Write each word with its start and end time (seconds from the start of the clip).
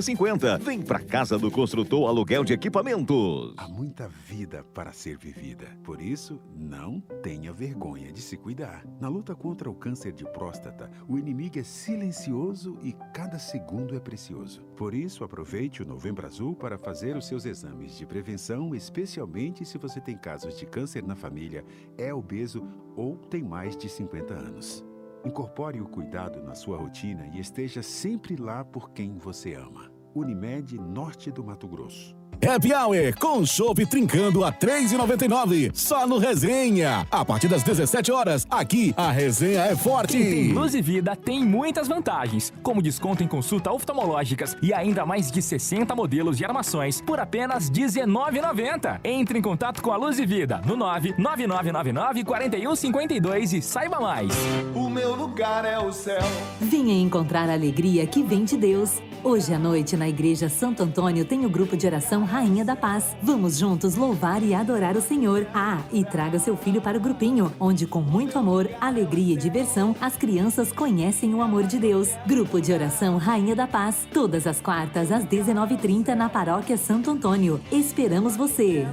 50. 0.00 0.58
Vem 0.58 0.80
pra 0.80 1.00
casa 1.00 1.36
do 1.36 1.50
construtor 1.50 2.08
aluguel 2.08 2.44
de 2.44 2.52
equipamentos. 2.52 3.52
Há 3.56 3.66
muita 3.66 4.08
vida 4.08 4.64
para 4.72 4.92
ser 4.92 5.18
vivida. 5.18 5.66
Por 5.82 6.00
isso, 6.00 6.40
não 6.54 7.00
tenha 7.20 7.52
vergonha 7.52 8.12
de 8.12 8.22
se 8.22 8.36
cuidar. 8.36 8.84
Na 9.00 9.08
luta 9.08 9.34
contra 9.34 9.68
o 9.68 9.74
câncer 9.74 10.12
de 10.12 10.24
próstata, 10.24 10.88
o 11.08 11.18
inimigo 11.18 11.58
é 11.58 11.64
silencioso 11.64 12.78
e 12.80 12.92
cada 13.12 13.40
segundo 13.40 13.96
é 13.96 13.98
precioso. 13.98 14.62
Por 14.76 14.94
isso, 14.94 15.24
aproveite 15.24 15.82
o 15.82 15.86
Novembro 15.86 16.28
Azul 16.28 16.54
para 16.54 16.78
fazer 16.78 17.16
os 17.16 17.26
seus 17.26 17.44
exames 17.44 17.98
de 17.98 18.06
prevenção, 18.06 18.76
especialmente 18.76 19.64
se 19.64 19.78
você 19.78 20.00
tem 20.00 20.16
casos 20.16 20.56
de 20.56 20.64
câncer 20.64 21.02
na 21.02 21.16
família, 21.16 21.64
é 21.98 22.14
obeso 22.14 22.64
ou 22.94 23.16
tem 23.16 23.42
mais 23.42 23.76
de 23.76 23.88
50 23.88 24.32
anos. 24.32 24.91
Incorpore 25.24 25.80
o 25.80 25.86
cuidado 25.86 26.42
na 26.42 26.54
sua 26.54 26.76
rotina 26.76 27.28
e 27.32 27.38
esteja 27.38 27.82
sempre 27.82 28.34
lá 28.36 28.64
por 28.64 28.90
quem 28.90 29.16
você 29.16 29.54
ama. 29.54 29.92
Unimed 30.14 30.76
Norte 30.78 31.30
do 31.30 31.44
Mato 31.44 31.68
Grosso. 31.68 32.21
Happy 32.40 32.72
Hour 32.72 33.14
com 33.18 33.44
chopp 33.46 33.86
trincando 33.86 34.44
a 34.44 34.48
R$ 34.48 34.56
3,99. 34.60 35.70
Só 35.74 36.06
no 36.06 36.18
Resenha. 36.18 37.06
A 37.10 37.24
partir 37.24 37.48
das 37.48 37.62
17 37.62 38.10
horas, 38.10 38.46
aqui 38.50 38.92
a 38.96 39.10
resenha 39.10 39.60
é 39.62 39.76
forte. 39.76 40.16
Quem 40.16 40.30
tem 40.30 40.52
Luz 40.52 40.74
e 40.74 40.82
Vida 40.82 41.14
tem 41.14 41.44
muitas 41.44 41.86
vantagens, 41.86 42.52
como 42.62 42.82
desconto 42.82 43.22
em 43.22 43.28
consulta 43.28 43.70
oftalmológicas 43.70 44.56
e 44.60 44.72
ainda 44.72 45.06
mais 45.06 45.30
de 45.30 45.40
60 45.40 45.94
modelos 45.94 46.36
de 46.36 46.44
armações 46.44 47.00
por 47.00 47.20
apenas 47.20 47.68
R$ 47.68 47.74
19,90. 47.74 49.00
Entre 49.04 49.38
em 49.38 49.42
contato 49.42 49.80
com 49.82 49.92
a 49.92 49.96
Luz 49.96 50.18
e 50.18 50.26
Vida 50.26 50.60
no 50.66 50.76
99999 50.76 52.24
4152 52.24 53.52
e 53.52 53.62
saiba 53.62 54.00
mais. 54.00 54.32
O 54.74 54.90
meu 54.90 55.14
lugar 55.14 55.64
é 55.64 55.78
o 55.78 55.92
céu. 55.92 56.22
Venha 56.60 56.94
encontrar 56.94 57.48
a 57.48 57.52
alegria 57.52 58.06
que 58.06 58.22
vem 58.22 58.44
de 58.44 58.56
Deus. 58.56 59.00
Hoje 59.24 59.54
à 59.54 59.58
noite, 59.58 59.96
na 59.96 60.08
Igreja 60.08 60.48
Santo 60.48 60.82
Antônio, 60.82 61.24
tem 61.24 61.46
o 61.46 61.48
grupo 61.48 61.76
de 61.76 61.86
oração 61.86 62.21
Rainha 62.24 62.64
da 62.64 62.76
Paz. 62.76 63.16
Vamos 63.22 63.58
juntos 63.58 63.96
louvar 63.96 64.42
e 64.42 64.54
adorar 64.54 64.96
o 64.96 65.00
Senhor. 65.00 65.46
Ah, 65.54 65.78
e 65.92 66.04
traga 66.04 66.38
seu 66.38 66.56
filho 66.56 66.80
para 66.80 66.98
o 66.98 67.00
grupinho, 67.00 67.52
onde 67.58 67.86
com 67.86 68.00
muito 68.00 68.38
amor, 68.38 68.68
alegria 68.80 69.34
e 69.34 69.36
diversão, 69.36 69.94
as 70.00 70.16
crianças 70.16 70.72
conhecem 70.72 71.34
o 71.34 71.42
amor 71.42 71.64
de 71.64 71.78
Deus. 71.78 72.10
Grupo 72.26 72.60
de 72.60 72.72
oração 72.72 73.16
Rainha 73.16 73.54
da 73.54 73.66
Paz, 73.66 74.06
todas 74.12 74.46
as 74.46 74.60
quartas 74.60 75.10
às 75.10 75.24
19h30 75.24 76.14
na 76.14 76.28
Paróquia 76.28 76.76
Santo 76.76 77.10
Antônio. 77.10 77.60
Esperamos 77.70 78.36
você. 78.36 78.86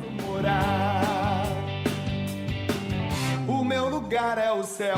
O 3.48 3.64
meu 3.64 3.90
lugar 3.90 4.38
é 4.38 4.52
o 4.52 4.64
céu. 4.64 4.98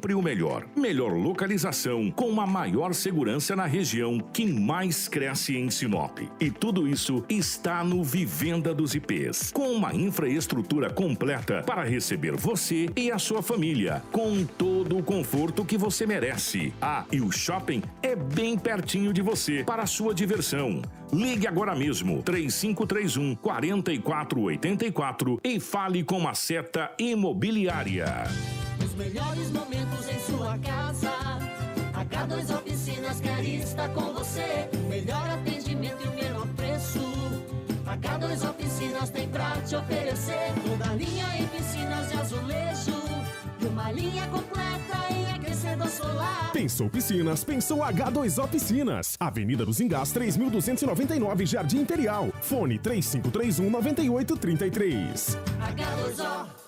o 0.15 0.21
melhor. 0.21 0.65
Melhor 0.75 1.13
localização, 1.13 2.09
com 2.09 2.41
a 2.41 2.47
maior 2.47 2.93
segurança 2.93 3.55
na 3.55 3.65
região 3.65 4.19
que 4.19 4.45
mais 4.45 5.07
cresce 5.07 5.55
em 5.55 5.69
Sinop. 5.69 6.19
E 6.39 6.49
tudo 6.49 6.87
isso 6.87 7.23
está 7.29 7.83
no 7.83 8.03
Vivenda 8.03 8.73
dos 8.73 8.95
IPs, 8.95 9.51
com 9.51 9.69
uma 9.69 9.93
infraestrutura 9.93 10.89
completa 10.89 11.61
para 11.63 11.83
receber 11.83 12.35
você 12.35 12.89
e 12.95 13.11
a 13.11 13.19
sua 13.19 13.43
família, 13.43 14.01
com 14.11 14.43
todo 14.43 14.97
o 14.97 15.03
conforto 15.03 15.63
que 15.63 15.77
você 15.77 16.07
merece. 16.07 16.73
Ah, 16.81 17.05
e 17.11 17.21
o 17.21 17.31
shopping 17.31 17.83
é 18.01 18.15
bem 18.15 18.57
pertinho 18.57 19.13
de 19.13 19.21
você 19.21 19.63
para 19.63 19.83
a 19.83 19.87
sua 19.87 20.13
diversão. 20.13 20.81
Ligue 21.13 21.45
agora 21.45 21.75
mesmo 21.75 22.23
3531 22.23 23.35
4484 23.35 25.41
e 25.43 25.59
fale 25.59 26.03
com 26.03 26.27
a 26.27 26.33
Seta 26.33 26.91
Imobiliária. 26.97 28.23
Melhores 29.01 29.49
momentos 29.49 30.07
em 30.07 30.19
sua 30.19 30.59
casa. 30.59 31.11
H2 31.91 32.55
Oficinas 32.55 33.19
quer 33.19 33.43
estar 33.43 33.89
com 33.89 34.13
você. 34.13 34.69
Melhor 34.87 35.27
atendimento 35.27 36.05
e 36.05 36.07
o 36.07 36.13
menor 36.13 36.47
preço. 36.49 36.99
H2 37.83 38.47
Oficinas 38.47 39.09
tem 39.09 39.27
pra 39.27 39.59
te 39.61 39.75
oferecer. 39.75 40.53
Toda 40.63 40.93
linha 40.93 41.25
em 41.35 41.47
piscinas 41.47 42.09
de 42.09 42.19
azulejo. 42.19 43.01
E 43.59 43.65
uma 43.65 43.91
linha 43.91 44.27
completa 44.27 45.11
em 45.11 45.33
aquecedor 45.33 45.87
solar. 45.87 46.51
Pensou 46.53 46.87
Piscinas, 46.87 47.43
pensou 47.43 47.79
H2O 47.79 48.47
Piscinas. 48.49 49.15
Avenida 49.19 49.65
dos 49.65 49.79
Engás, 49.79 50.13
3.299, 50.13 51.47
Jardim 51.47 51.79
Imperial. 51.79 52.29
Fone 52.41 52.77
3531 52.77 53.67
9833. 53.67 55.37
H2O 55.59 56.60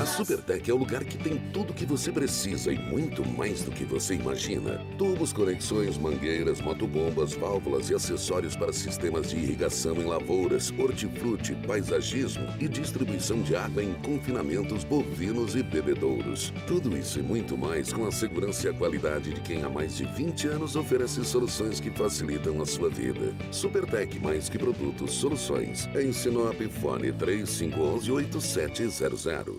A 0.00 0.06
Supertec 0.06 0.70
é 0.70 0.74
o 0.74 0.76
lugar 0.76 1.04
que 1.04 1.16
tem 1.16 1.38
tudo 1.52 1.72
que 1.72 1.86
você 1.86 2.12
precisa 2.12 2.70
e 2.70 2.78
muito 2.78 3.26
mais 3.26 3.62
do 3.62 3.70
que 3.70 3.84
você 3.84 4.14
imagina. 4.14 4.78
Tubos, 4.98 5.32
conexões, 5.32 5.96
mangueiras, 5.96 6.60
motobombas, 6.60 7.32
válvulas 7.32 7.88
e 7.88 7.94
acessórios 7.94 8.54
para 8.54 8.72
sistemas 8.72 9.30
de 9.30 9.36
irrigação 9.36 9.96
em 9.96 10.04
lavouras, 10.04 10.70
hortifruti, 10.78 11.54
paisagismo 11.66 12.46
e 12.60 12.68
distribuição 12.68 13.40
de 13.40 13.56
água 13.56 13.82
em 13.82 13.94
confinamentos 13.94 14.84
bovinos 14.84 15.54
e 15.54 15.62
bebedouros. 15.62 16.52
Tudo 16.66 16.94
isso 16.96 17.20
e 17.20 17.22
muito 17.22 17.56
mais 17.56 17.92
com 17.92 18.06
a 18.06 18.12
segurança 18.12 18.66
e 18.66 18.70
a 18.70 18.74
qualidade 18.74 19.32
de 19.32 19.40
quem 19.40 19.62
há 19.62 19.70
mais 19.70 19.96
de 19.96 20.04
20 20.04 20.48
anos 20.48 20.76
oferece 20.76 21.24
soluções 21.24 21.80
que 21.80 21.90
facilitam 21.90 22.60
a 22.60 22.66
sua 22.66 22.90
vida. 22.90 23.34
Supertec, 23.50 24.18
mais 24.18 24.50
que 24.50 24.58
produtos, 24.58 25.12
soluções. 25.12 25.88
Em 25.94 26.12
Sinop, 26.12 26.60
fone 26.80 27.12
3511-8700. 27.12 29.53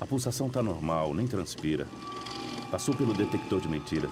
A 0.00 0.06
pulsação 0.06 0.48
tá 0.48 0.62
normal, 0.62 1.12
nem 1.12 1.26
transpira. 1.26 1.86
Passou 2.70 2.94
pelo 2.94 3.14
detector 3.14 3.60
de 3.60 3.68
mentira. 3.68 4.08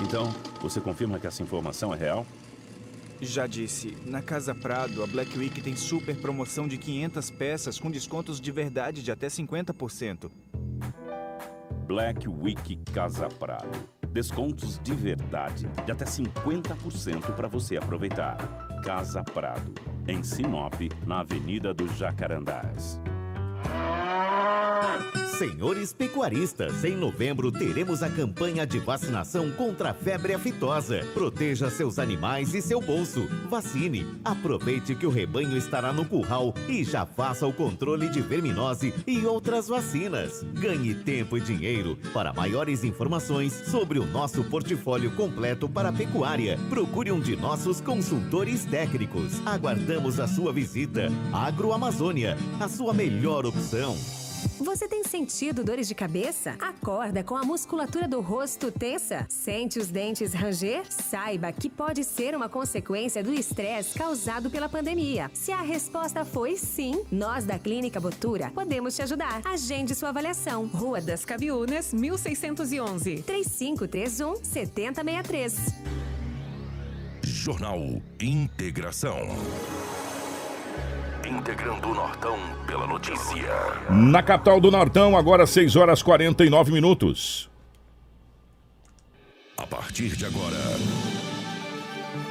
Então, 0.00 0.34
você 0.60 0.80
confirma 0.80 1.18
que 1.18 1.26
essa 1.26 1.42
informação 1.42 1.94
é 1.94 1.96
real? 1.96 2.26
Já 3.20 3.46
disse, 3.46 3.96
na 4.04 4.20
Casa 4.20 4.52
Prado, 4.52 5.00
a 5.02 5.06
Black 5.06 5.38
Week 5.38 5.60
tem 5.60 5.76
super 5.76 6.16
promoção 6.16 6.66
de 6.66 6.76
500 6.76 7.30
peças 7.30 7.78
com 7.78 7.88
descontos 7.88 8.40
de 8.40 8.50
verdade 8.50 9.00
de 9.00 9.12
até 9.12 9.28
50%. 9.28 10.28
Black 11.86 12.26
Week 12.28 12.76
Casa 12.92 13.28
Prado. 13.28 13.78
Descontos 14.10 14.80
de 14.82 14.92
verdade 14.92 15.68
de 15.86 15.92
até 15.92 16.04
50% 16.04 17.34
para 17.36 17.46
você 17.46 17.76
aproveitar. 17.76 18.36
Casa 18.84 19.22
Prado, 19.22 19.72
em 20.08 20.22
Sinop, 20.22 20.74
na 21.06 21.20
Avenida 21.20 21.72
dos 21.72 21.96
Jacarandás. 21.96 23.00
Senhores 25.42 25.92
pecuaristas, 25.92 26.84
em 26.84 26.96
novembro 26.96 27.50
teremos 27.50 28.00
a 28.00 28.08
campanha 28.08 28.64
de 28.64 28.78
vacinação 28.78 29.50
contra 29.50 29.90
a 29.90 29.94
febre 29.94 30.34
aftosa. 30.34 31.04
Proteja 31.14 31.68
seus 31.68 31.98
animais 31.98 32.54
e 32.54 32.62
seu 32.62 32.80
bolso. 32.80 33.26
Vacine. 33.50 34.06
Aproveite 34.24 34.94
que 34.94 35.04
o 35.04 35.10
rebanho 35.10 35.56
estará 35.56 35.92
no 35.92 36.04
curral 36.04 36.54
e 36.68 36.84
já 36.84 37.04
faça 37.04 37.44
o 37.44 37.52
controle 37.52 38.08
de 38.08 38.20
verminose 38.20 38.94
e 39.04 39.26
outras 39.26 39.66
vacinas. 39.66 40.44
Ganhe 40.52 40.94
tempo 40.94 41.36
e 41.36 41.40
dinheiro. 41.40 41.98
Para 42.12 42.32
maiores 42.32 42.84
informações 42.84 43.52
sobre 43.52 43.98
o 43.98 44.06
nosso 44.06 44.44
portfólio 44.44 45.10
completo 45.16 45.68
para 45.68 45.88
a 45.88 45.92
pecuária, 45.92 46.56
procure 46.70 47.10
um 47.10 47.18
de 47.18 47.34
nossos 47.34 47.80
consultores 47.80 48.64
técnicos. 48.64 49.44
Aguardamos 49.44 50.20
a 50.20 50.28
sua 50.28 50.52
visita. 50.52 51.08
Agroamazônia, 51.32 52.36
a 52.60 52.68
sua 52.68 52.94
melhor 52.94 53.44
opção. 53.44 53.96
Você 54.58 54.88
tem 54.88 55.04
sentido 55.04 55.64
dores 55.64 55.88
de 55.88 55.94
cabeça? 55.94 56.56
Acorda 56.60 57.22
com 57.22 57.36
a 57.36 57.44
musculatura 57.44 58.08
do 58.08 58.20
rosto 58.20 58.70
tensa? 58.70 59.26
Sente 59.28 59.78
os 59.78 59.88
dentes 59.88 60.32
ranger? 60.32 60.84
Saiba 60.88 61.52
que 61.52 61.68
pode 61.68 62.04
ser 62.04 62.34
uma 62.34 62.48
consequência 62.48 63.22
do 63.22 63.32
estresse 63.32 63.98
causado 63.98 64.50
pela 64.50 64.68
pandemia. 64.68 65.30
Se 65.34 65.52
a 65.52 65.60
resposta 65.60 66.24
foi 66.24 66.56
sim, 66.56 67.04
nós 67.10 67.44
da 67.44 67.58
Clínica 67.58 68.00
Botura 68.00 68.50
podemos 68.54 68.94
te 68.94 69.02
ajudar. 69.02 69.40
Agende 69.44 69.94
sua 69.94 70.10
avaliação. 70.10 70.66
Rua 70.66 71.00
das 71.00 71.24
Cabiúnas, 71.24 71.92
1611. 71.92 73.22
3531 73.22 74.44
7063. 74.44 75.56
Jornal 77.22 77.80
Integração. 78.20 79.18
Integrando 81.38 81.88
o 81.88 81.94
Nortão 81.94 82.38
pela 82.66 82.86
notícia. 82.86 83.48
Na 83.88 84.22
capital 84.22 84.60
do 84.60 84.70
Nortão, 84.70 85.16
agora 85.16 85.46
6 85.46 85.76
horas 85.76 86.02
49 86.02 86.70
minutos. 86.70 87.50
A 89.56 89.66
partir 89.66 90.14
de 90.14 90.26
agora, 90.26 90.58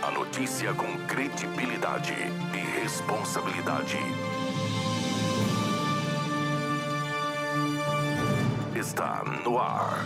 a 0.04 0.12
notícia 0.12 0.72
com 0.76 0.86
credibilidade 1.08 2.14
e 2.54 2.82
responsabilidade. 2.82 3.98
Está 8.76 9.24
no 9.44 9.58
ar. 9.58 10.06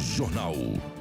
Jornal 0.00 0.54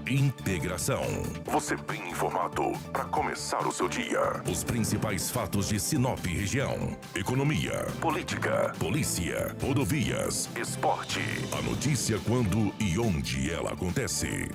Integração. 0.08 1.04
Você 1.46 1.76
bem 1.76 2.10
informado 2.10 2.74
para 2.92 3.06
começar 3.06 3.66
o 3.66 3.72
seu 3.72 3.88
dia. 3.88 4.42
Os 4.50 4.64
principais 4.64 5.30
fatos 5.30 5.70
de 5.70 5.80
Sinop 5.80 6.20
região: 6.26 6.98
economia, 7.16 7.88
política, 8.02 8.74
polícia, 8.78 9.56
rodovias, 9.62 10.50
esporte. 10.60 11.22
A 11.58 11.62
notícia 11.62 12.20
quando 12.28 12.74
e 12.80 13.00
onde 13.00 13.52
ela 13.52 13.72
acontece. 13.72 14.50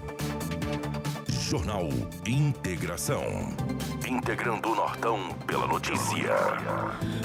Jornal 1.29 1.88
Integração. 2.26 3.23
Integrando 4.06 4.70
o 4.70 4.75
Nortão 4.75 5.20
pela 5.46 5.67
notícia. 5.67 6.35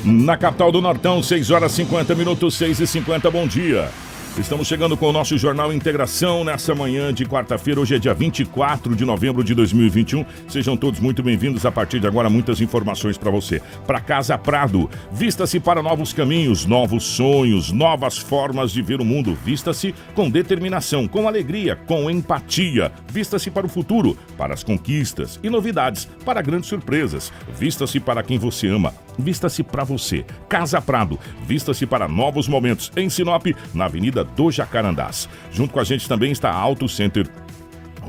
Na 0.06 0.38
capital 0.38 0.72
do 0.72 0.82
Nortão, 0.82 1.22
6 1.22 1.52
horas 1.52 1.72
50 1.74 2.16
minutos, 2.16 2.56
6 2.56 2.80
e 2.80 2.88
50 2.88 3.30
bom 3.32 3.48
dia. 3.48 3.92
Estamos 4.40 4.70
chegando 4.70 4.96
com 4.96 5.08
o 5.08 5.12
nosso 5.12 5.38
Jornal 5.38 5.74
Integração 5.74 6.46
nessa 6.46 6.74
manhã 6.74 7.14
de 7.14 7.26
quarta-feira. 7.26 7.82
Hoje 7.82 7.96
é 7.96 8.00
dia 8.00 8.14
24 8.14 8.96
de 8.96 9.04
novembro 9.04 9.44
de 9.44 9.54
2021. 9.54 10.26
Sejam 10.48 10.78
todos 10.78 11.02
muito 11.02 11.22
bem-vindos. 11.22 11.66
A 11.66 11.72
partir 11.72 12.00
de 12.00 12.08
agora, 12.08 12.30
muitas 12.30 12.62
informações 12.62 13.18
para 13.18 13.30
você. 13.30 13.62
Para 13.86 14.00
Casa 14.00 14.38
Prado, 14.38 14.90
vista-se 15.12 15.60
para 15.60 15.84
novos 15.84 16.14
caminhos, 16.14 16.66
novos 16.66 17.04
sonhos, 17.04 17.70
novas 17.70 18.18
formas 18.18 18.72
de 18.72 18.82
ver 18.82 19.02
o 19.02 19.06
mundo. 19.06 19.38
Vista-se 19.44 19.94
com 20.16 20.30
determinação, 20.30 21.06
com 21.06 21.28
alegria, 21.28 21.76
com 21.76 22.10
empatia. 22.10 22.94
Vista-se 23.12 23.52
para 23.52 23.66
o 23.66 23.70
futuro, 23.70 24.18
para 24.38 24.54
as 24.54 24.64
conquistas 24.64 25.38
e 25.44 25.50
novidades, 25.50 26.06
para 26.24 26.42
grandes 26.42 26.70
surpresas. 26.70 27.30
Vista-se 27.58 28.00
para 28.00 28.24
quem 28.24 28.40
você 28.40 28.68
ama. 28.68 28.94
Vista-se 29.20 29.64
para 29.64 29.84
você. 29.84 30.26
Casa 30.48 30.82
Prado, 30.82 31.20
vista-se 31.46 31.86
para 31.86 32.08
novos 32.08 32.48
momentos 32.48 32.92
em 32.96 33.10
Sinop, 33.10 33.48
na 33.74 33.86
Avenida 33.86 34.24
do 34.24 34.50
Jacarandás. 34.50 35.30
Junto 35.52 35.74
com 35.74 35.80
a 35.80 35.84
gente 35.84 36.08
também 36.08 36.32
está 36.32 36.52
Auto 36.52 36.88
Center 36.88 37.30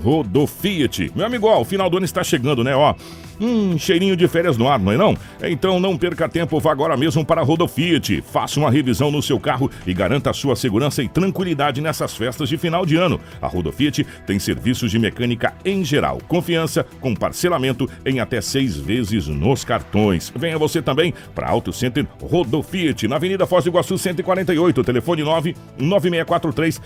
Rodofiat. 0.02 1.12
Meu 1.14 1.26
amigo, 1.26 1.46
ó, 1.46 1.60
o 1.60 1.64
final 1.64 1.90
do 1.90 1.96
ano 1.96 2.06
está 2.06 2.22
chegando, 2.24 2.64
né? 2.64 2.74
Ó, 2.74 2.94
Hum, 3.40 3.78
cheirinho 3.78 4.14
de 4.14 4.28
férias 4.28 4.58
no 4.58 4.68
ar, 4.68 4.78
não 4.78 4.92
é 4.92 4.98
não? 4.98 5.16
Então 5.42 5.80
não 5.80 5.96
perca 5.96 6.28
tempo, 6.28 6.60
vá 6.60 6.70
agora 6.70 6.94
mesmo 6.94 7.24
para 7.24 7.40
a 7.40 7.44
Rodofiat. 7.44 8.20
Faça 8.20 8.60
uma 8.60 8.70
revisão 8.70 9.10
no 9.10 9.22
seu 9.22 9.40
carro 9.40 9.70
e 9.86 9.94
garanta 9.94 10.28
a 10.28 10.34
sua 10.34 10.54
segurança 10.54 11.02
e 11.02 11.08
tranquilidade 11.08 11.80
nessas 11.80 12.14
festas 12.14 12.50
de 12.50 12.58
final 12.58 12.84
de 12.84 12.96
ano. 12.96 13.18
A 13.40 13.46
Rodofiat 13.46 14.06
tem 14.26 14.38
serviços 14.38 14.90
de 14.90 14.98
mecânica 14.98 15.54
em 15.64 15.82
geral, 15.82 16.18
confiança 16.28 16.84
com 17.00 17.14
parcelamento 17.14 17.88
em 18.04 18.20
até 18.20 18.42
seis 18.42 18.76
vezes 18.76 19.26
nos 19.26 19.64
cartões. 19.64 20.30
Venha 20.36 20.58
você 20.58 20.82
também 20.82 21.14
para 21.34 21.48
Auto 21.48 21.72
Center 21.72 22.06
Rodofiat, 22.20 23.08
na 23.08 23.16
Avenida 23.16 23.46
Foz 23.46 23.64
do 23.64 23.70
Iguaçu 23.70 23.96
148, 23.96 24.84
telefone 24.84 25.22
9 25.22 25.56
9643 25.78 26.80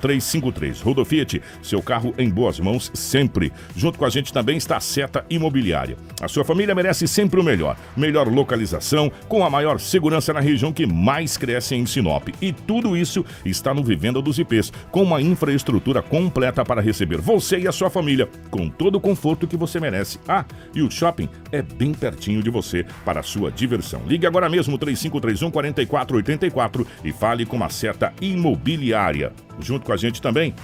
0353. 0.00 0.80
Rodofiat, 0.80 1.40
seu 1.62 1.80
carro 1.80 2.12
em 2.18 2.28
boas 2.28 2.58
mãos 2.58 2.90
sempre. 2.92 3.52
Junto 3.76 3.98
com 3.98 4.04
a 4.04 4.10
gente 4.10 4.32
também 4.32 4.56
está 4.56 4.78
a 4.78 4.80
Seta 4.80 5.24
Imobiliária. 5.30 5.91
A 6.20 6.28
sua 6.28 6.44
família 6.44 6.74
merece 6.74 7.06
sempre 7.06 7.40
o 7.40 7.44
melhor. 7.44 7.76
Melhor 7.96 8.28
localização, 8.28 9.10
com 9.28 9.44
a 9.44 9.50
maior 9.50 9.78
segurança 9.78 10.32
na 10.32 10.40
região 10.40 10.72
que 10.72 10.86
mais 10.86 11.36
cresce 11.36 11.74
em 11.74 11.86
Sinop. 11.86 12.28
E 12.40 12.52
tudo 12.52 12.96
isso 12.96 13.24
está 13.44 13.72
no 13.74 13.82
Vivenda 13.82 14.20
dos 14.20 14.38
IPs, 14.38 14.72
com 14.90 15.02
uma 15.02 15.20
infraestrutura 15.20 16.02
completa 16.02 16.64
para 16.64 16.80
receber 16.80 17.20
você 17.20 17.58
e 17.58 17.68
a 17.68 17.72
sua 17.72 17.90
família, 17.90 18.28
com 18.50 18.68
todo 18.68 18.96
o 18.96 19.00
conforto 19.00 19.46
que 19.46 19.56
você 19.56 19.80
merece. 19.80 20.18
Ah, 20.28 20.44
e 20.74 20.82
o 20.82 20.90
shopping 20.90 21.28
é 21.50 21.62
bem 21.62 21.92
pertinho 21.92 22.42
de 22.42 22.50
você 22.50 22.84
para 23.04 23.20
a 23.20 23.22
sua 23.22 23.50
diversão. 23.50 24.02
Ligue 24.06 24.26
agora 24.26 24.48
mesmo 24.48 24.78
3531 24.78 25.50
4484 25.50 26.86
e 27.04 27.12
fale 27.12 27.46
com 27.46 27.62
a 27.62 27.68
Seta 27.68 28.12
Imobiliária. 28.20 29.32
Junto 29.60 29.86
com 29.86 29.92
a 29.92 29.96
gente 29.96 30.20
também 30.20 30.54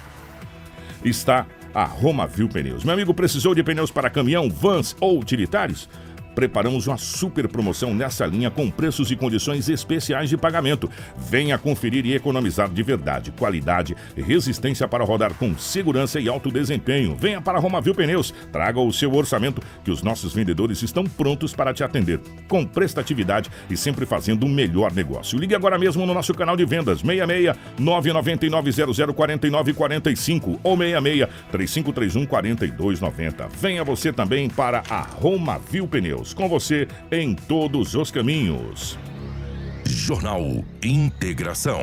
está 1.05 1.47
a 1.75 1.85
Romavil 1.85 2.49
Pneus. 2.49 2.85
Meu 2.85 2.95
amigo, 2.95 3.13
precisou 3.15 3.55
de 3.55 3.63
pneus 3.63 3.91
para 3.91 4.11
caminhão, 4.11 4.49
vans 4.51 4.97
ou 5.01 5.19
utilitários? 5.19 5.89
Preparamos 6.39 6.87
uma 6.87 6.97
super 6.97 7.49
promoção 7.49 7.93
nessa 7.93 8.25
linha 8.25 8.49
com 8.49 8.71
preços 8.71 9.11
e 9.11 9.17
condições 9.17 9.69
especiais 9.69 10.31
de 10.31 10.37
pagamento. 10.37 10.89
Venha 11.17 11.59
conferir 11.59 12.07
e 12.07 12.15
economizar 12.15 12.71
de 12.71 12.81
verdade, 12.81 13.33
qualidade 13.33 13.97
resistência 14.17 14.87
para 14.87 15.03
rodar 15.03 15.35
com 15.35 15.59
segurança 15.59 16.21
e 16.21 16.29
alto 16.29 16.49
desempenho. 16.53 17.17
Venha 17.19 17.43
para 17.43 17.59
a 17.59 17.61
Romavil 17.61 17.93
Pneus, 17.93 18.33
traga 18.53 18.79
o 18.79 18.93
seu 18.93 19.13
orçamento 19.15 19.61
que 19.83 19.91
os 19.91 20.01
nossos 20.01 20.33
vendedores 20.33 20.81
estão 20.81 21.03
prontos 21.03 21.53
para 21.53 21.75
te 21.75 21.83
atender 21.83 22.21
com 22.47 22.65
prestatividade 22.65 23.51
e 23.69 23.77
sempre 23.77 24.07
fazendo 24.07 24.47
o 24.47 24.49
melhor 24.49 24.93
negócio. 24.93 25.37
Ligue 25.41 25.57
agora 25.57 25.77
mesmo 25.77 26.07
no 26.07 26.15
nosso 26.15 26.33
canal 26.35 26.57
de 26.57 26.65
vendas 26.65 27.01
66 27.01 27.57
999 27.81 28.71
00 28.71 29.13
49 29.13 29.75
45 29.75 30.61
ou 30.63 30.77
66 30.77 31.29
3531 31.51 32.27
4290. 32.27 33.49
Venha 33.61 33.83
você 33.83 34.13
também 34.13 34.49
para 34.49 34.85
a 34.89 35.01
Romavil 35.01 35.89
Pneus, 35.89 36.28
com 36.33 36.49
você 36.49 36.89
em 37.11 37.35
todos 37.35 37.95
os 37.95 38.11
caminhos. 38.11 38.99
Jornal 39.85 40.65
Integração. 40.83 41.81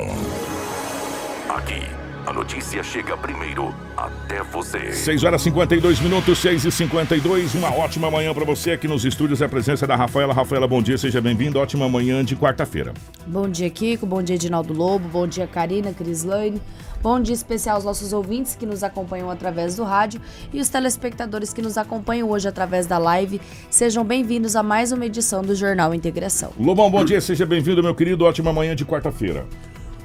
Aqui, 1.49 1.81
a 2.25 2.33
notícia 2.33 2.81
chega 2.83 3.15
primeiro 3.15 3.73
até 3.95 4.41
você. 4.43 4.91
6 4.91 5.23
horas 5.23 5.41
52 5.43 5.99
minutos, 5.99 6.39
6 6.39 6.65
e 6.65 6.71
52 6.71 7.53
Uma 7.55 7.71
ótima 7.71 8.09
manhã 8.09 8.33
para 8.33 8.43
você 8.43 8.71
aqui 8.71 8.87
nos 8.87 9.05
estúdios. 9.05 9.41
A 9.41 9.47
presença 9.49 9.85
da 9.85 9.95
Rafaela. 9.95 10.33
Rafaela, 10.33 10.67
bom 10.67 10.81
dia, 10.81 10.97
seja 10.97 11.21
bem-vindo. 11.21 11.59
Ótima 11.59 11.87
manhã 11.87 12.25
de 12.25 12.35
quarta-feira. 12.35 12.93
Bom 13.27 13.47
dia, 13.47 13.69
Kiko. 13.69 14.05
Bom 14.05 14.23
dia, 14.23 14.35
Edinaldo 14.35 14.73
Lobo. 14.73 15.07
Bom 15.07 15.27
dia, 15.27 15.45
Karina, 15.45 15.93
Crislane. 15.93 16.61
Bom 17.05 17.19
dia 17.19 17.35
especial 17.35 17.75
aos 17.75 17.85
nossos 17.85 18.13
ouvintes 18.13 18.55
que 18.55 18.65
nos 18.65 18.83
acompanham 18.83 19.29
através 19.29 19.75
do 19.75 19.83
rádio 19.83 20.19
e 20.51 20.59
os 20.59 20.69
telespectadores 20.69 21.53
que 21.53 21.61
nos 21.61 21.77
acompanham 21.77 22.27
hoje 22.31 22.47
através 22.47 22.87
da 22.87 22.97
live. 22.97 23.39
Sejam 23.69 24.03
bem-vindos 24.03 24.55
a 24.55 24.63
mais 24.63 24.91
uma 24.91 25.05
edição 25.05 25.43
do 25.43 25.53
Jornal 25.53 25.93
Integração. 25.93 26.51
Lobão, 26.59 26.89
bom 26.89 27.05
dia, 27.05 27.21
seja 27.21 27.45
bem-vindo, 27.45 27.83
meu 27.83 27.93
querido. 27.93 28.25
Ótima 28.25 28.51
manhã 28.51 28.75
de 28.75 28.83
quarta-feira. 28.83 29.45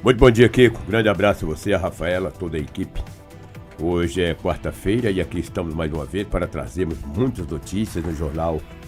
Muito 0.05 0.19
bom 0.19 0.31
dia, 0.31 0.47
Kiko. 0.47 0.79
Grande 0.87 1.09
abraço 1.09 1.47
a 1.47 1.49
você, 1.49 1.73
a 1.73 1.79
Rafaela, 1.79 2.31
toda 2.31 2.59
a 2.59 2.61
equipe. 2.61 3.03
Hoje 3.81 4.21
é 4.21 4.35
quarta-feira 4.35 5.11
e 5.11 5.23
aqui 5.23 5.41
estamos 5.41 5.73
mais 5.73 5.91
uma 5.91 6.05
vez 6.05 6.29
para 6.29 6.47
trazermos 6.47 6.99
muitas 7.17 7.47
notícias 7.47 8.05
no 8.05 8.15
Jornal 8.15 8.57
integração. 8.57 8.80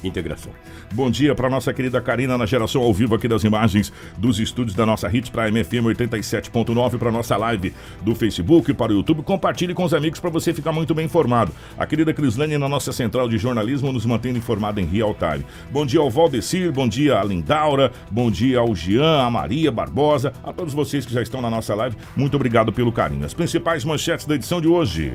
Bom 0.92 1.10
dia 1.10 1.34
para 1.34 1.48
nossa 1.48 1.72
querida 1.72 2.00
Karina 2.00 2.36
na 2.36 2.46
geração 2.46 2.82
ao 2.82 2.92
vivo 2.92 3.14
aqui 3.14 3.28
das 3.28 3.44
imagens 3.44 3.92
dos 4.16 4.38
estúdios 4.40 4.74
da 4.74 4.84
nossa 4.84 5.08
Hits 5.14 5.30
para 5.30 5.50
MFM 5.50 5.84
87.9 5.94 6.98
para 6.98 7.10
nossa 7.10 7.36
live 7.36 7.72
do 8.00 8.14
Facebook 8.14 8.72
para 8.74 8.92
o 8.92 8.96
YouTube. 8.96 9.22
Compartilhe 9.22 9.74
com 9.74 9.84
os 9.84 9.94
amigos 9.94 10.20
para 10.20 10.30
você 10.30 10.52
ficar 10.52 10.72
muito 10.72 10.94
bem 10.94 11.06
informado. 11.06 11.52
A 11.78 11.86
querida 11.86 12.12
Crislane 12.12 12.58
na 12.58 12.68
nossa 12.68 12.92
central 12.92 13.28
de 13.28 13.38
jornalismo 13.38 13.92
nos 13.92 14.06
mantendo 14.06 14.38
informado 14.38 14.80
em 14.80 14.84
real 14.84 15.14
time. 15.14 15.44
Bom 15.70 15.86
dia 15.86 16.00
ao 16.00 16.10
Valdecir, 16.10 16.72
bom 16.72 16.88
dia 16.88 17.20
a 17.20 17.24
Lindaura, 17.24 17.92
bom 18.10 18.30
dia 18.30 18.58
ao 18.58 18.74
Jean, 18.74 19.22
a 19.26 19.30
Maria 19.30 19.70
Barbosa, 19.70 20.32
a 20.42 20.52
todos 20.52 20.74
vocês 20.74 21.06
que 21.06 21.12
já 21.12 21.22
estão 21.22 21.40
na 21.40 21.50
nossa 21.50 21.74
live. 21.74 21.96
Muito 22.16 22.34
obrigado 22.34 22.72
pelo 22.72 22.92
carinho. 22.92 23.24
As 23.24 23.34
principais 23.34 23.84
manchetes 23.84 24.26
da 24.26 24.34
edição 24.34 24.60
de 24.60 24.68
hoje. 24.68 25.12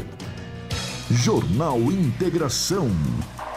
Jornal 1.09 1.79
Integração. 1.91 2.89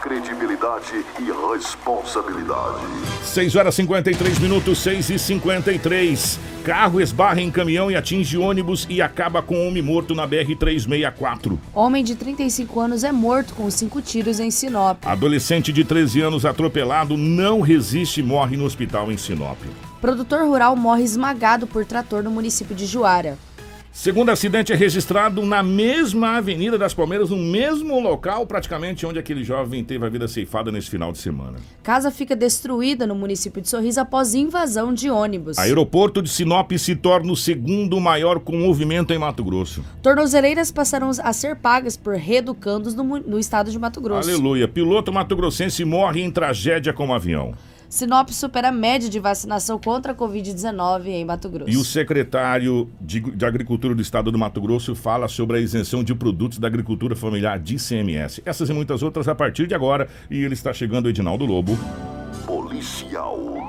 Credibilidade 0.01 1.05
e 1.19 1.53
responsabilidade. 1.53 2.81
6 3.23 3.55
horas 3.55 3.75
53 3.75 4.39
minutos, 4.39 4.79
6 4.79 5.11
e 5.11 5.19
53. 5.19 6.39
Carro 6.63 6.99
esbarra 6.99 7.39
em 7.39 7.51
caminhão 7.51 7.91
e 7.91 7.95
atinge 7.95 8.35
ônibus 8.35 8.87
e 8.89 8.99
acaba 8.99 9.43
com 9.43 9.67
homem 9.67 9.83
morto 9.83 10.15
na 10.15 10.27
BR-364. 10.27 11.55
Homem 11.71 12.03
de 12.03 12.15
35 12.15 12.79
anos 12.79 13.03
é 13.03 13.11
morto 13.11 13.53
com 13.53 13.69
cinco 13.69 14.01
tiros 14.01 14.39
em 14.39 14.49
Sinop. 14.49 14.97
Adolescente 15.05 15.71
de 15.71 15.83
13 15.83 16.21
anos 16.21 16.45
atropelado 16.45 17.15
não 17.15 17.61
resiste 17.61 18.21
e 18.21 18.23
morre 18.23 18.57
no 18.57 18.65
hospital 18.65 19.11
em 19.11 19.17
Sinop. 19.17 19.59
Produtor 20.01 20.47
rural 20.47 20.75
morre 20.75 21.03
esmagado 21.03 21.67
por 21.67 21.85
trator 21.85 22.23
no 22.23 22.31
município 22.31 22.75
de 22.75 22.87
Juara. 22.87 23.37
Segundo 23.93 24.29
acidente 24.29 24.71
é 24.71 24.75
registrado 24.75 25.45
na 25.45 25.61
mesma 25.61 26.37
Avenida 26.37 26.77
das 26.77 26.93
Palmeiras, 26.93 27.29
no 27.29 27.35
mesmo 27.35 27.99
local, 27.99 28.47
praticamente 28.47 29.05
onde 29.05 29.19
aquele 29.19 29.43
jovem 29.43 29.83
teve 29.83 30.05
a 30.05 30.09
vida 30.09 30.29
ceifada 30.29 30.71
nesse 30.71 30.89
final 30.89 31.11
de 31.11 31.17
semana. 31.17 31.57
Casa 31.83 32.09
fica 32.09 32.33
destruída 32.33 33.05
no 33.05 33.13
município 33.13 33.61
de 33.61 33.67
Sorriso 33.67 33.99
após 33.99 34.33
invasão 34.33 34.93
de 34.93 35.09
ônibus. 35.09 35.57
Aeroporto 35.59 36.21
de 36.21 36.29
Sinop 36.29 36.71
se 36.77 36.95
torna 36.95 37.33
o 37.33 37.35
segundo 37.35 37.99
maior 37.99 38.39
com 38.39 38.57
movimento 38.57 39.11
em 39.13 39.19
Mato 39.19 39.43
Grosso. 39.43 39.83
Tornozeleiras 40.01 40.71
passaram 40.71 41.11
a 41.21 41.33
ser 41.33 41.57
pagas 41.57 41.97
por 41.97 42.15
reeducandos 42.15 42.95
no, 42.95 43.03
no 43.03 43.37
estado 43.37 43.69
de 43.69 43.77
Mato 43.77 43.99
Grosso. 43.99 44.29
Aleluia. 44.29 44.69
Piloto 44.69 45.11
mato-grossense 45.11 45.83
morre 45.83 46.21
em 46.21 46.31
tragédia 46.31 46.93
com 46.93 47.07
um 47.07 47.13
avião. 47.13 47.53
Sinop 47.91 48.29
supera 48.29 48.69
a 48.69 48.71
média 48.71 49.09
de 49.09 49.19
vacinação 49.19 49.77
contra 49.77 50.13
a 50.13 50.15
Covid-19 50.15 51.07
em 51.07 51.25
Mato 51.25 51.49
Grosso. 51.49 51.69
E 51.69 51.75
o 51.75 51.83
secretário 51.83 52.89
de, 53.01 53.19
de, 53.19 53.45
Agricultura 53.45 53.93
do 53.93 54.01
Estado 54.01 54.31
do 54.31 54.39
Mato 54.39 54.61
Grosso 54.61 54.95
fala 54.95 55.27
sobre 55.27 55.57
a 55.57 55.59
isenção 55.59 56.01
de 56.01 56.15
produtos 56.15 56.57
da 56.57 56.67
agricultura 56.67 57.17
familiar 57.17 57.59
de 57.59 57.75
ICMS. 57.75 58.41
Essas 58.45 58.69
e 58.69 58.73
muitas 58.73 59.03
outras 59.03 59.27
a 59.27 59.35
partir 59.35 59.67
de 59.67 59.75
agora. 59.75 60.07
E 60.29 60.41
ele 60.41 60.53
está 60.53 60.71
chegando, 60.71 61.09
Edinaldo 61.09 61.45
Lobo. 61.45 61.77
Policial. 62.45 63.60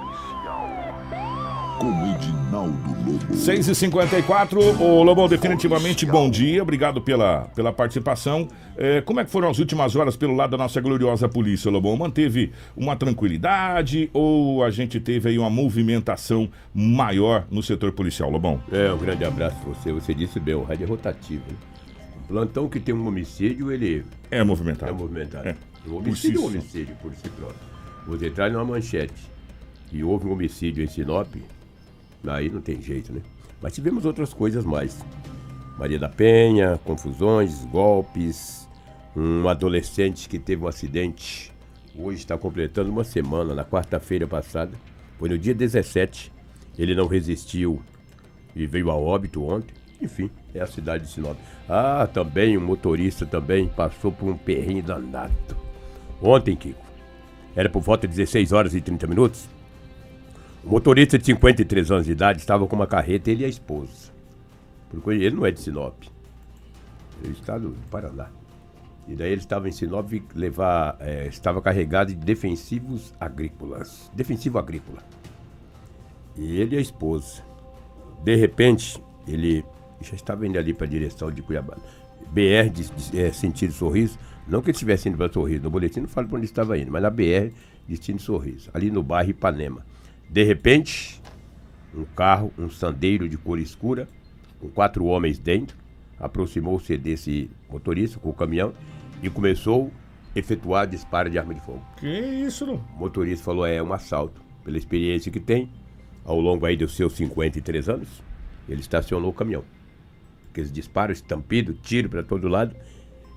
Com 1.83 2.15
Edinaldo 2.15 2.79
Lobo. 3.05 3.35
6 3.35 3.67
e 3.67 3.75
54 3.75 4.81
Ô 4.81 5.03
Lobão, 5.03 5.27
definitivamente 5.27 6.07
bom 6.07 6.31
dia. 6.31 6.63
Obrigado 6.63 7.03
pela, 7.03 7.49
pela 7.57 7.73
participação. 7.73 8.47
É, 8.77 9.01
como 9.01 9.19
é 9.19 9.25
que 9.25 9.31
foram 9.33 9.51
as 9.51 9.59
últimas 9.59 9.97
horas 9.97 10.15
pelo 10.15 10.33
lado 10.37 10.51
da 10.51 10.59
nossa 10.59 10.81
gloriosa 10.81 11.29
polícia, 11.29 11.73
Lobão? 11.73 11.97
Manteve 11.97 12.53
uma 12.77 12.95
tranquilidade 12.95 14.09
ou 14.13 14.63
a 14.63 14.71
gente 14.71 15.01
teve 15.01 15.31
aí 15.31 15.39
uma 15.41 15.51
movimentação 15.51 16.49
maior 16.73 17.49
no 17.51 17.65
setor 17.65 17.91
policial, 17.91 18.31
Lobão? 18.31 18.63
É, 18.71 18.93
um 18.93 18.99
grande 18.99 19.25
abraço 19.25 19.57
pra 19.57 19.75
você. 19.75 19.93
Você 19.93 20.15
disse 20.15 20.39
bem, 20.39 20.55
o 20.55 20.63
rádio 20.63 20.85
é 20.85 20.89
rotativo. 20.89 21.43
O 22.25 22.29
plantão 22.29 22.69
que 22.69 22.79
tem 22.79 22.95
um 22.95 23.09
homicídio, 23.09 23.73
ele. 23.73 24.05
É 24.31 24.45
movimentado. 24.45 24.93
É 24.93 24.95
movimentado. 24.95 25.49
É. 25.49 25.57
O 25.85 25.97
homicídio 25.97 26.43
é 26.43 26.45
um 26.45 26.47
homicídio 26.47 26.95
por 27.03 27.13
si 27.13 27.29
próprio. 27.31 27.59
Você 28.07 28.31
traz 28.31 28.53
numa 28.53 28.65
manchete 28.65 29.33
e 29.93 30.05
houve 30.05 30.27
um 30.27 30.33
homicídio 30.33 30.83
em 30.83 30.87
Sinop, 30.87 31.27
aí 32.27 32.49
não 32.49 32.61
tem 32.61 32.81
jeito, 32.81 33.13
né? 33.13 33.21
Mas 33.61 33.75
tivemos 33.75 34.05
outras 34.05 34.33
coisas 34.35 34.65
mais. 34.65 35.05
Maria 35.79 35.99
da 35.99 36.09
Penha, 36.09 36.79
confusões, 36.85 37.65
golpes, 37.67 38.69
um 39.17 39.49
adolescente 39.49 40.29
que 40.29 40.39
teve 40.39 40.65
um 40.65 40.69
acidente, 40.69 41.53
hoje 41.97 42.19
está 42.19 42.37
completando 42.37 42.91
uma 42.91 43.05
semana, 43.05 43.55
na 43.55 43.65
quarta-feira 43.65 44.27
passada, 44.27 44.73
foi 45.19 45.29
no 45.29 45.39
dia 45.39 45.55
17, 45.55 46.33
ele 46.79 46.95
não 46.95 47.07
resistiu 47.07 47.83
e 48.55 48.67
veio 48.67 48.91
a 48.91 48.97
óbito 48.97 49.45
ontem. 49.45 49.75
Enfim, 50.01 50.31
é 50.53 50.61
a 50.61 50.67
cidade 50.67 51.05
de 51.05 51.11
Sinop. 51.11 51.37
Ah, 51.69 52.09
também 52.13 52.59
um 52.59 52.61
motorista 52.61 53.25
também 53.25 53.69
passou 53.69 54.11
por 54.11 54.29
um 54.29 54.37
perrinho 54.37 54.83
danado. 54.83 55.57
Ontem, 56.21 56.57
Kiko, 56.57 56.83
era 57.55 57.69
por 57.69 57.81
volta 57.81 58.09
de 58.09 58.17
16 58.17 58.53
horas 58.53 58.75
e 58.75 58.81
30 58.81 59.07
minutos. 59.07 59.49
O 60.65 60.71
motorista 60.71 61.19
de 61.19 61.27
53 61.27 61.91
anos 61.91 62.07
de 62.07 62.13
idade 62.13 62.39
estava 62.39 62.67
com 62.67 62.77
uma 62.77 62.87
carreta, 62.87 63.31
ele 63.31 63.43
e 63.43 63.47
a 63.47 63.49
esposa. 63.49 64.13
Porque 64.91 65.11
ele 65.11 65.35
não 65.35 65.45
é 65.45 65.51
de 65.51 65.61
Sinop. 65.61 65.95
Ele 67.23 67.33
está 67.33 67.59
no 67.59 67.73
Paraná. 67.91 68.29
E 69.09 69.17
daí 69.17 69.33
ele 69.33 69.41
estava 69.41 69.69
em 69.69 69.73
Sinop 69.73 70.09
levar. 70.35 70.97
É, 71.01 71.27
estava 71.27 71.61
carregado 71.61 72.11
de 72.11 72.17
defensivos 72.17 73.13
agrícolas. 73.19 74.11
Defensivo 74.15 74.59
agrícola. 74.59 75.03
E 76.37 76.61
ele 76.61 76.77
e 76.77 76.79
a 76.79 76.81
esposa. 76.81 77.43
De 78.23 78.37
repente, 78.37 79.03
ele 79.27 79.65
já 80.01 80.15
estava 80.15 80.47
indo 80.47 80.59
ali 80.59 80.73
para 80.73 80.87
a 80.87 80.91
direção 80.91 81.31
de 81.31 81.43
Cuiabá. 81.43 81.77
BR 82.31 82.71
de, 82.73 82.89
de 82.89 83.21
é, 83.21 83.33
sentido 83.33 83.73
sorriso. 83.73 84.17
Não 84.47 84.61
que 84.61 84.71
ele 84.71 84.77
estivesse 84.77 85.09
indo 85.09 85.19
para 85.19 85.33
Sorriso. 85.33 85.63
No 85.63 85.71
boletim 85.71 86.01
não 86.01 86.09
fala 86.09 86.27
para 86.27 86.37
onde 86.37 86.47
estava 86.47 86.77
indo, 86.79 86.91
mas 86.91 87.03
na 87.03 87.11
BR, 87.11 87.53
destino 87.89 88.19
Sorriso. 88.19 88.71
Ali 88.73 88.91
no 88.91 89.03
bairro 89.03 89.31
Ipanema. 89.31 89.85
De 90.33 90.43
repente, 90.45 91.21
um 91.95 92.07
carro, 92.07 92.51
um 92.57 92.71
sandeiro 92.71 93.29
de 93.29 93.37
cor 93.37 93.59
escura, 93.59 94.09
com 94.59 94.71
quatro 94.71 95.05
homens 95.05 95.39
dentro, 95.39 95.77
aproximou-se 96.19 96.97
desse 96.97 97.51
motorista 97.69 98.19
com 98.19 98.31
o 98.31 98.33
caminhão 98.33 98.73
e 99.23 99.29
começou 99.29 99.93
a 100.35 100.39
efetuar 100.39 100.87
disparo 100.87 101.29
de 101.29 101.39
arma 101.39 101.53
de 101.53 101.61
fogo. 101.61 101.85
Que 101.99 102.09
isso, 102.09 102.65
não? 102.65 102.77
O 102.77 103.01
motorista 103.01 103.45
falou: 103.45 103.67
é 103.67 103.83
um 103.83 103.93
assalto. 103.93 104.41
Pela 104.65 104.79
experiência 104.79 105.31
que 105.31 105.39
tem, 105.39 105.69
ao 106.25 106.41
longo 106.41 106.65
aí 106.65 106.79
dos 106.79 106.97
seus 106.97 107.13
53 107.13 107.91
anos, 107.91 108.23
ele 108.67 108.81
estacionou 108.81 109.33
o 109.33 109.35
caminhão. 109.35 109.65
Aqueles 110.51 110.73
disparos, 110.73 111.19
estampido, 111.19 111.75
tiro 111.75 112.09
para 112.09 112.23
todo 112.23 112.49
lado. 112.49 112.75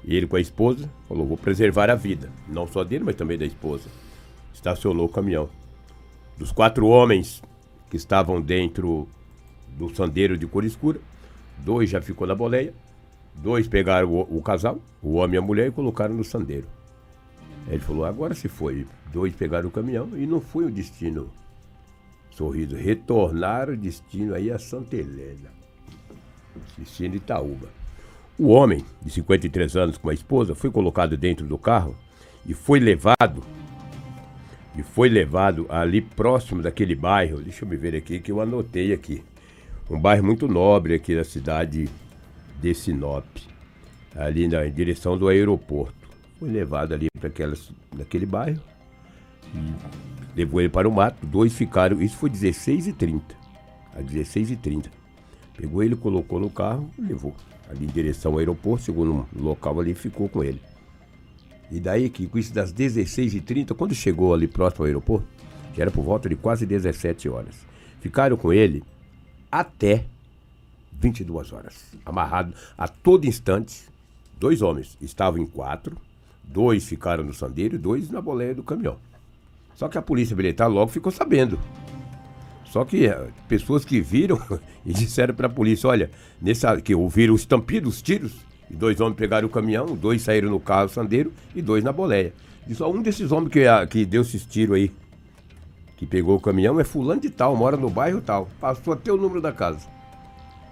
E 0.06 0.16
ele 0.16 0.28
com 0.28 0.38
a 0.38 0.42
esposa 0.42 0.90
falou: 1.10 1.28
vou 1.28 1.36
preservar 1.36 1.90
a 1.90 1.96
vida, 1.96 2.32
não 2.48 2.66
só 2.66 2.86
dele, 2.86 3.04
mas 3.04 3.16
também 3.16 3.38
da 3.38 3.46
esposa. 3.46 3.90
Estacionou 4.54 5.08
o 5.08 5.10
caminhão. 5.10 5.50
Dos 6.38 6.52
quatro 6.52 6.88
homens 6.88 7.42
que 7.90 7.98
estavam 7.98 8.42
dentro 8.42 9.08
do 9.78 9.94
sandeiro 9.96 10.38
de 10.38 10.46
cor 10.46 10.64
escura, 10.64 11.00
dois 11.58 11.90
já 11.90 12.02
ficou 12.02 12.28
na 12.28 12.36
boleia, 12.36 12.74
dois 13.36 13.68
pegaram 13.68 14.12
o, 14.12 14.38
o 14.38 14.42
casal, 14.42 14.80
o 15.02 15.14
homem 15.14 15.36
e 15.36 15.38
a 15.38 15.42
mulher, 15.42 15.68
e 15.68 15.72
colocaram 15.72 16.14
no 16.14 16.24
sandeiro. 16.24 16.68
Ele 17.68 17.80
falou: 17.80 18.06
agora 18.06 18.34
se 18.34 18.48
foi. 18.48 18.86
Dois 19.12 19.34
pegaram 19.34 19.70
o 19.70 19.72
caminhão 19.72 20.10
e 20.16 20.26
não 20.26 20.42
foi 20.42 20.66
o 20.66 20.72
destino 20.72 21.30
sorriso. 22.32 22.76
Retornaram 22.76 23.74
o 23.74 23.78
destino 23.78 24.36
aí 24.36 24.52
a 24.52 24.60
Santa 24.60 24.96
Helena, 24.96 25.50
destino 26.78 27.16
Itaúba. 27.16 27.70
O 28.38 28.50
homem, 28.50 28.84
de 29.02 29.10
53 29.10 29.78
anos, 29.78 29.98
com 29.98 30.10
a 30.10 30.14
esposa, 30.14 30.54
foi 30.54 30.70
colocado 30.70 31.16
dentro 31.16 31.46
do 31.46 31.58
carro 31.58 31.96
e 32.46 32.54
foi 32.54 32.80
levado. 32.80 33.42
E 34.78 34.84
foi 34.84 35.10
levado 35.10 35.66
ali 35.70 36.02
próximo 36.02 36.62
daquele 36.62 36.96
bairro. 36.96 37.42
Deixa 37.42 37.64
eu 37.64 37.70
me 37.70 37.78
ver 37.78 37.96
aqui 37.96 38.20
que 38.20 38.32
eu 38.32 38.42
anotei 38.42 38.92
aqui. 38.92 39.24
Um 39.90 40.00
bairro 40.00 40.26
muito 40.26 40.48
nobre 40.48 40.96
aqui 40.96 41.16
da 41.16 41.24
cidade 41.24 41.90
de 42.62 42.74
Sinop. 42.74 43.26
Ali 44.16 44.48
na 44.48 44.66
direção 44.66 45.18
do 45.18 45.28
aeroporto. 45.28 45.94
Foi 46.40 46.50
levado 46.50 46.94
ali 46.94 47.08
para 47.18 47.30
aquele 48.02 48.26
bairro. 48.26 48.60
E 49.54 49.74
levou 50.36 50.60
ele 50.60 50.70
para 50.70 50.90
o 50.90 50.92
mato. 50.92 51.26
Dois 51.26 51.54
ficaram. 51.54 52.02
Isso 52.02 52.18
foi 52.18 52.30
16 52.30 52.88
e 52.88 52.94
30 52.94 53.36
A 53.96 54.02
16 54.02 54.52
e 54.52 54.56
30 54.56 54.90
Pegou 55.56 55.82
ele, 55.82 55.96
colocou 55.96 56.40
no 56.40 56.50
carro 56.50 56.90
e 56.98 57.02
levou 57.02 57.34
ali 57.70 57.86
em 57.86 57.90
direção 57.90 58.34
ao 58.34 58.40
aeroporto, 58.40 58.84
segundo 58.84 59.26
um 59.36 59.42
local 59.42 59.80
ali, 59.80 59.94
ficou 59.96 60.28
com 60.28 60.44
ele. 60.44 60.62
E 61.72 61.80
daí 61.80 62.10
que 62.10 62.28
com 62.28 62.38
isso 62.38 62.54
das 62.54 62.74
16h30, 62.74 63.76
quando 63.76 63.96
chegou 63.96 64.34
ali 64.34 64.48
próximo 64.48 64.84
ao 64.84 64.88
aeroporto, 64.88 65.28
que 65.74 65.82
era 65.82 65.92
por 65.92 66.04
volta 66.04 66.30
de 66.30 66.36
quase 66.36 66.66
17 66.66 67.28
horas, 67.28 67.56
ficaram 68.00 68.38
com 68.38 68.54
ele 68.54 68.84
até 69.52 70.06
22 71.00 71.52
horas, 71.52 71.76
amarrado 72.06 72.54
a 72.78 72.88
todo 72.88 73.26
instante. 73.26 73.84
Dois 74.40 74.62
homens 74.62 74.98
estavam 75.02 75.42
em 75.42 75.46
quatro, 75.46 75.98
dois 76.44 76.86
ficaram 76.86 77.24
no 77.24 77.34
sandeiro 77.34 77.76
e 77.76 77.80
dois 77.80 78.10
na 78.10 78.22
boleia 78.22 78.54
do 78.54 78.64
caminhão. 78.64 78.98
Só 79.76 79.90
que 79.90 79.98
a 79.98 80.02
polícia 80.02 80.36
militar 80.36 80.68
logo 80.68 80.92
ficou 80.92 81.12
sabendo. 81.12 81.60
Só 82.66 82.84
que 82.84 83.08
é, 83.08 83.30
pessoas 83.48 83.86
que 83.86 84.02
viram 84.02 84.40
e 84.86 84.94
disseram 84.94 85.34
para 85.34 85.48
a 85.48 85.50
polícia, 85.50 85.90
olha, 85.90 86.12
nessa 86.42 86.80
que 86.82 86.96
ouviram 86.96 87.34
o 87.34 87.38
estampido, 87.38 87.88
os 87.88 88.02
tiros, 88.02 88.34
E 88.70 88.74
dois 88.74 89.00
homens 89.00 89.18
pegaram 89.18 89.48
o 89.48 89.52
caminhão, 89.52 89.86
dois 89.96 90.22
saíram 90.22 90.50
no 90.50 90.60
carro 90.60 90.90
sandeiro 90.90 91.32
e 91.56 91.62
dois 91.62 91.84
na 91.84 91.92
boleia. 91.92 92.34
E 92.68 92.74
só 92.74 92.92
um 92.92 93.02
desses 93.02 93.32
homens 93.32 93.52
que, 93.52 93.64
que 93.90 94.06
deu 94.06 94.22
esses 94.22 94.46
tiros 94.46 94.76
aí, 94.76 94.92
que 95.98 96.06
pegou 96.06 96.36
o 96.36 96.42
caminhão, 96.42 96.80
é 96.80 96.84
fulano 96.84 97.22
de 97.22 97.30
tal, 97.30 97.56
mora 97.56 97.78
no 97.78 97.90
bairro 97.90 98.22
tal. 98.22 98.50
Passou 98.60 98.94
até 98.94 99.12
o 99.12 99.18
número 99.18 99.40
da 99.40 99.52
casa. 99.52 99.88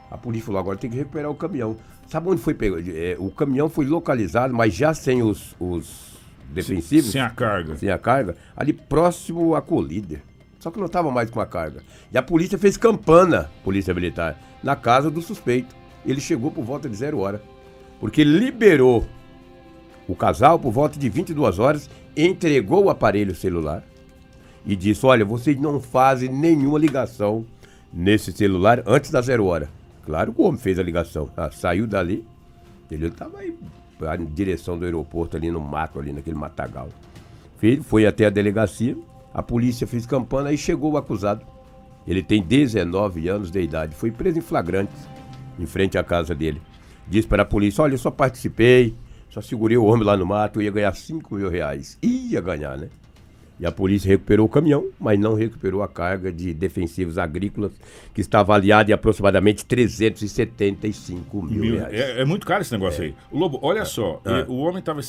A 0.10 0.18
polícia 0.18 0.48
falou, 0.48 0.60
agora 0.60 0.78
tem 0.78 0.90
que 0.90 0.98
recuperar 0.98 1.32
o 1.32 1.36
caminhão. 1.36 1.78
Sabe 2.08 2.30
onde 2.30 2.42
foi 2.42 2.54
pegado? 2.54 2.84
É, 2.88 3.16
o 3.18 3.32
caminhão 3.32 3.70
foi 3.70 3.86
localizado, 3.86 4.54
mas 4.54 4.74
já 4.74 4.94
sem 4.94 5.24
os, 5.24 5.56
os 5.60 6.18
defensivos. 6.50 7.12
Sem 7.12 7.22
a 7.22 7.30
carga. 7.30 7.76
Sem 7.78 7.90
a 7.90 7.98
carga, 7.98 8.36
ali 8.56 8.74
próximo 8.74 9.56
à 9.56 9.62
colíder. 9.62 10.22
Só 10.60 10.72
que 10.72 10.80
não 10.80 10.86
estava 10.86 11.12
mais 11.12 11.30
com 11.30 11.40
a 11.40 11.46
carga. 11.46 11.82
E 12.12 12.18
a 12.18 12.24
polícia 12.24 12.58
fez 12.58 12.78
campana, 12.78 13.50
polícia 13.64 13.94
militar, 13.94 14.40
na 14.64 14.76
casa 14.76 15.10
do 15.10 15.22
suspeito. 15.22 15.76
Ele 16.06 16.22
chegou 16.22 16.52
por 16.52 16.64
volta 16.64 16.88
de 16.88 16.96
zero 16.96 17.20
hora. 17.20 17.42
Porque 18.04 18.22
liberou 18.22 19.06
o 20.10 20.14
casal 20.14 20.60
por 20.60 20.74
volta 20.74 21.00
de 21.00 21.08
22 21.08 21.58
horas, 21.58 21.90
entregou 22.18 22.84
o 22.84 22.90
aparelho 22.90 23.34
celular 23.34 23.82
e 24.66 24.76
disse: 24.76 25.06
Olha, 25.06 25.24
vocês 25.24 25.58
não 25.58 25.80
fazem 25.80 26.28
nenhuma 26.28 26.78
ligação 26.78 27.46
nesse 27.94 28.34
celular 28.34 28.84
antes 28.86 29.10
da 29.10 29.22
zero 29.22 29.46
hora. 29.46 29.70
Claro 30.06 30.34
que 30.34 30.42
o 30.42 30.44
homem 30.44 30.60
fez 30.60 30.78
a 30.78 30.84
ligação. 30.84 31.30
Ah, 31.38 31.50
saiu 31.50 31.88
dali, 31.88 32.28
ele 32.92 33.08
estava 33.08 33.38
aí 33.40 33.58
na 34.02 34.18
direção 34.18 34.78
do 34.78 34.84
aeroporto, 34.84 35.38
ali 35.38 35.50
no 35.50 35.62
mato, 35.62 35.98
ali 35.98 36.12
naquele 36.12 36.36
matagal. 36.36 36.90
Foi 37.84 38.06
até 38.06 38.26
a 38.26 38.30
delegacia, 38.30 38.98
a 39.34 39.42
polícia 39.42 39.88
fez 39.88 40.06
campana 40.06 40.52
e 40.52 40.58
chegou 40.58 40.92
o 40.92 40.98
acusado. 40.98 41.46
Ele 42.06 42.22
tem 42.22 42.44
19 42.44 43.30
anos 43.30 43.50
de 43.50 43.62
idade, 43.62 43.96
foi 43.96 44.12
preso 44.12 44.40
em 44.40 44.42
flagrante, 44.42 44.92
em 45.58 45.66
frente 45.66 45.98
à 45.98 46.04
casa 46.04 46.36
dele. 46.36 46.62
Disse 47.08 47.28
para 47.28 47.44
a 47.44 47.46
polícia: 47.46 47.84
Olha, 47.84 47.94
eu 47.94 47.98
só 47.98 48.12
participei, 48.12 48.96
só 49.30 49.42
segurei 49.42 49.78
o 49.78 49.86
homem 49.86 50.06
lá 50.06 50.16
no 50.16 50.26
mato, 50.26 50.60
eu 50.60 50.64
ia 50.64 50.72
ganhar 50.72 50.94
5 50.96 51.36
mil 51.36 51.50
reais. 51.50 51.98
Ia 52.02 52.42
ganhar, 52.42 52.78
né? 52.78 52.90
E 53.60 53.66
a 53.66 53.72
polícia 53.72 54.08
recuperou 54.10 54.46
o 54.48 54.50
caminhão, 54.50 54.86
mas 55.00 55.18
não 55.20 55.36
recuperou 55.36 55.84
a 55.84 55.88
carga 55.88 56.32
de 56.32 56.54
defensivos 56.54 57.18
agrícolas, 57.18 57.72
que 58.14 58.20
está 58.20 58.40
avaliada 58.40 58.90
em 58.92 58.94
aproximadamente 58.94 59.64
375 59.66 61.42
mil, 61.44 61.60
Mil- 61.62 61.76
reais. 61.78 61.94
É, 61.94 62.22
é 62.22 62.26
muito 62.26 62.46
caro 62.46 62.62
esse 62.62 62.72
negócio 62.72 63.04
aí. 63.04 63.14
O 63.32 63.38
Lobo, 63.38 63.60
olha 63.62 63.86
só, 63.86 64.22
Ah. 64.26 64.46
o 64.48 64.58
homem 64.58 64.80
estava 64.80 65.02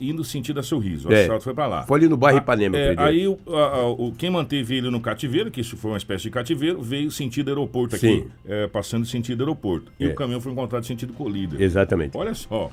indo 0.00 0.24
sentido 0.24 0.60
a 0.60 0.62
sorriso, 0.62 1.08
o 1.08 1.12
É. 1.12 1.24
assalto 1.24 1.44
foi 1.44 1.54
para 1.54 1.66
lá. 1.66 1.82
Foi 1.86 1.98
ali 2.00 2.08
no 2.08 2.16
bairro 2.16 2.38
Ah, 2.38 2.42
Ipanema, 2.42 2.76
é. 2.78 2.94
Aí 2.98 3.26
o, 3.28 3.38
a- 3.48 3.76
a- 3.76 3.88
o- 3.88 4.12
quem 4.12 4.30
manteve 4.30 4.76
ele 4.76 4.90
no 4.90 5.00
cativeiro, 5.00 5.50
que 5.50 5.60
isso 5.60 5.76
foi 5.76 5.90
uma 5.92 5.98
espécie 5.98 6.24
de 6.24 6.30
cativeiro, 6.30 6.80
veio 6.82 7.10
sentido 7.10 7.48
aeroporto 7.48 7.96
aqui, 7.96 8.26
eh, 8.46 8.66
passando 8.68 9.04
sentido 9.06 9.42
aeroporto. 9.42 9.92
E 10.00 10.06
É. 10.06 10.08
o 10.08 10.14
caminhão 10.14 10.40
foi 10.40 10.52
encontrado 10.52 10.84
sentido 10.84 11.12
colíder. 11.12 11.60
Exatamente. 11.60 12.16
Olha 12.16 12.34
só. 12.34 12.70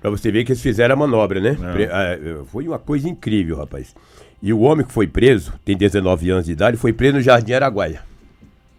Pra 0.00 0.10
você 0.10 0.30
ver 0.30 0.44
que 0.44 0.52
eles 0.52 0.62
fizeram 0.62 0.94
a 0.94 0.96
manobra, 0.98 1.40
né? 1.40 1.56
É. 1.78 2.44
Foi 2.46 2.66
uma 2.68 2.78
coisa 2.78 3.08
incrível, 3.08 3.56
rapaz. 3.56 3.94
E 4.42 4.52
o 4.52 4.60
homem 4.60 4.84
que 4.84 4.92
foi 4.92 5.06
preso, 5.06 5.52
tem 5.64 5.76
19 5.76 6.30
anos 6.30 6.46
de 6.46 6.52
idade, 6.52 6.76
foi 6.76 6.92
preso 6.92 7.16
no 7.16 7.22
Jardim 7.22 7.52
Araguaia. 7.52 8.02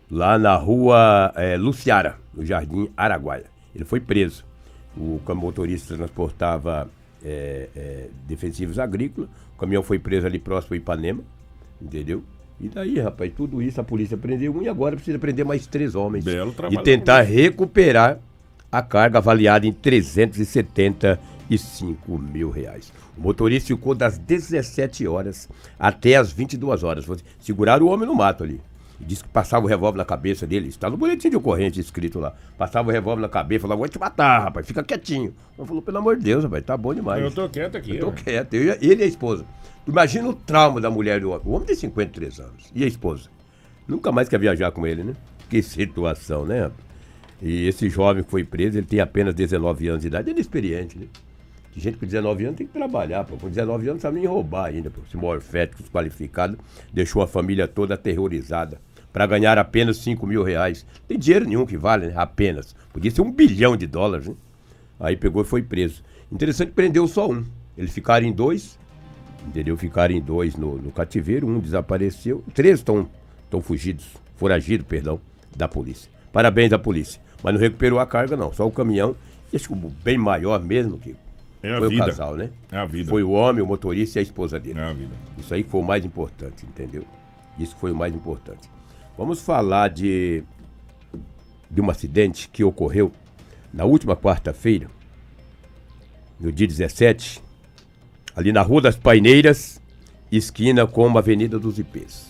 Lá 0.10 0.38
na 0.38 0.56
rua 0.56 1.34
eh, 1.36 1.58
Luciara, 1.58 2.16
no 2.34 2.46
Jardim 2.46 2.90
Araguaia. 2.96 3.46
Ele 3.76 3.84
foi 3.84 4.00
preso. 4.00 4.46
O 4.96 5.20
motorista 5.36 5.96
transportava 5.96 6.90
eh, 7.24 7.70
eh, 7.76 8.08
defensivos 8.28 8.78
agrícolas. 8.80 9.30
O 9.56 9.60
caminhão 9.60 9.84
foi 9.84 10.00
preso 10.00 10.28
ali 10.28 10.40
próximo 10.40 10.74
ao 10.74 10.78
Ipanema, 10.78 11.22
entendeu? 11.82 12.24
E 12.60 12.68
daí, 12.70 13.00
rapaz, 13.00 13.32
tudo 13.36 13.62
isso 13.62 13.80
a 13.80 13.84
polícia 13.84 14.18
prendeu 14.18 14.56
um 14.56 14.64
e 14.64 14.70
agora 14.70 14.96
precisa 14.96 15.20
prender 15.20 15.46
mais 15.46 15.68
três 15.68 15.94
homens. 15.94 16.26
Belo 16.26 16.50
e 16.52 16.56
trabalho. 16.56 16.84
tentar 16.84 17.22
recuperar 17.22 18.18
a 18.72 18.82
carga 18.82 19.20
avaliada 19.20 19.68
em 19.68 19.74
375 19.74 22.18
mil 22.18 22.50
reais. 22.50 22.92
O 23.18 23.22
motorista 23.22 23.68
ficou 23.68 23.96
das 23.96 24.18
17 24.18 25.08
horas 25.08 25.50
até 25.80 26.16
as 26.16 26.32
22 26.32 26.84
horas. 26.84 27.06
Seguraram 27.40 27.86
o 27.86 27.90
homem 27.90 28.08
no 28.08 28.16
mato 28.16 28.44
ali. 28.44 28.62
Disse 29.00 29.24
que 29.24 29.30
passava 29.30 29.66
o 29.66 29.70
revólver 29.70 29.98
na 29.98 30.06
cabeça 30.06 30.48
dele. 30.48 30.70
Está 30.70 30.90
no 30.90 30.98
boletim 30.98 31.30
de 31.30 31.36
ocorrência 31.36 31.80
escrito 31.80 32.20
lá. 32.20 32.34
Passava 32.58 32.90
o 32.90 32.92
revólver 32.92 33.22
na 33.22 33.30
cabeça, 33.30 33.62
falava, 33.62 33.80
vou 33.80 33.88
te 33.88 34.00
matar, 34.00 34.40
rapaz, 34.46 34.66
fica 34.66 34.84
quietinho. 34.84 35.34
Homem 35.56 35.68
falou, 35.68 35.82
pelo 35.82 35.98
amor 36.00 36.18
de 36.18 36.24
Deus, 36.24 36.44
rapaz, 36.44 36.64
tá 36.64 36.76
bom 36.76 36.94
demais. 36.94 37.24
Eu 37.24 37.32
tô 37.32 37.48
quieto 37.48 37.78
aqui. 37.78 37.96
Eu 37.96 38.08
tô 38.08 38.12
quieto, 38.12 38.54
eu 38.56 38.78
ele 38.82 39.02
e 39.02 39.04
a 39.04 39.08
esposa. 39.08 39.46
Imagina 39.88 40.28
o 40.28 40.34
trauma 40.34 40.82
da 40.82 40.90
mulher 40.90 41.22
do 41.22 41.30
homem. 41.30 41.42
O 41.46 41.52
homem 41.52 41.68
tem 41.68 41.76
53 41.76 42.40
anos. 42.40 42.72
E 42.74 42.84
a 42.84 42.88
esposa? 42.88 43.30
Nunca 43.88 44.12
mais 44.12 44.28
quer 44.28 44.40
viajar 44.40 44.72
com 44.72 44.86
ele, 44.86 45.04
né? 45.04 45.14
Que 45.50 45.62
situação, 45.62 46.46
né? 46.46 46.72
E 47.42 47.68
esse 47.68 47.88
jovem 47.90 48.24
que 48.24 48.32
foi 48.32 48.44
preso, 48.44 48.80
ele 48.80 48.88
tem 48.88 49.00
apenas 49.00 49.34
19 49.36 49.88
anos 49.88 50.02
de 50.02 50.08
idade, 50.08 50.30
ele 50.30 50.40
é 50.40 50.42
experiente, 50.42 50.98
né? 50.98 51.06
Gente 51.78 51.98
com 51.98 52.08
19 52.08 52.44
anos 52.44 52.58
tem 52.58 52.66
que 52.66 52.74
trabalhar, 52.74 53.24
pô. 53.24 53.38
Com 53.38 53.50
19 53.50 53.90
anos 53.90 54.02
não 54.02 54.10
sabe 54.10 54.18
nem 54.18 54.28
roubar 54.28 54.66
ainda, 54.66 54.90
pô. 54.90 55.00
Esse 55.08 55.16
morfético 55.16 55.84
desqualificado 55.84 56.58
deixou 56.92 57.22
a 57.22 57.28
família 57.28 57.68
toda 57.68 57.94
aterrorizada 57.94 58.82
para 59.14 59.28
ganhar 59.28 59.60
apenas 59.60 59.98
5 59.98 60.26
mil 60.26 60.42
reais. 60.42 60.86
Tem 61.08 61.20
dinheiro 61.20 61.46
nenhum 61.46 61.68
que 61.68 61.78
vale, 61.78 62.08
né? 62.08 62.14
Apenas. 62.16 62.76
Podia 62.92 63.12
ser 63.12 63.22
um 63.22 63.32
bilhão 63.32 63.78
de 63.78 63.86
dólares, 63.86 64.28
né? 64.28 64.36
Aí 65.00 65.16
pegou 65.16 65.44
e 65.44 65.46
foi 65.46 65.62
preso. 65.62 66.04
Interessante, 66.32 66.72
prendeu 66.72 67.08
só 67.08 67.30
um. 67.30 67.46
Eles 67.78 67.94
ficaram 67.94 68.26
em 68.26 68.32
dois, 68.32 68.80
entendeu? 69.46 69.78
Ficaram 69.78 70.16
em 70.16 70.22
dois 70.22 70.56
no, 70.56 70.78
no 70.80 70.92
cativeiro, 70.92 71.48
um 71.48 71.60
desapareceu. 71.60 72.44
Três 72.56 72.80
estão 72.80 73.08
fugidos, 73.62 74.06
foragidos, 74.36 74.88
perdão, 74.88 75.22
da 75.56 75.68
polícia. 75.68 76.10
Parabéns 76.34 76.74
à 76.74 76.80
polícia. 76.80 77.22
Mas 77.44 77.54
não 77.54 77.62
recuperou 77.62 78.00
a 78.00 78.08
carga, 78.08 78.36
não. 78.36 78.52
Só 78.52 78.66
o 78.66 78.72
caminhão. 78.72 79.16
Acho 79.54 79.70
que 79.70 79.76
bem 80.04 80.18
maior 80.18 80.60
mesmo 80.60 80.98
que 80.98 81.16
É 81.68 81.76
a 81.76 81.80
foi 81.80 81.90
vida. 81.90 82.04
o 82.04 82.06
casal, 82.08 82.36
né? 82.36 82.50
É 82.72 82.78
a 82.78 82.86
vida. 82.86 83.10
Foi 83.10 83.24
o 83.24 83.32
homem, 83.32 83.62
o 83.62 83.68
motorista 83.68 84.18
e 84.18 84.22
a 84.22 84.24
esposa 84.24 84.60
dele. 84.60 84.80
É 84.80 84.84
a 84.84 84.94
vida. 84.94 85.14
Isso 85.38 85.54
aí 85.54 85.64
foi 85.64 85.82
o 85.82 85.84
mais 85.84 86.06
importante, 86.06 86.66
entendeu? 86.66 87.04
Isso 87.60 87.76
foi 87.78 87.92
o 87.92 87.96
mais 87.96 88.14
importante. 88.14 88.70
Vamos 89.18 89.42
falar 89.42 89.90
de, 89.90 90.44
de 91.70 91.82
um 91.82 91.90
acidente 91.90 92.48
que 92.50 92.64
ocorreu 92.64 93.12
na 93.74 93.84
última 93.86 94.16
quarta-feira, 94.16 94.88
no 96.40 96.52
dia 96.52 96.68
17, 96.68 97.42
ali 98.36 98.52
na 98.52 98.62
Rua 98.62 98.82
das 98.82 98.96
Paineiras, 98.96 99.82
esquina 100.32 100.86
com 100.86 101.16
a 101.16 101.20
Avenida 101.20 101.58
dos 101.58 101.80
Ipês. 101.80 102.28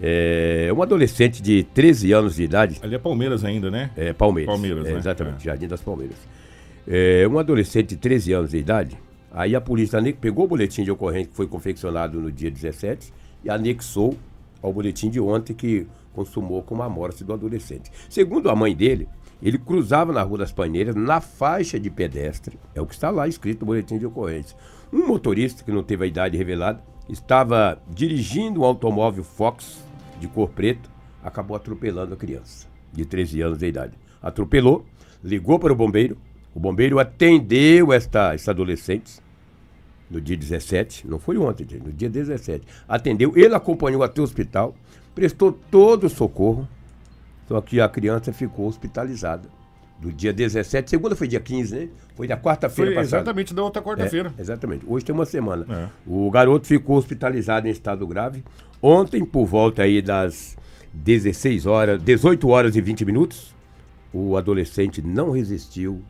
É 0.00 0.72
um 0.74 0.82
adolescente 0.82 1.42
de 1.42 1.62
13 1.62 2.12
anos 2.12 2.36
de 2.36 2.44
idade. 2.44 2.78
Ali 2.82 2.94
é 2.94 2.98
Palmeiras 2.98 3.44
ainda, 3.44 3.70
né? 3.70 3.90
É, 3.96 4.12
Palmeiras. 4.14 4.50
Palmeiras, 4.54 4.86
É, 4.86 4.92
né? 4.92 4.98
Exatamente, 4.98 5.44
Jardim 5.44 5.68
das 5.68 5.82
Palmeiras. 5.82 6.16
É, 6.92 7.24
um 7.28 7.38
adolescente 7.38 7.90
de 7.90 7.96
13 7.98 8.32
anos 8.32 8.50
de 8.50 8.58
idade. 8.58 8.98
Aí 9.30 9.54
a 9.54 9.60
polícia 9.60 10.00
pegou 10.20 10.44
o 10.44 10.48
boletim 10.48 10.82
de 10.82 10.90
ocorrência 10.90 11.28
que 11.28 11.36
foi 11.36 11.46
confeccionado 11.46 12.20
no 12.20 12.32
dia 12.32 12.50
17 12.50 13.12
e 13.44 13.48
anexou 13.48 14.16
ao 14.60 14.72
boletim 14.72 15.08
de 15.08 15.20
ontem 15.20 15.54
que 15.54 15.86
consumou 16.12 16.64
com 16.64 16.82
a 16.82 16.88
morte 16.88 17.22
do 17.22 17.32
adolescente. 17.32 17.92
Segundo 18.08 18.50
a 18.50 18.56
mãe 18.56 18.74
dele, 18.74 19.06
ele 19.40 19.56
cruzava 19.56 20.12
na 20.12 20.20
Rua 20.20 20.38
das 20.38 20.50
Paineiras 20.50 20.96
na 20.96 21.20
faixa 21.20 21.78
de 21.78 21.88
pedestre, 21.88 22.58
é 22.74 22.80
o 22.80 22.86
que 22.86 22.94
está 22.94 23.08
lá 23.08 23.28
escrito 23.28 23.60
no 23.60 23.66
boletim 23.66 23.96
de 23.96 24.06
ocorrência. 24.06 24.56
Um 24.92 25.06
motorista, 25.06 25.62
que 25.62 25.70
não 25.70 25.84
teve 25.84 26.02
a 26.02 26.08
idade 26.08 26.36
revelada, 26.36 26.82
estava 27.08 27.80
dirigindo 27.88 28.62
um 28.62 28.64
automóvel 28.64 29.22
Fox 29.22 29.78
de 30.18 30.26
cor 30.26 30.50
preto, 30.50 30.90
acabou 31.22 31.56
atropelando 31.56 32.14
a 32.14 32.16
criança 32.16 32.66
de 32.92 33.04
13 33.04 33.42
anos 33.42 33.58
de 33.58 33.66
idade. 33.68 33.96
Atropelou, 34.20 34.84
ligou 35.22 35.56
para 35.56 35.72
o 35.72 35.76
bombeiro, 35.76 36.18
o 36.54 36.60
bombeiro 36.60 36.98
atendeu 36.98 37.92
esta, 37.92 38.34
esta 38.34 38.50
adolescente 38.50 39.20
no 40.10 40.20
dia 40.20 40.36
17, 40.36 41.06
não 41.06 41.18
foi 41.18 41.38
ontem, 41.38 41.66
no 41.84 41.92
dia 41.92 42.10
17. 42.10 42.66
Atendeu, 42.88 43.32
ele 43.36 43.54
acompanhou 43.54 44.02
até 44.02 44.20
o 44.20 44.24
hospital, 44.24 44.74
prestou 45.14 45.52
todo 45.70 46.04
o 46.04 46.10
socorro, 46.10 46.68
só 47.46 47.60
que 47.60 47.80
a 47.80 47.88
criança 47.88 48.32
ficou 48.32 48.66
hospitalizada. 48.66 49.48
Do 50.00 50.10
dia 50.10 50.32
17, 50.32 50.88
segunda 50.88 51.14
foi 51.14 51.28
dia 51.28 51.40
15, 51.40 51.74
né? 51.76 51.88
Foi 52.16 52.26
da 52.26 52.36
quarta-feira 52.36 52.90
passada. 52.92 53.18
exatamente 53.18 53.52
da 53.52 53.62
outra 53.62 53.82
quarta-feira. 53.82 54.32
É, 54.36 54.40
exatamente. 54.40 54.82
Hoje 54.88 55.04
tem 55.04 55.14
uma 55.14 55.26
semana. 55.26 55.66
É. 55.68 55.88
O 56.06 56.30
garoto 56.30 56.66
ficou 56.66 56.96
hospitalizado 56.96 57.68
em 57.68 57.70
estado 57.70 58.06
grave. 58.06 58.42
Ontem, 58.80 59.22
por 59.26 59.44
volta 59.44 59.82
aí 59.82 60.00
das 60.00 60.56
16 60.94 61.66
horas, 61.66 62.02
18 62.02 62.48
horas 62.48 62.76
e 62.76 62.80
20 62.80 63.04
minutos, 63.04 63.54
o 64.10 64.38
adolescente 64.38 65.02
não 65.02 65.30
resistiu 65.30 66.00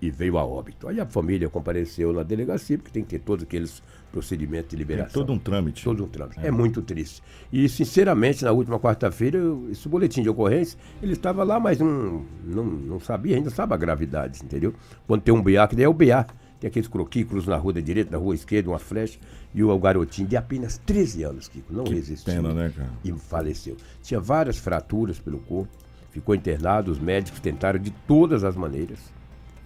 e 0.00 0.10
veio 0.10 0.38
a 0.38 0.44
óbito. 0.44 0.88
Aí 0.88 0.98
a 0.98 1.06
família 1.06 1.48
compareceu 1.48 2.12
na 2.12 2.22
delegacia, 2.22 2.78
porque 2.78 2.90
tem 2.90 3.02
que 3.02 3.10
ter 3.10 3.18
todos 3.18 3.44
aqueles 3.44 3.82
procedimentos 4.10 4.70
de 4.70 4.76
liberação. 4.76 5.12
todo 5.22 5.32
um 5.32 5.38
trâmite. 5.38 5.84
Todo 5.84 6.04
um 6.04 6.08
trâmite. 6.08 6.40
É. 6.44 6.50
muito 6.50 6.82
triste. 6.82 7.22
E, 7.52 7.68
sinceramente, 7.68 8.44
na 8.44 8.52
última 8.52 8.78
quarta-feira, 8.78 9.38
esse 9.70 9.88
boletim 9.88 10.22
de 10.22 10.28
ocorrência, 10.28 10.78
ele 11.02 11.12
estava 11.12 11.44
lá, 11.44 11.60
mas 11.60 11.78
não, 11.78 12.24
não, 12.44 12.64
não 12.64 13.00
sabia, 13.00 13.36
ainda 13.36 13.50
sabe 13.50 13.74
a 13.74 13.76
gravidade, 13.76 14.40
entendeu? 14.42 14.74
Quando 15.06 15.22
tem 15.22 15.34
um 15.34 15.42
BA, 15.42 15.66
que 15.68 15.76
daí 15.76 15.84
é 15.84 15.88
o 15.88 15.94
BA. 15.94 16.26
Tem 16.58 16.68
aqueles 16.68 16.88
croquículos 16.88 17.46
na 17.46 17.56
rua 17.56 17.72
da 17.72 17.80
direita, 17.80 18.10
na 18.10 18.18
rua 18.18 18.34
esquerda, 18.34 18.68
uma 18.68 18.78
flecha, 18.78 19.18
e 19.54 19.62
o 19.64 19.78
garotinho 19.78 20.28
de 20.28 20.36
apenas 20.36 20.76
13 20.78 21.22
anos, 21.22 21.48
Kiko, 21.48 21.72
não 21.72 21.84
Que 21.84 21.94
resistiu. 21.94 22.34
pena, 22.34 22.52
né, 22.52 22.70
cara? 22.76 22.90
E 23.02 23.10
faleceu. 23.12 23.78
Tinha 24.02 24.20
várias 24.20 24.58
fraturas 24.58 25.18
pelo 25.18 25.38
corpo, 25.38 25.72
ficou 26.10 26.34
internado, 26.34 26.90
os 26.92 26.98
médicos 26.98 27.40
tentaram 27.40 27.78
de 27.78 27.90
todas 28.06 28.44
as 28.44 28.56
maneiras. 28.56 28.98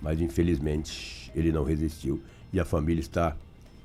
Mas 0.05 0.21
infelizmente 0.21 1.33
ele 1.35 1.51
não 1.51 1.65
resistiu 1.65 2.21
e 2.53 2.61
a 2.61 2.65
família 2.65 3.01
está 3.01 3.35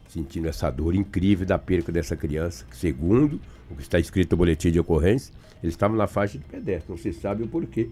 sentindo 0.09 0.49
essa 0.49 0.69
dor 0.69 0.93
incrível 0.93 1.47
da 1.47 1.57
perca 1.57 1.93
dessa 1.93 2.13
criança, 2.13 2.65
que 2.69 2.75
segundo 2.75 3.39
o 3.71 3.75
que 3.75 3.81
está 3.81 3.97
escrito 3.97 4.31
no 4.31 4.37
boletim 4.37 4.69
de 4.69 4.79
ocorrência, 4.79 5.33
eles 5.63 5.73
estavam 5.73 5.95
na 5.95 6.07
faixa 6.07 6.37
de 6.37 6.43
pedestre, 6.43 6.91
não 6.91 6.97
se 6.97 7.13
sabe 7.13 7.43
o 7.43 7.47
porquê. 7.47 7.89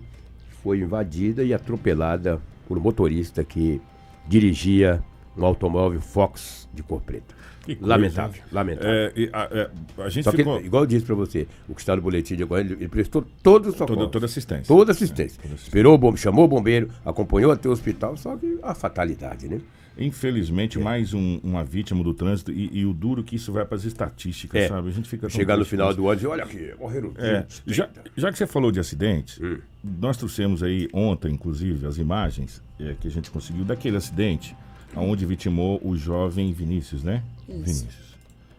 Foi 0.62 0.80
invadida 0.80 1.42
e 1.42 1.54
atropelada 1.54 2.42
por 2.68 2.78
um 2.78 2.82
motorista 2.82 3.46
que 3.46 3.80
dirigia 4.28 5.02
um 5.38 5.46
automóvel 5.46 6.02
Fox 6.02 6.68
de 6.74 6.82
cor 6.84 7.02
preta. 7.02 7.36
Que 7.66 7.76
coisa, 7.76 7.88
lamentável, 7.96 8.42
lamentável. 8.50 8.90
É, 8.90 9.12
e 9.16 9.30
a- 9.34 9.50
é, 9.52 9.70
a 10.04 10.10
gente 10.10 10.24
Só 10.24 10.32
que, 10.32 10.38
ficou- 10.38 10.62
igual 10.62 10.84
eu 10.84 10.88
disse 10.88 11.06
para 11.06 11.16
você, 11.16 11.46
o 11.68 11.76
que 11.76 11.82
está 11.82 11.94
no 11.98 12.02
boletim 12.02 12.36
de 12.38 12.44
ocorrência, 12.46 12.74
ele 12.76 12.88
prestou 12.88 13.26
todo 13.44 13.68
o 13.68 13.72
socorro. 13.74 13.88
Toda- 14.00 14.12
toda 14.12 14.26
assistência. 14.26 14.64
Toda 14.66 14.92
assistência. 14.94 15.38
Esperou 15.54 15.94
o 15.94 15.98
bombeiro, 15.98 16.18
chamou 16.18 16.46
o 16.46 16.48
bombeiro, 16.48 16.90
acompanhou 17.04 17.52
até 17.52 17.68
o 17.68 17.72
hospital, 17.74 18.16
só 18.16 18.38
que 18.38 18.58
a 18.64 18.74
fatalidade, 18.74 19.50
né? 19.50 19.60
Infelizmente, 20.00 20.80
mais 20.80 21.14
um- 21.14 21.40
uma 21.44 21.64
vítima 21.64 22.02
do 22.04 22.14
trânsito 22.14 22.52
e, 22.52 22.70
e 22.72 22.86
o 22.86 22.94
duro 22.94 23.24
que 23.24 23.36
isso 23.36 23.52
vai 23.52 23.66
para 23.66 23.76
as 23.76 23.84
estatísticas, 23.84 24.62
É. 24.62 24.68
sabe? 24.70 24.88
A 24.88 24.92
gente 24.92 25.10
fica 25.10 25.28
Chegar 25.28 25.58
no 25.58 25.66
final 25.66 25.94
do 25.94 26.04
ano 26.06 26.14
e 26.14 26.16
dizer, 26.18 26.28
olha 26.28 26.44
aqui, 26.46 26.72
morreram 26.80 27.12
É, 27.18 27.40
20, 27.42 27.64
já, 27.76 27.90
já 28.16 28.32
que 28.32 28.38
você 28.38 28.48
falou 28.48 28.72
de 28.72 28.80
acidente, 28.80 29.44
Hum. 29.44 29.58
nós 30.00 30.16
trouxemos 30.16 30.64
aí 30.64 30.88
ontem, 30.94 31.34
inclusive, 31.34 31.86
as 31.86 31.98
imagens 31.98 32.62
é, 32.80 32.94
que 33.02 33.08
a 33.08 33.12
gente 33.12 33.30
conseguiu 33.32 33.66
daquele 33.66 33.98
acidente 33.98 34.56
onde 35.00 35.26
vitimou 35.26 35.80
o 35.84 35.96
jovem 35.96 36.52
Vinícius, 36.54 37.04
né? 37.04 37.24
Isso. 37.48 37.60
Vinícius. 37.64 38.08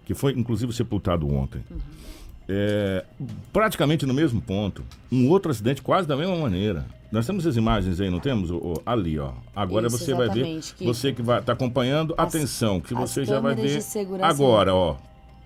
Que 0.04 0.14
foi, 0.14 0.32
inclusive, 0.32 0.72
sepultado 0.72 1.28
ontem. 1.32 1.60
É, 2.48 3.04
praticamente 3.52 4.06
no 4.06 4.14
mesmo 4.14 4.40
ponto. 4.40 4.82
Um 5.12 5.28
outro 5.28 5.50
acidente 5.50 5.82
quase 5.82 6.08
da 6.08 6.16
mesma 6.16 6.36
maneira. 6.36 6.86
Nós 7.12 7.26
temos 7.26 7.46
as 7.46 7.56
imagens 7.56 8.00
aí, 8.00 8.08
não 8.10 8.20
temos? 8.20 8.50
O- 8.50 8.80
ali, 8.84 9.18
ó. 9.18 9.32
Agora 9.54 9.86
Isso, 9.86 9.98
você 9.98 10.14
vai 10.14 10.28
ver. 10.30 10.60
que- 10.76 10.84
Você 10.84 11.12
que 11.12 11.22
vai 11.22 11.40
estar 11.40 11.52
acompanhando, 11.54 12.14
As- 12.16 12.34
atenção, 12.34 12.80
que 12.80 12.94
você 12.94 13.24
já 13.24 13.38
vai 13.40 13.54
ver 13.54 13.78
agora, 14.22 14.74
ó. 14.74 14.96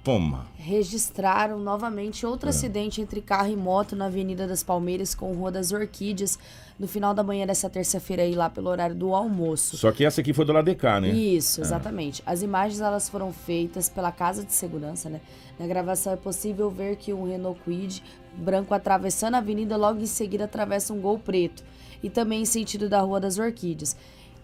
Toma. 0.04 0.46
registraram 0.56 1.58
novamente 1.60 2.24
outro 2.26 2.48
É. 2.48 2.50
acidente 2.50 3.00
entre 3.00 3.20
carro 3.20 3.48
e 3.52 3.56
moto 3.56 3.94
na 3.94 4.06
Avenida 4.06 4.46
das 4.48 4.62
Palmeiras 4.62 5.14
com 5.14 5.32
Rua 5.32 5.50
das 5.52 5.70
Orquídeas 5.72 6.38
no 6.78 6.88
final 6.88 7.14
da 7.14 7.22
manhã 7.22 7.46
dessa 7.46 7.68
terça-feira 7.70 8.22
aí 8.22 8.34
lá 8.34 8.48
pelo 8.50 8.68
horário 8.70 8.94
do 8.96 9.14
almoço. 9.14 9.76
Só 9.76 9.92
que 9.92 10.04
essa 10.04 10.20
aqui 10.20 10.32
foi 10.32 10.44
do 10.44 10.52
lado 10.52 10.64
de 10.64 10.74
cá, 10.74 11.00
né? 11.00 11.08
Isso, 11.10 11.60
É. 11.60 11.64
exatamente. 11.64 12.22
As 12.26 12.42
imagens 12.42 12.80
elas 12.80 13.08
foram 13.08 13.32
feitas 13.32 13.88
pela 13.88 14.10
Casa 14.10 14.44
de 14.44 14.52
Segurança, 14.52 15.08
né? 15.08 15.20
Na 15.58 15.66
gravação 15.68 16.12
é 16.12 16.16
possível 16.16 16.68
ver 16.70 16.96
que 16.96 17.12
um 17.12 17.24
Renault 17.28 17.60
Kwid 17.62 18.02
branco 18.36 18.74
atravessando 18.74 19.34
a 19.34 19.38
avenida 19.38 19.76
logo 19.76 20.00
em 20.00 20.06
seguida 20.06 20.44
atravessa 20.44 20.92
um 20.92 21.00
Gol 21.00 21.18
preto 21.18 21.62
e 22.02 22.10
também 22.10 22.42
em 22.42 22.46
sentido 22.46 22.88
da 22.88 23.00
Rua 23.00 23.20
das 23.20 23.38
Orquídeas. 23.38 23.96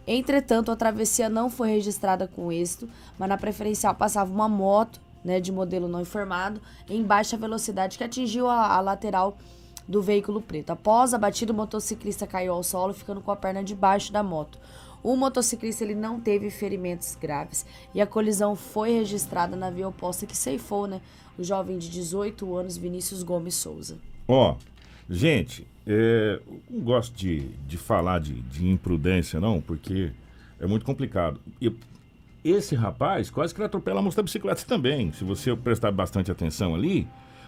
Entretanto, 0.07 0.71
a 0.71 0.77
travessia 0.77 1.29
não 1.29 1.51
foi 1.51 1.69
registrada 1.71 2.27
com 2.29 2.51
êxito, 2.53 2.89
mas 3.19 3.29
na 3.29 3.37
preferencial 3.37 3.95
passava 3.95 4.33
uma 4.33 4.49
moto, 4.49 5.01
né, 5.25 5.41
de 5.41 5.53
modelo 5.53 5.89
não 5.89 6.01
informado, 6.01 6.61
em 6.89 7.03
baixa 7.03 7.37
velocidade 7.37 7.99
que 7.99 8.05
atingiu 8.05 8.49
a, 8.49 8.75
a 8.75 8.81
lateral 8.81 9.37
do 9.87 10.03
veículo 10.03 10.41
preto. 10.41 10.71
Após 10.71 11.15
a 11.15 11.19
batida, 11.19 11.53
o 11.53 11.57
motociclista 11.57 12.27
caiu 12.27 12.53
ao 12.53 12.63
solo, 12.63 12.93
ficando 12.93 13.21
com 13.21 13.31
a 13.31 13.37
perna 13.37 13.65
debaixo 13.65 14.13
da 14.13 14.23
moto. 14.23 14.59
O 15.03 15.17
motociclista 15.17 15.85
ele 15.85 15.95
não 15.95 16.21
teve 16.21 16.51
ferimentos 16.51 17.15
graves 17.15 17.65
e 17.95 18.01
a 18.01 18.07
colisão 18.07 18.57
foi 18.57 18.91
registrada 18.91 19.57
na 19.57 19.71
via 19.71 19.89
oposta 19.89 20.27
que 20.27 20.37
ceifou, 20.37 20.87
né, 20.87 21.01
o 21.39 21.45
jovem 21.45 21.79
de 21.79 21.89
18 21.89 22.57
anos 22.57 22.77
Vinícius 22.77 23.23
Gomes 23.23 23.55
Souza. 23.55 23.97
Ó, 24.27 24.57
gente, 25.09 25.67
é, 25.87 26.41
não 26.69 26.81
gosto 26.81 27.15
de, 27.15 27.49
de 27.67 27.79
falar 27.79 28.21
de, 28.21 28.35
de 28.43 28.69
imprudência, 28.69 29.41
não, 29.41 29.61
porque 29.61 30.11
é 30.61 30.67
muito 30.67 30.85
complicado. 30.85 31.41
E 31.61 31.73
esse 32.51 32.75
rapaz 32.75 33.31
quase 33.31 33.55
que 33.55 33.61
ele 33.61 33.67
atropela 33.67 34.01
a 34.01 34.03
moça 34.03 34.17
da 34.17 34.23
bicicleta 34.23 34.65
também. 34.67 35.13
Se 35.13 35.25
você 35.25 35.55
prestar 35.57 35.91
bastante 35.93 36.31
atenção 36.31 36.75
ali, 36.75 37.07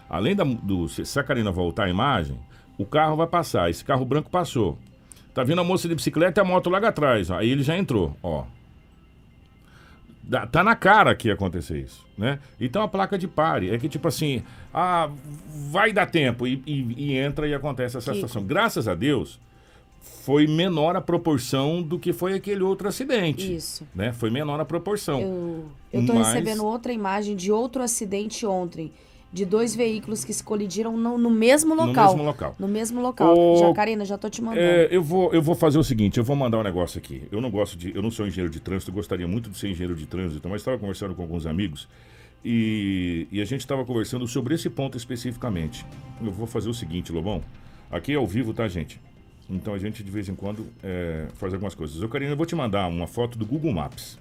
além 0.09 0.35
da, 0.35 0.43
do. 0.43 0.87
Se 0.89 1.19
a 1.19 1.23
Karina 1.23 1.51
voltar 1.51 1.85
a 1.85 1.89
imagem, 1.89 2.37
o 2.77 2.85
carro 2.85 3.15
vai 3.15 3.27
passar. 3.27 3.69
Esse 3.69 3.83
carro 3.85 4.05
branco 4.05 4.29
passou. 4.29 4.77
Tá 5.33 5.43
vindo 5.43 5.61
a 5.61 5.63
moça 5.63 5.87
de 5.87 5.95
bicicleta 5.95 6.39
e 6.39 6.41
a 6.41 6.45
moto 6.45 6.69
logo 6.69 6.85
atrás. 6.85 7.29
Ó, 7.29 7.37
aí 7.37 7.49
ele 7.49 7.63
já 7.63 7.77
entrou, 7.77 8.15
ó. 8.21 8.43
Dá- 10.23 10.45
Tá 10.45 10.63
na 10.63 10.75
cara 10.75 11.15
que 11.15 11.27
ia 11.29 11.33
acontecer 11.33 11.79
isso, 11.79 12.05
né? 12.17 12.39
Então 12.59 12.81
a 12.83 12.87
placa 12.87 13.17
de 13.17 13.27
pare 13.27 13.69
é 13.69 13.77
que 13.77 13.89
tipo 13.89 14.07
assim, 14.07 14.43
ah, 14.73 15.09
vai 15.71 15.91
dar 15.91 16.05
tempo 16.05 16.45
e, 16.45 16.61
e- 16.65 16.93
e 16.97 17.17
entra 17.17 17.47
e 17.47 17.53
acontece 17.53 17.97
essa 17.97 18.13
situação. 18.13 18.43
Graças 18.43 18.87
a 18.87 18.93
Deus, 18.95 19.39
foi 20.01 20.47
menor 20.47 20.95
a 20.95 21.01
proporção 21.01 21.81
do 21.81 21.97
que 21.99 22.11
foi 22.11 22.33
aquele 22.33 22.63
outro 22.63 22.87
acidente. 22.87 23.53
Isso. 23.55 23.87
Né? 23.95 24.11
Foi 24.11 24.29
menor 24.29 24.59
a 24.59 24.65
proporção. 24.65 25.21
Eu, 25.93 26.05
tô 26.05 26.13
Mas- 26.13 26.27
recebendo 26.27 26.65
outra 26.65 26.91
imagem 26.91 27.35
de 27.35 27.51
outro 27.51 27.81
acidente 27.83 28.45
ontem. 28.45 28.91
De 29.33 29.45
dois 29.45 29.73
veículos 29.73 30.25
que 30.25 30.33
se 30.33 30.43
colidiram 30.43 30.97
no, 30.97 31.17
no 31.17 31.29
mesmo 31.29 31.73
No 31.73 31.85
local. 31.85 32.07
mesmo 32.11 32.23
local. 32.25 32.55
No 32.59 32.67
mesmo 32.67 33.01
local. 33.01 33.33
Ô, 33.37 33.55
Já, 33.55 33.73
Karina, 33.73 34.03
já 34.03 34.17
tô 34.17 34.29
te 34.29 34.41
mandando. 34.41 34.59
É, 34.59 34.89
eu, 34.91 35.01
vou, 35.01 35.33
eu 35.33 35.41
vou 35.41 35.55
fazer 35.55 35.77
o 35.79 35.83
seguinte, 35.85 36.17
eu 36.17 36.23
vou 36.25 36.35
mandar 36.35 36.57
um 36.59 36.63
negócio 36.63 36.97
aqui. 36.97 37.23
Eu 37.31 37.39
não 37.39 37.49
gosto 37.49 37.77
de. 37.77 37.95
Eu 37.95 38.01
não 38.01 38.11
sou 38.11 38.27
engenheiro 38.27 38.51
de 38.51 38.59
trânsito, 38.59 38.91
gostaria 38.91 39.25
muito 39.25 39.49
de 39.49 39.57
ser 39.57 39.69
engenheiro 39.69 39.95
de 39.95 40.05
trânsito, 40.05 40.49
mas 40.49 40.59
estava 40.59 40.77
conversando 40.77 41.15
com 41.15 41.21
alguns 41.21 41.45
amigos 41.45 41.87
e, 42.43 43.25
e 43.31 43.39
a 43.41 43.45
gente 43.45 43.61
estava 43.61 43.85
conversando 43.85 44.27
sobre 44.27 44.55
esse 44.55 44.69
ponto 44.69 44.97
especificamente. 44.97 45.85
Eu 46.21 46.31
vou 46.31 46.45
fazer 46.45 46.69
o 46.69 46.73
seguinte, 46.73 47.09
Lobão. 47.13 47.41
Aqui 47.89 48.11
é 48.11 48.15
ao 48.15 48.27
vivo, 48.27 48.53
tá, 48.53 48.67
gente? 48.67 48.99
Então 49.51 49.73
a 49.73 49.77
gente 49.77 50.01
de 50.01 50.09
vez 50.09 50.29
em 50.29 50.33
quando 50.35 50.65
é, 50.81 51.27
faz 51.35 51.53
algumas 51.53 51.75
coisas. 51.75 52.01
Eu, 52.01 52.07
Karina, 52.07 52.31
eu 52.31 52.37
vou 52.37 52.45
te 52.45 52.55
mandar 52.55 52.87
uma 52.87 53.05
foto 53.05 53.37
do 53.37 53.45
Google 53.45 53.73
Maps. 53.73 54.17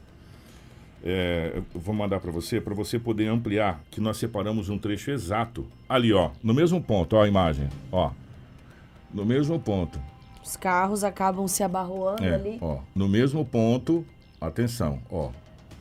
É, 1.03 1.53
eu 1.75 1.81
vou 1.81 1.95
mandar 1.95 2.21
para 2.21 2.31
você, 2.33 2.61
para 2.61 2.75
você 2.75 2.99
poder 2.99 3.29
ampliar, 3.29 3.81
que 3.91 4.01
nós 4.01 4.17
separamos 4.19 4.69
um 4.69 4.77
trecho 4.77 5.11
exato. 5.13 5.67
Ali, 5.89 6.13
ó, 6.13 6.31
no 6.43 6.53
mesmo 6.53 6.83
ponto, 6.83 7.15
ó 7.17 7.23
a 7.23 7.29
imagem, 7.29 7.69
ó. 7.93 8.11
No 9.15 9.25
mesmo 9.25 9.59
ponto. 9.59 9.99
Os 10.45 10.57
carros 10.57 11.05
acabam 11.05 11.47
se 11.47 11.63
abarroando 11.63 12.25
É, 12.25 12.35
ali. 12.35 12.59
ó, 12.61 12.81
no 12.95 13.09
mesmo 13.09 13.45
ponto, 13.47 14.05
atenção, 14.41 14.99
ó, 15.11 15.31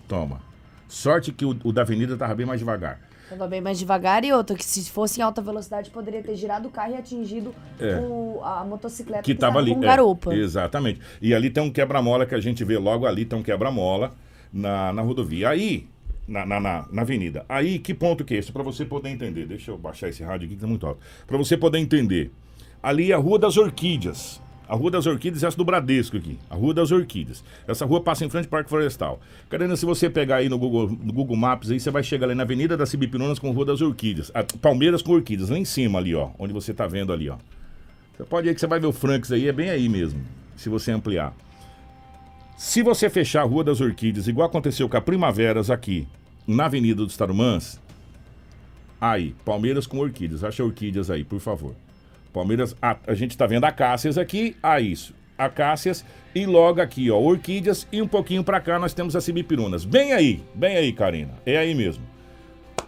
toma. 0.08 0.42
Sorte 0.88 1.32
que 1.34 1.44
o, 1.46 1.58
o 1.64 1.72
da 1.74 1.82
avenida 1.82 2.16
tava 2.16 2.36
bem 2.36 2.46
mais 2.46 2.60
devagar. 2.60 3.00
Tava 3.30 3.48
bem 3.48 3.62
mais 3.62 3.78
devagar 3.78 4.24
e 4.24 4.34
outra, 4.34 4.56
que 4.56 4.66
se 4.66 4.90
fosse 4.90 5.20
em 5.20 5.24
alta 5.24 5.42
velocidade 5.42 5.90
poderia 5.92 6.22
ter 6.24 6.36
girado 6.36 6.68
o 6.68 6.72
carro 6.72 6.94
e 6.94 6.96
atingido 6.98 7.54
É. 7.80 7.98
o- 8.00 8.40
a 8.44 8.64
motocicleta 8.66 9.22
Que 9.24 9.36
tava 9.36 9.60
ali. 9.60 9.74
com 9.74 9.84
é, 9.84 9.86
garupa. 9.86 10.34
exatamente. 10.34 11.00
E 11.22 11.34
ali 11.34 11.50
tem 11.50 11.62
um 11.62 11.70
quebra-mola 11.72 12.26
que 12.26 12.34
a 12.34 12.40
gente 12.40 12.64
vê 12.64 12.78
logo 12.78 13.06
ali, 13.06 13.26
tem 13.26 13.38
um 13.38 13.44
quebra-mola 13.44 14.14
na, 14.52 14.92
na 14.92 15.02
rodovia. 15.04 15.50
Aí, 15.50 15.88
na, 16.28 16.46
na, 16.46 16.60
na, 16.60 16.86
na 16.92 17.02
avenida. 17.04 17.46
Aí, 17.48 17.80
que 17.80 17.94
ponto 17.94 18.24
que 18.26 18.34
é 18.34 18.38
esse? 18.38 18.52
Para 18.52 18.64
você 18.64 18.84
poder 18.86 19.10
entender. 19.10 19.46
Deixa 19.46 19.72
eu 19.72 19.78
baixar 19.78 20.10
esse 20.10 20.24
rádio 20.24 20.46
aqui 20.48 20.56
que 20.56 20.62
tá 20.62 20.68
muito 20.68 20.86
alto. 20.88 21.00
Para 21.28 21.38
você 21.38 21.56
poder 21.56 21.78
entender. 21.80 22.32
Ali 22.82 23.12
é 23.12 23.16
a 23.16 23.18
Rua 23.18 23.38
das 23.38 23.58
Orquídeas. 23.58 24.42
A 24.70 24.76
Rua 24.76 24.92
das 24.92 25.08
Orquídeas 25.08 25.42
é 25.42 25.48
essa 25.48 25.58
do 25.58 25.66
Bradesco 25.66 26.16
aqui. 26.16 26.38
A 26.48 26.56
Rua 26.56 26.76
das 26.76 26.92
Orquídeas. 26.92 27.44
Essa 27.68 27.88
rua 27.88 28.02
passa 28.02 28.24
em 28.24 28.30
frente 28.30 28.46
ao 28.46 28.52
Parque 28.52 28.70
Florestal. 28.70 29.20
Karina, 29.50 29.76
se 29.76 29.84
você 29.84 30.12
pegar 30.12 30.36
aí 30.36 30.48
no 30.48 30.60
Google, 30.60 30.88
no 30.92 31.12
Google 31.12 31.36
Maps, 31.36 31.72
aí 31.72 31.80
você 31.80 31.90
vai 31.90 32.04
chegar 32.04 32.28
ali 32.28 32.36
na 32.36 32.44
Avenida 32.44 32.78
das 32.78 32.90
Cibipirunas 32.90 33.40
com 33.40 33.50
Rua 33.50 33.66
das 33.66 33.82
Orquídeas. 33.82 34.32
A 34.32 34.44
Palmeiras 34.44 35.02
com 35.02 35.14
Orquídeas, 35.14 35.50
lá 35.50 35.58
em 35.58 35.66
cima 35.66 35.98
ali, 35.98 36.14
ó. 36.14 36.30
Onde 36.38 36.54
você 36.54 36.72
tá 36.72 36.86
vendo 36.86 37.12
ali, 37.12 37.28
ó. 37.32 37.38
Você 38.16 38.24
pode 38.26 38.48
ir 38.48 38.54
que 38.54 38.60
você 38.60 38.68
vai 38.68 38.80
ver 38.80 38.86
o 38.86 38.92
Franks 38.92 39.32
aí, 39.32 39.48
é 39.48 39.52
bem 39.52 39.72
aí 39.72 39.90
mesmo. 39.90 40.22
Se 40.56 40.70
você 40.70 40.92
ampliar. 40.92 41.34
Se 42.56 42.84
você 42.84 43.10
fechar 43.10 43.42
a 43.42 43.46
Rua 43.46 43.64
das 43.64 43.82
Orquídeas, 43.82 44.28
igual 44.28 44.48
aconteceu 44.48 44.88
com 44.88 44.98
a 44.98 45.02
Primaveras 45.02 45.72
aqui, 45.72 46.08
na 46.46 46.66
Avenida 46.66 47.04
dos 47.04 47.18
Tarumãs, 47.18 47.82
aí, 49.02 49.34
Palmeiras 49.44 49.88
com 49.88 49.98
Orquídeas. 49.98 50.44
Acha 50.44 50.64
Orquídeas 50.64 51.10
aí, 51.10 51.24
por 51.24 51.40
favor. 51.40 51.74
Palmeiras, 52.34 52.76
a, 52.82 52.98
a 53.08 53.14
gente 53.14 53.38
tá 53.38 53.46
vendo 53.46 53.66
a 53.66 53.72
Cássias 53.72 54.18
aqui, 54.18 54.56
a 54.62 54.80
isso. 54.80 55.14
A 55.38 55.50
Cássias 55.50 56.06
e 56.36 56.46
logo 56.46 56.82
aqui, 56.82 57.10
ó, 57.10 57.18
Orquídeas 57.20 57.88
e 57.92 58.02
um 58.02 58.08
pouquinho 58.08 58.44
pra 58.44 58.60
cá 58.60 58.78
nós 58.78 58.94
temos 58.94 59.16
a 59.16 59.22
Cibipirunas. 59.22 59.86
Bem 59.86 60.14
aí, 60.14 60.44
bem 60.54 60.78
aí, 60.78 60.94
Karina. 60.94 61.34
É 61.46 61.58
aí 61.58 61.74
mesmo. 61.74 62.04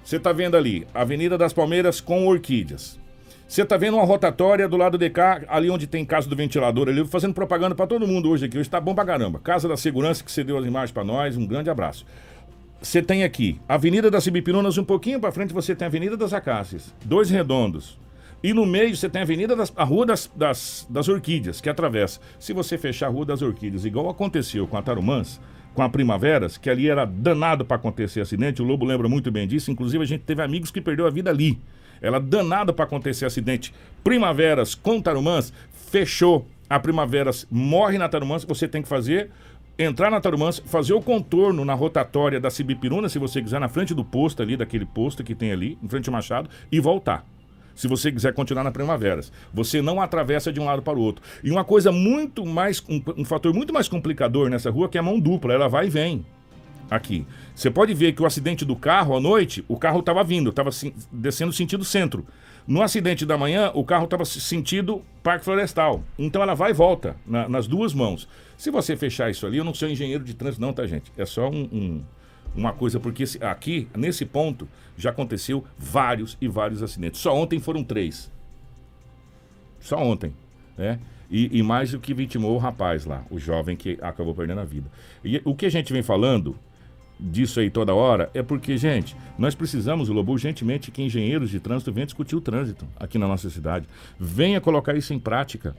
Você 0.03 0.19
tá 0.19 0.31
vendo 0.31 0.57
ali, 0.57 0.85
Avenida 0.93 1.37
das 1.37 1.53
Palmeiras 1.53 2.01
com 2.01 2.27
Orquídeas. 2.27 2.99
Você 3.47 3.65
tá 3.65 3.75
vendo 3.75 3.97
uma 3.97 4.05
rotatória 4.05 4.67
do 4.67 4.77
lado 4.77 4.97
de 4.97 5.09
cá, 5.09 5.41
ali 5.49 5.69
onde 5.69 5.85
tem 5.85 6.05
casa 6.05 6.29
do 6.29 6.35
ventilador 6.37 6.87
ali, 6.87 7.05
fazendo 7.05 7.33
propaganda 7.33 7.75
pra 7.75 7.85
todo 7.85 8.07
mundo 8.07 8.29
hoje 8.29 8.45
aqui. 8.45 8.57
Hoje 8.57 8.69
tá 8.69 8.79
bom 8.79 8.95
pra 8.95 9.03
caramba. 9.03 9.39
Casa 9.39 9.67
da 9.67 9.75
Segurança 9.75 10.23
que 10.23 10.31
você 10.31 10.41
deu 10.41 10.57
as 10.57 10.65
imagens 10.65 10.91
pra 10.91 11.03
nós, 11.03 11.35
um 11.35 11.45
grande 11.45 11.69
abraço. 11.69 12.05
Você 12.81 13.01
tem 13.01 13.23
aqui 13.23 13.59
Avenida 13.67 14.09
das 14.09 14.23
Cibipirunas, 14.23 14.77
um 14.77 14.83
pouquinho 14.83 15.19
pra 15.19 15.31
frente 15.31 15.53
você 15.53 15.75
tem 15.75 15.85
a 15.85 15.89
Avenida 15.89 16.15
das 16.15 16.31
Acácias, 16.33 16.95
dois 17.03 17.29
redondos. 17.29 17.99
E 18.43 18.53
no 18.53 18.65
meio 18.65 18.95
você 18.95 19.07
tem 19.07 19.21
a 19.21 19.23
Avenida 19.23 19.55
das, 19.55 19.71
a 19.75 19.83
Rua 19.83 20.05
das, 20.05 20.31
das, 20.35 20.87
das 20.89 21.07
Orquídeas, 21.07 21.61
que 21.61 21.69
atravessa. 21.69 22.19
Se 22.39 22.53
você 22.53 22.77
fechar 22.77 23.07
a 23.07 23.09
Rua 23.09 23.25
das 23.25 23.41
Orquídeas, 23.41 23.85
igual 23.85 24.09
aconteceu 24.09 24.67
com 24.67 24.77
a 24.77 24.81
Tarumãs, 24.81 25.39
com 25.73 25.81
a 25.81 25.89
Primaveras, 25.89 26.57
que 26.57 26.69
ali 26.69 26.89
era 26.89 27.05
danado 27.05 27.63
para 27.63 27.77
acontecer 27.77 28.21
acidente, 28.21 28.61
o 28.61 28.65
Lobo 28.65 28.85
lembra 28.85 29.07
muito 29.07 29.31
bem 29.31 29.47
disso, 29.47 29.71
inclusive 29.71 30.03
a 30.03 30.07
gente 30.07 30.23
teve 30.23 30.41
amigos 30.41 30.71
que 30.71 30.81
perdeu 30.81 31.05
a 31.05 31.09
vida 31.09 31.29
ali. 31.29 31.59
Era 32.01 32.19
danado 32.19 32.73
para 32.73 32.85
acontecer 32.85 33.25
acidente. 33.25 33.73
Primaveras 34.03 34.73
com 34.73 34.99
Tarumãs, 34.99 35.53
fechou 35.71 36.47
a 36.67 36.79
primavera 36.79 37.29
morre 37.49 37.97
na 37.97 38.09
Tarumãs, 38.09 38.43
você 38.43 38.67
tem 38.67 38.81
que 38.81 38.87
fazer 38.87 39.29
entrar 39.77 40.09
na 40.09 40.19
Tarumãs, 40.19 40.59
fazer 40.65 40.93
o 40.93 41.01
contorno 41.01 41.63
na 41.63 41.73
rotatória 41.73 42.39
da 42.39 42.49
Cibipiruna, 42.49 43.09
se 43.09 43.19
você 43.19 43.41
quiser, 43.41 43.59
na 43.59 43.67
frente 43.67 43.93
do 43.93 44.03
posto 44.03 44.41
ali, 44.41 44.57
daquele 44.57 44.85
posto 44.85 45.23
que 45.23 45.35
tem 45.35 45.51
ali, 45.51 45.77
em 45.81 45.87
frente 45.87 46.09
ao 46.09 46.13
Machado, 46.13 46.49
e 46.71 46.79
voltar. 46.79 47.25
Se 47.75 47.87
você 47.87 48.11
quiser 48.11 48.33
continuar 48.33 48.63
na 48.63 48.71
Primaveras. 48.71 49.31
Você 49.53 49.81
não 49.81 50.01
atravessa 50.01 50.51
de 50.51 50.59
um 50.59 50.65
lado 50.65 50.81
para 50.81 50.97
o 50.97 51.01
outro. 51.01 51.23
E 51.43 51.51
uma 51.51 51.63
coisa 51.63 51.91
muito 51.91 52.45
mais, 52.45 52.83
um, 52.89 53.01
um 53.17 53.25
fator 53.25 53.53
muito 53.53 53.73
mais 53.73 53.87
complicador 53.87 54.49
nessa 54.49 54.69
rua 54.69 54.89
que 54.89 54.97
é 54.97 55.01
a 55.01 55.03
mão 55.03 55.19
dupla, 55.19 55.53
ela 55.53 55.67
vai 55.67 55.87
e 55.87 55.89
vem 55.89 56.25
aqui. 56.91 57.25
Você 57.55 57.71
pode 57.71 57.93
ver 57.93 58.11
que 58.11 58.21
o 58.21 58.25
acidente 58.25 58.65
do 58.65 58.75
carro 58.75 59.15
à 59.15 59.19
noite, 59.19 59.63
o 59.67 59.77
carro 59.77 60.01
estava 60.01 60.21
vindo, 60.23 60.49
estava 60.49 60.69
descendo 61.09 61.53
sentido 61.53 61.85
centro. 61.85 62.25
No 62.67 62.81
acidente 62.81 63.25
da 63.25 63.37
manhã, 63.37 63.71
o 63.73 63.83
carro 63.83 64.03
estava 64.03 64.25
sentido 64.25 65.01
Parque 65.23 65.45
Florestal. 65.45 66.03
Então 66.19 66.43
ela 66.43 66.53
vai 66.53 66.71
e 66.71 66.73
volta 66.73 67.15
na, 67.25 67.47
nas 67.47 67.65
duas 67.65 67.93
mãos. 67.93 68.27
Se 68.57 68.69
você 68.69 68.95
fechar 68.95 69.31
isso 69.31 69.47
ali, 69.47 69.57
eu 69.57 69.63
não 69.63 69.73
sou 69.73 69.89
engenheiro 69.89 70.23
de 70.23 70.33
trânsito, 70.33 70.61
não, 70.61 70.73
tá, 70.73 70.85
gente? 70.85 71.11
É 71.17 71.25
só 71.25 71.49
um, 71.49 71.63
um, 71.71 72.03
uma 72.55 72.73
coisa, 72.73 72.99
porque 72.99 73.23
aqui, 73.41 73.87
nesse 73.95 74.25
ponto, 74.25 74.67
já 74.97 75.09
aconteceu 75.09 75.65
vários 75.77 76.37
e 76.41 76.47
vários 76.47 76.83
acidentes. 76.83 77.21
Só 77.21 77.35
ontem 77.35 77.59
foram 77.59 77.83
três. 77.83 78.31
Só 79.79 79.97
ontem, 79.97 80.33
né? 80.77 80.99
E, 81.29 81.59
e 81.59 81.63
mais 81.63 81.93
o 81.93 81.99
que 81.99 82.13
vitimou 82.13 82.53
o 82.55 82.57
rapaz 82.57 83.05
lá, 83.05 83.23
o 83.31 83.39
jovem 83.39 83.77
que 83.77 83.97
acabou 84.01 84.35
perdendo 84.35 84.59
a 84.59 84.65
vida. 84.65 84.91
E 85.23 85.41
o 85.45 85.55
que 85.55 85.65
a 85.65 85.71
gente 85.71 85.93
vem 85.93 86.03
falando 86.03 86.57
disso 87.17 87.59
aí 87.59 87.69
toda 87.69 87.93
hora 87.93 88.29
é 88.33 88.43
porque, 88.43 88.77
gente, 88.77 89.15
nós 89.37 89.55
precisamos, 89.55 90.09
Lobo, 90.09 90.33
urgentemente 90.33 90.91
que 90.91 91.01
engenheiros 91.01 91.49
de 91.49 91.59
trânsito 91.59 91.93
venham 91.93 92.05
discutir 92.05 92.35
o 92.35 92.41
trânsito 92.41 92.85
aqui 92.97 93.17
na 93.17 93.27
nossa 93.27 93.49
cidade. 93.49 93.87
Venha 94.19 94.59
colocar 94.59 94.95
isso 94.95 95.13
em 95.13 95.19
prática. 95.19 95.75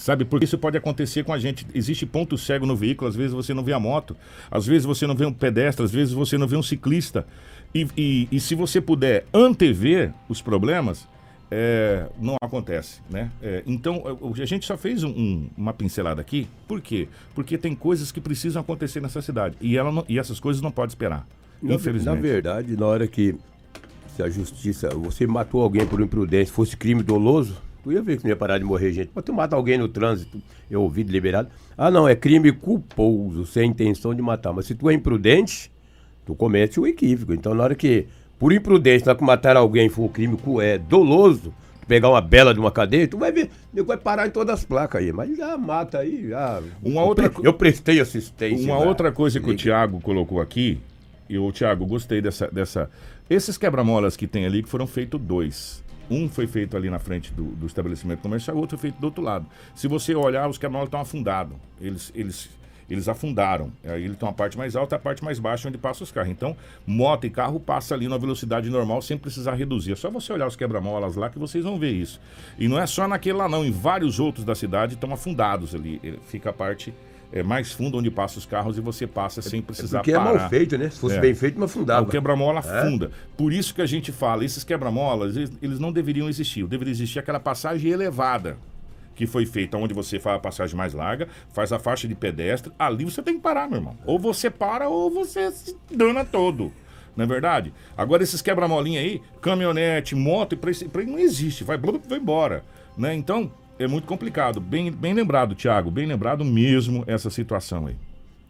Sabe, 0.00 0.24
porque 0.24 0.46
isso 0.46 0.56
pode 0.56 0.78
acontecer 0.78 1.24
com 1.24 1.32
a 1.32 1.38
gente. 1.38 1.66
Existe 1.74 2.06
ponto 2.06 2.38
cego 2.38 2.64
no 2.64 2.74
veículo, 2.74 3.06
às 3.06 3.14
vezes 3.14 3.32
você 3.32 3.52
não 3.52 3.62
vê 3.62 3.74
a 3.74 3.78
moto, 3.78 4.16
às 4.50 4.66
vezes 4.66 4.86
você 4.86 5.06
não 5.06 5.14
vê 5.14 5.26
um 5.26 5.32
pedestre, 5.32 5.84
às 5.84 5.92
vezes 5.92 6.14
você 6.14 6.38
não 6.38 6.48
vê 6.48 6.56
um 6.56 6.62
ciclista. 6.62 7.26
E, 7.74 7.86
e, 7.94 8.28
e 8.32 8.40
se 8.40 8.54
você 8.54 8.80
puder 8.80 9.26
antever 9.32 10.14
os 10.26 10.40
problemas, 10.40 11.06
é, 11.50 12.06
não 12.18 12.34
acontece, 12.40 13.02
né? 13.10 13.30
É, 13.42 13.62
então, 13.66 14.02
a 14.40 14.44
gente 14.46 14.64
só 14.64 14.74
fez 14.78 15.04
um, 15.04 15.10
um, 15.10 15.50
uma 15.54 15.74
pincelada 15.74 16.18
aqui. 16.18 16.48
Por 16.66 16.80
quê? 16.80 17.06
Porque 17.34 17.58
tem 17.58 17.74
coisas 17.74 18.10
que 18.10 18.22
precisam 18.22 18.62
acontecer 18.62 19.02
nessa 19.02 19.20
cidade. 19.20 19.54
E, 19.60 19.76
ela 19.76 19.92
não, 19.92 20.02
e 20.08 20.18
essas 20.18 20.40
coisas 20.40 20.62
não 20.62 20.70
podem 20.70 20.88
esperar. 20.88 21.26
Na, 21.62 21.74
infelizmente. 21.74 22.16
Na 22.16 22.22
verdade, 22.22 22.74
na 22.74 22.86
hora 22.86 23.06
que 23.06 23.34
se 24.16 24.22
a 24.22 24.30
justiça... 24.30 24.88
Você 24.94 25.26
matou 25.26 25.60
alguém 25.60 25.86
por 25.86 26.00
imprudência, 26.00 26.54
fosse 26.54 26.74
crime 26.74 27.02
doloso, 27.02 27.60
tu 27.82 27.92
ia 27.92 28.02
ver 28.02 28.16
que 28.16 28.24
não 28.24 28.30
ia 28.30 28.36
parar 28.36 28.58
de 28.58 28.64
morrer 28.64 28.92
gente. 28.92 29.10
Mas 29.14 29.24
tu 29.24 29.32
mata 29.32 29.56
alguém 29.56 29.78
no 29.78 29.88
trânsito, 29.88 30.40
é 30.70 30.76
ouvido 30.76 31.10
liberado. 31.10 31.48
Ah, 31.76 31.90
não, 31.90 32.08
é 32.08 32.14
crime 32.14 32.52
culposo, 32.52 33.46
sem 33.46 33.70
intenção 33.70 34.14
de 34.14 34.22
matar. 34.22 34.52
Mas 34.52 34.66
se 34.66 34.74
tu 34.74 34.88
é 34.90 34.94
imprudente, 34.94 35.70
tu 36.24 36.34
comete 36.34 36.78
o 36.78 36.86
equívoco. 36.86 37.32
Então, 37.32 37.54
na 37.54 37.64
hora 37.64 37.74
que 37.74 38.06
por 38.38 38.52
imprudência, 38.52 39.06
na 39.06 39.14
que 39.14 39.22
matar 39.22 39.56
alguém 39.56 39.88
for 39.88 40.04
um 40.04 40.08
crime 40.08 40.38
é, 40.62 40.78
doloso, 40.78 41.52
pegar 41.86 42.08
uma 42.08 42.20
bela 42.20 42.54
de 42.54 42.60
uma 42.60 42.70
cadeia, 42.70 43.06
tu 43.06 43.18
vai 43.18 43.30
ver, 43.30 43.50
vai 43.84 43.96
parar 43.96 44.26
em 44.26 44.30
todas 44.30 44.60
as 44.60 44.64
placas 44.64 45.02
aí, 45.02 45.12
mas 45.12 45.36
já 45.36 45.58
mata 45.58 45.98
aí, 45.98 46.28
já. 46.28 46.62
Uma 46.82 47.02
outra 47.02 47.26
eu, 47.26 47.44
eu 47.44 47.52
prestei 47.52 48.00
assistência. 48.00 48.72
Uma 48.72 48.82
outra 48.82 49.12
coisa 49.12 49.38
que 49.38 49.50
o 49.50 49.56
Thiago 49.56 50.00
colocou 50.00 50.40
aqui, 50.40 50.80
e 51.28 51.38
o 51.38 51.52
Thiago, 51.52 51.86
gostei 51.86 52.20
dessa. 52.20 52.48
dessa 52.48 52.90
esses 53.28 53.56
quebra-molas 53.56 54.16
que 54.16 54.26
tem 54.26 54.44
ali, 54.44 54.62
que 54.62 54.68
foram 54.68 54.86
feitos 54.86 55.20
dois. 55.20 55.84
Um 56.10 56.28
foi 56.28 56.46
feito 56.46 56.76
ali 56.76 56.90
na 56.90 56.98
frente 56.98 57.32
do, 57.32 57.44
do 57.44 57.66
estabelecimento 57.66 58.20
comercial, 58.20 58.56
o 58.56 58.60
outro 58.60 58.76
foi 58.76 58.90
feito 58.90 59.00
do 59.00 59.04
outro 59.04 59.22
lado. 59.22 59.46
Se 59.74 59.86
você 59.86 60.14
olhar, 60.14 60.48
os 60.48 60.58
quebra-molas 60.58 60.88
estão 60.88 61.00
afundados. 61.00 61.56
Eles, 61.80 62.10
eles 62.14 62.50
eles 62.90 63.08
afundaram. 63.08 63.72
Aí 63.84 64.04
ele 64.04 64.16
tem 64.16 64.28
uma 64.28 64.34
parte 64.34 64.58
mais 64.58 64.74
alta 64.74 64.94
e 64.94 64.96
a 64.96 64.98
parte 64.98 65.22
mais 65.22 65.38
baixa 65.38 65.68
onde 65.68 65.78
passam 65.78 66.04
os 66.04 66.10
carros. 66.10 66.30
Então, 66.30 66.56
moto 66.84 67.24
e 67.24 67.30
carro 67.30 67.60
passa 67.60 67.94
ali 67.94 68.08
na 68.08 68.18
velocidade 68.18 68.68
normal 68.68 69.00
sem 69.00 69.16
precisar 69.16 69.54
reduzir. 69.54 69.92
É 69.92 69.96
só 69.96 70.10
você 70.10 70.32
olhar 70.32 70.48
os 70.48 70.56
quebra-molas 70.56 71.14
lá 71.14 71.30
que 71.30 71.38
vocês 71.38 71.64
vão 71.64 71.78
ver 71.78 71.92
isso. 71.92 72.20
E 72.58 72.66
não 72.66 72.78
é 72.78 72.86
só 72.86 73.06
naquele 73.06 73.38
lá 73.38 73.48
não, 73.48 73.64
em 73.64 73.70
vários 73.70 74.18
outros 74.18 74.44
da 74.44 74.56
cidade 74.56 74.94
estão 74.94 75.12
afundados 75.12 75.72
ali. 75.72 76.18
Fica 76.26 76.50
a 76.50 76.52
parte 76.52 76.92
é, 77.32 77.42
mais 77.42 77.72
funda 77.72 77.96
onde 77.96 78.10
passam 78.10 78.38
os 78.38 78.46
carros 78.46 78.76
e 78.76 78.80
você 78.80 79.06
passa 79.06 79.40
sem 79.40 79.62
precisar 79.62 79.98
é 79.98 80.00
porque 80.00 80.12
parar. 80.12 80.30
é 80.30 80.38
mal 80.38 80.48
feito, 80.48 80.76
né? 80.76 80.90
Se 80.90 80.98
fosse 80.98 81.16
é. 81.16 81.20
bem 81.20 81.34
feito, 81.34 81.58
não 81.58 81.66
afundava. 81.66 82.06
O 82.06 82.10
quebra-mola 82.10 82.60
afunda. 82.60 83.06
É? 83.06 83.10
Por 83.36 83.52
isso 83.52 83.74
que 83.74 83.82
a 83.82 83.86
gente 83.86 84.10
fala, 84.10 84.44
esses 84.44 84.64
quebra-molas, 84.64 85.36
eles, 85.36 85.52
eles, 85.62 85.78
não 85.78 85.92
deveriam 85.92 86.28
existir. 86.28 86.66
Deveria 86.66 86.92
existir 86.92 87.18
aquela 87.18 87.40
passagem 87.40 87.90
elevada 87.90 88.56
que 89.14 89.26
foi 89.26 89.44
feita 89.44 89.76
onde 89.76 89.92
você 89.92 90.18
faz 90.18 90.36
a 90.36 90.38
passagem 90.38 90.74
mais 90.74 90.94
larga, 90.94 91.28
faz 91.52 91.72
a 91.72 91.78
faixa 91.78 92.08
de 92.08 92.14
pedestre, 92.14 92.72
ali 92.78 93.04
você 93.04 93.22
tem 93.22 93.34
que 93.34 93.40
parar, 93.40 93.68
meu 93.68 93.78
irmão. 93.78 93.94
Ou 94.06 94.18
você 94.18 94.48
para 94.48 94.88
ou 94.88 95.10
você 95.10 95.50
se 95.52 95.76
dana 95.94 96.24
todo. 96.24 96.72
Não 97.14 97.24
é 97.24 97.28
verdade? 97.28 97.72
Agora 97.96 98.22
esses 98.22 98.40
quebra-molinha 98.40 99.00
aí, 99.00 99.20
caminhonete, 99.42 100.14
moto, 100.14 100.56
para 100.56 100.70
isso 100.70 100.88
não 101.06 101.18
existe. 101.18 101.64
Vai, 101.64 101.76
vai 101.76 102.18
embora. 102.18 102.64
Né? 102.96 103.14
Então, 103.14 103.52
é 103.80 103.88
muito 103.88 104.06
complicado. 104.06 104.60
Bem, 104.60 104.92
bem 104.92 105.14
lembrado, 105.14 105.54
Thiago, 105.54 105.90
bem 105.90 106.06
lembrado 106.06 106.44
mesmo 106.44 107.02
essa 107.06 107.30
situação 107.30 107.86
aí. 107.86 107.96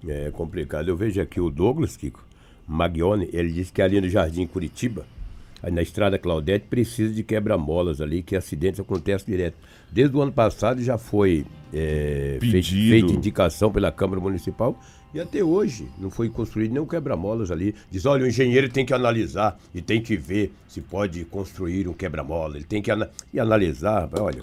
É 0.07 0.31
complicado. 0.33 0.89
Eu 0.89 0.97
vejo 0.97 1.21
aqui 1.21 1.41
o 1.41 1.49
Douglas, 1.49 1.97
Kiko, 1.97 2.25
Magione, 2.67 3.29
ele 3.33 3.53
disse 3.53 3.73
que 3.73 3.81
ali 3.81 4.01
no 4.01 4.09
Jardim 4.09 4.45
Curitiba, 4.45 5.07
na 5.63 5.83
estrada 5.83 6.19
Claudete, 6.19 6.67
precisa 6.69 7.15
de 7.15 7.23
quebra-molas 7.23 8.01
ali, 8.01 8.23
que 8.25 8.35
acidentes 8.35 8.81
acontecem 8.81 9.27
direto. 9.27 9.57
Desde 9.93 10.17
o 10.17 10.21
ano 10.21 10.33
passado 10.33 10.83
já 10.83 10.99
foi 10.99 11.47
é, 11.73 12.39
feita 12.41 13.13
indicação 13.13 13.71
pela 13.71 13.93
Câmara 13.93 14.21
Municipal 14.21 14.81
e 15.15 15.21
até 15.21 15.45
hoje 15.45 15.89
não 15.99 16.11
foi 16.11 16.29
construído 16.29 16.73
nenhum 16.73 16.87
quebra-molas 16.87 17.53
ali. 17.53 17.75
Diz, 17.89 18.05
olha, 18.05 18.25
o 18.25 18.29
engenheiro 18.29 18.69
tem 18.69 18.85
que 18.85 18.95
analisar 18.95 19.61
e 19.73 19.81
tem 19.81 20.03
que 20.03 20.17
ver 20.17 20.53
se 20.67 20.81
pode 20.81 21.25
construir 21.27 21.87
um 21.87 21.93
quebra-mola. 21.93 22.57
Ele 22.57 22.65
tem 22.65 22.83
que 22.83 22.91
ana 22.91 23.11
e 23.33 23.39
analisar. 23.39 24.09
Olha, 24.19 24.43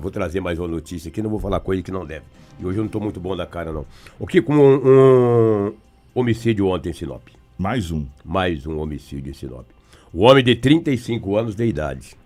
vou 0.00 0.10
trazer 0.10 0.40
mais 0.40 0.58
uma 0.58 0.68
notícia 0.68 1.08
aqui, 1.08 1.22
não 1.22 1.30
vou 1.30 1.40
falar 1.40 1.60
coisa 1.60 1.82
que 1.82 1.90
não 1.90 2.04
deve. 2.04 2.24
E 2.58 2.64
hoje 2.66 2.78
eu 2.78 2.82
não 2.82 2.86
estou 2.86 3.00
muito 3.00 3.20
bom 3.20 3.36
da 3.36 3.46
cara, 3.46 3.72
não. 3.72 3.86
O 4.18 4.26
que 4.26 4.42
com 4.42 4.54
um, 4.54 5.68
um 5.68 5.74
homicídio 6.14 6.66
ontem 6.66 6.90
em 6.90 6.92
Sinop? 6.92 7.22
Mais 7.58 7.90
um. 7.90 8.06
Mais 8.24 8.66
um 8.66 8.78
homicídio 8.78 9.30
em 9.30 9.34
Sinop. 9.34 9.66
O 10.12 10.22
homem 10.22 10.42
de 10.42 10.56
35 10.56 11.36
anos 11.36 11.54
de 11.54 11.64
idade. 11.66 12.16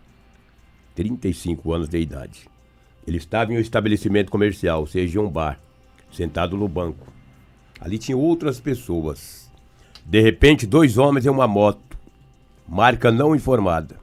35 0.94 1.72
anos 1.72 1.88
de 1.88 1.98
idade 1.98 2.50
ele 3.06 3.16
estava 3.16 3.52
em 3.52 3.56
um 3.56 3.60
estabelecimento 3.60 4.30
comercial, 4.30 4.80
ou 4.80 4.86
seja, 4.86 5.20
um 5.20 5.28
bar, 5.28 5.58
sentado 6.12 6.56
no 6.56 6.68
banco. 6.68 7.08
Ali 7.80 7.98
tinha 7.98 8.16
outras 8.16 8.60
pessoas. 8.60 9.50
De 10.04 10.20
repente, 10.20 10.66
dois 10.66 10.98
homens 10.98 11.26
em 11.26 11.30
uma 11.30 11.48
moto, 11.48 11.98
marca 12.68 13.10
não 13.10 13.34
informada. 13.34 13.96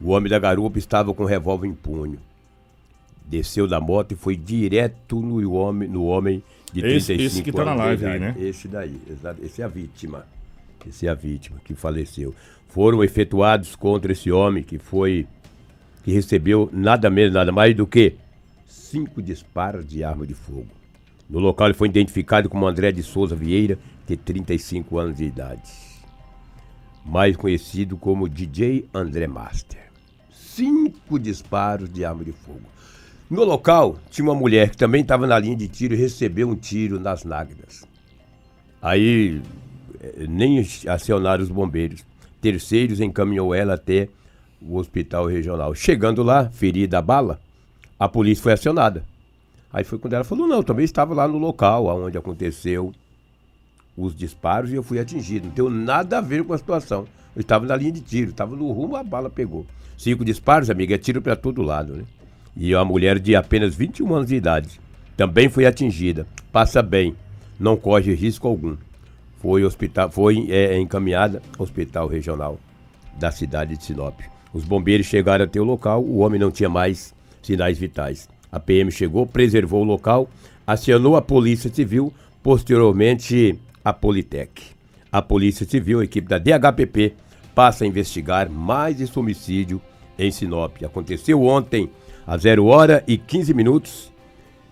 O 0.00 0.10
homem 0.10 0.28
da 0.28 0.38
garupa 0.38 0.78
estava 0.78 1.14
com 1.14 1.22
um 1.22 1.26
revólver 1.26 1.66
em 1.66 1.74
punho. 1.74 2.18
Desceu 3.26 3.66
da 3.66 3.80
moto 3.80 4.12
e 4.12 4.16
foi 4.16 4.36
direto 4.36 5.20
no 5.20 5.52
homem, 5.52 5.88
no 5.88 6.04
homem 6.04 6.42
de 6.72 6.80
35 6.80 7.12
esse, 7.12 7.22
esse 7.22 7.42
que 7.42 7.50
está 7.50 7.64
na 7.64 7.74
live 7.74 8.06
aí, 8.06 8.20
né? 8.20 8.34
Esse 8.38 8.68
daí, 8.68 8.96
esse 9.42 9.62
é 9.62 9.64
a 9.64 9.68
vítima. 9.68 10.26
Esse 10.86 11.06
é 11.06 11.10
a 11.10 11.14
vítima 11.14 11.58
que 11.64 11.74
faleceu. 11.74 12.34
Foram 12.68 13.02
efetuados 13.02 13.74
contra 13.74 14.12
esse 14.12 14.30
homem 14.30 14.62
que 14.62 14.78
foi 14.78 15.26
que 16.04 16.12
recebeu 16.12 16.70
nada 16.72 17.10
menos, 17.10 17.34
nada 17.34 17.50
mais 17.50 17.74
do 17.74 17.86
que 17.86 18.14
cinco 18.66 19.20
disparos 19.20 19.84
de 19.84 20.04
arma 20.04 20.24
de 20.24 20.34
fogo. 20.34 20.68
No 21.28 21.40
local 21.40 21.66
ele 21.66 21.74
foi 21.74 21.88
identificado 21.88 22.48
como 22.48 22.66
André 22.66 22.92
de 22.92 23.02
Souza 23.02 23.34
Vieira, 23.34 23.76
de 24.06 24.16
35 24.16 24.98
anos 24.98 25.16
de 25.16 25.24
idade. 25.24 25.68
Mais 27.04 27.36
conhecido 27.36 27.96
como 27.96 28.28
DJ 28.28 28.88
André 28.94 29.26
Master. 29.26 29.90
Cinco 30.30 31.18
disparos 31.18 31.92
de 31.92 32.04
arma 32.04 32.24
de 32.24 32.32
fogo. 32.32 32.62
No 33.28 33.42
local 33.42 33.98
tinha 34.08 34.24
uma 34.24 34.34
mulher 34.34 34.70
que 34.70 34.76
também 34.76 35.02
estava 35.02 35.26
na 35.26 35.36
linha 35.38 35.56
de 35.56 35.66
tiro 35.66 35.94
e 35.94 35.96
recebeu 35.96 36.48
um 36.48 36.54
tiro 36.54 37.00
nas 37.00 37.24
nágridas. 37.24 37.84
Aí 38.80 39.42
eh, 40.00 40.26
nem 40.28 40.64
acionaram 40.88 41.42
os 41.42 41.50
bombeiros. 41.50 42.04
Terceiros 42.40 43.00
encaminhou 43.00 43.52
ela 43.52 43.74
até 43.74 44.08
o 44.62 44.76
hospital 44.76 45.26
regional. 45.26 45.74
Chegando 45.74 46.22
lá, 46.22 46.48
ferida 46.50 46.98
a 46.98 47.02
bala, 47.02 47.40
a 47.98 48.08
polícia 48.08 48.44
foi 48.44 48.52
acionada. 48.52 49.04
Aí 49.72 49.82
foi 49.82 49.98
quando 49.98 50.12
ela 50.12 50.24
falou: 50.24 50.46
não, 50.46 50.62
também 50.62 50.84
estava 50.84 51.12
lá 51.12 51.26
no 51.26 51.38
local 51.38 51.86
onde 51.86 52.16
aconteceu 52.16 52.92
os 53.96 54.14
disparos 54.14 54.70
e 54.70 54.76
eu 54.76 54.84
fui 54.84 55.00
atingido. 55.00 55.48
Não 55.48 55.52
tem 55.52 55.84
nada 55.84 56.18
a 56.18 56.20
ver 56.20 56.44
com 56.44 56.52
a 56.52 56.58
situação. 56.58 57.08
Eu 57.34 57.40
estava 57.40 57.66
na 57.66 57.74
linha 57.74 57.90
de 57.90 58.02
tiro, 58.02 58.30
estava 58.30 58.54
no 58.54 58.70
rumo, 58.70 58.94
a 58.94 59.02
bala 59.02 59.28
pegou. 59.28 59.66
Cinco 59.98 60.24
disparos, 60.24 60.70
amiga, 60.70 60.94
é 60.94 60.98
tiro 60.98 61.20
para 61.20 61.34
todo 61.34 61.60
lado, 61.60 61.94
né? 61.94 62.04
E 62.56 62.74
uma 62.74 62.84
mulher 62.84 63.18
de 63.18 63.36
apenas 63.36 63.74
21 63.74 64.14
anos 64.14 64.28
de 64.28 64.36
idade 64.36 64.80
também 65.16 65.48
foi 65.48 65.66
atingida. 65.66 66.26
Passa 66.50 66.82
bem, 66.82 67.14
não 67.58 67.76
corre 67.76 68.14
risco 68.14 68.48
algum. 68.48 68.76
Foi, 69.38 69.64
hospital, 69.64 70.10
foi 70.10 70.50
é, 70.50 70.78
encaminhada 70.78 71.42
ao 71.58 71.64
hospital 71.64 72.08
regional 72.08 72.58
da 73.18 73.30
cidade 73.30 73.76
de 73.76 73.84
Sinop. 73.84 74.20
Os 74.52 74.64
bombeiros 74.64 75.06
chegaram 75.06 75.44
até 75.44 75.60
o 75.60 75.64
local, 75.64 76.02
o 76.02 76.18
homem 76.18 76.40
não 76.40 76.50
tinha 76.50 76.68
mais 76.68 77.14
sinais 77.42 77.78
vitais. 77.78 78.28
A 78.50 78.58
PM 78.58 78.90
chegou, 78.90 79.26
preservou 79.26 79.82
o 79.82 79.84
local, 79.84 80.28
acionou 80.66 81.16
a 81.16 81.22
Polícia 81.22 81.72
Civil, 81.72 82.12
posteriormente 82.42 83.58
a 83.84 83.92
Politec. 83.92 84.62
A 85.12 85.20
Polícia 85.20 85.66
Civil, 85.66 86.00
a 86.00 86.04
equipe 86.04 86.28
da 86.28 86.38
DHPP, 86.38 87.14
passa 87.54 87.84
a 87.84 87.86
investigar 87.86 88.50
mais 88.50 89.00
esse 89.00 89.18
homicídio 89.18 89.80
em 90.18 90.30
Sinop. 90.30 90.82
Aconteceu 90.84 91.42
ontem, 91.42 91.90
às 92.26 92.42
0 92.42 92.66
hora 92.66 93.04
e 93.06 93.16
15 93.16 93.54
minutos, 93.54 94.12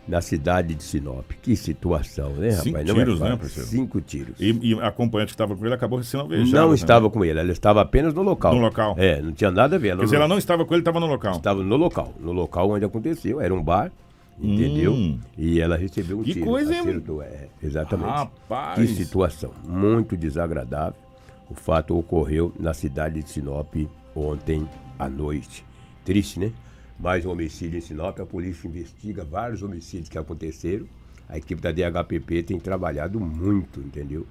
na 0.06 0.20
cidade 0.20 0.74
de 0.74 0.82
Sinop. 0.82 1.30
Que 1.40 1.56
situação, 1.56 2.30
né, 2.34 2.50
rapaz? 2.50 2.62
Cinco 2.62 2.72
Não 2.76 2.80
é 2.80 2.84
tiros, 2.94 3.20
né, 3.20 3.26
fácil. 3.26 3.38
parceiro? 3.38 3.68
Cinco 3.68 4.00
tiros. 4.00 4.34
E, 4.38 4.50
e 4.70 4.74
a 4.74 4.88
acompanhante 4.88 5.28
que 5.28 5.34
estava 5.34 5.56
com 5.56 5.64
ele 5.64 5.74
acabou 5.74 6.02
sendo 6.02 6.22
alvejada. 6.22 6.60
Não 6.60 6.68
né? 6.68 6.74
estava 6.74 7.10
com 7.10 7.24
ele, 7.24 7.38
ela 7.38 7.52
estava 7.52 7.80
apenas 7.80 8.12
no 8.12 8.22
local. 8.22 8.54
No 8.54 8.60
local. 8.60 8.94
É, 8.98 9.22
não 9.22 9.32
tinha 9.32 9.50
nada 9.50 9.76
a 9.76 9.78
ver. 9.78 9.96
Quer 9.96 10.04
dizer, 10.04 10.16
ela 10.16 10.28
não 10.28 10.36
estava 10.38 10.64
com 10.64 10.74
ele, 10.74 10.82
estava 10.82 11.00
no 11.00 11.06
local. 11.06 11.36
Estava 11.36 11.62
no 11.62 11.76
local, 11.76 12.12
no 12.20 12.32
local 12.32 12.70
onde 12.70 12.84
aconteceu, 12.84 13.40
era 13.40 13.54
um 13.54 13.62
bar, 13.62 13.90
entendeu? 14.38 14.92
Hum. 14.92 15.18
E 15.38 15.58
ela 15.60 15.76
recebeu 15.76 16.18
um 16.18 16.22
Que 16.22 16.34
tiro. 16.34 16.44
coisa, 16.44 16.74
hein? 16.74 16.80
acertou, 16.80 17.22
é, 17.22 17.48
exatamente. 17.62 18.08
Rapaz. 18.08 18.78
Que 18.78 18.86
situação, 18.88 19.52
muito 19.66 20.16
desagradável. 20.16 21.00
O 21.48 21.54
fato 21.54 21.96
ocorreu 21.96 22.52
na 22.58 22.74
cidade 22.74 23.22
de 23.22 23.30
Sinop 23.30 23.74
ontem 24.14 24.68
à 24.98 25.08
noite. 25.08 25.64
Triste, 26.04 26.38
né? 26.38 26.52
Mais 26.98 27.24
um 27.26 27.30
homicídio 27.30 27.78
em 27.78 27.80
Sinop, 27.80 28.18
a 28.20 28.26
polícia 28.26 28.66
investiga 28.68 29.24
vários 29.24 29.62
homicídios 29.62 30.08
que 30.08 30.18
aconteceram. 30.18 30.86
A 31.28 31.36
equipe 31.38 31.60
da 31.60 31.72
DHPP 31.72 32.42
tem 32.42 32.58
trabalhado 32.60 33.18
muito, 33.18 33.80
entendeu? 33.80 34.26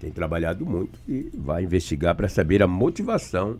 Tem 0.00 0.10
trabalhado 0.10 0.64
muito 0.64 0.98
e 1.08 1.30
vai 1.34 1.64
investigar 1.64 2.14
para 2.14 2.28
saber 2.28 2.62
a 2.62 2.66
motivação 2.66 3.56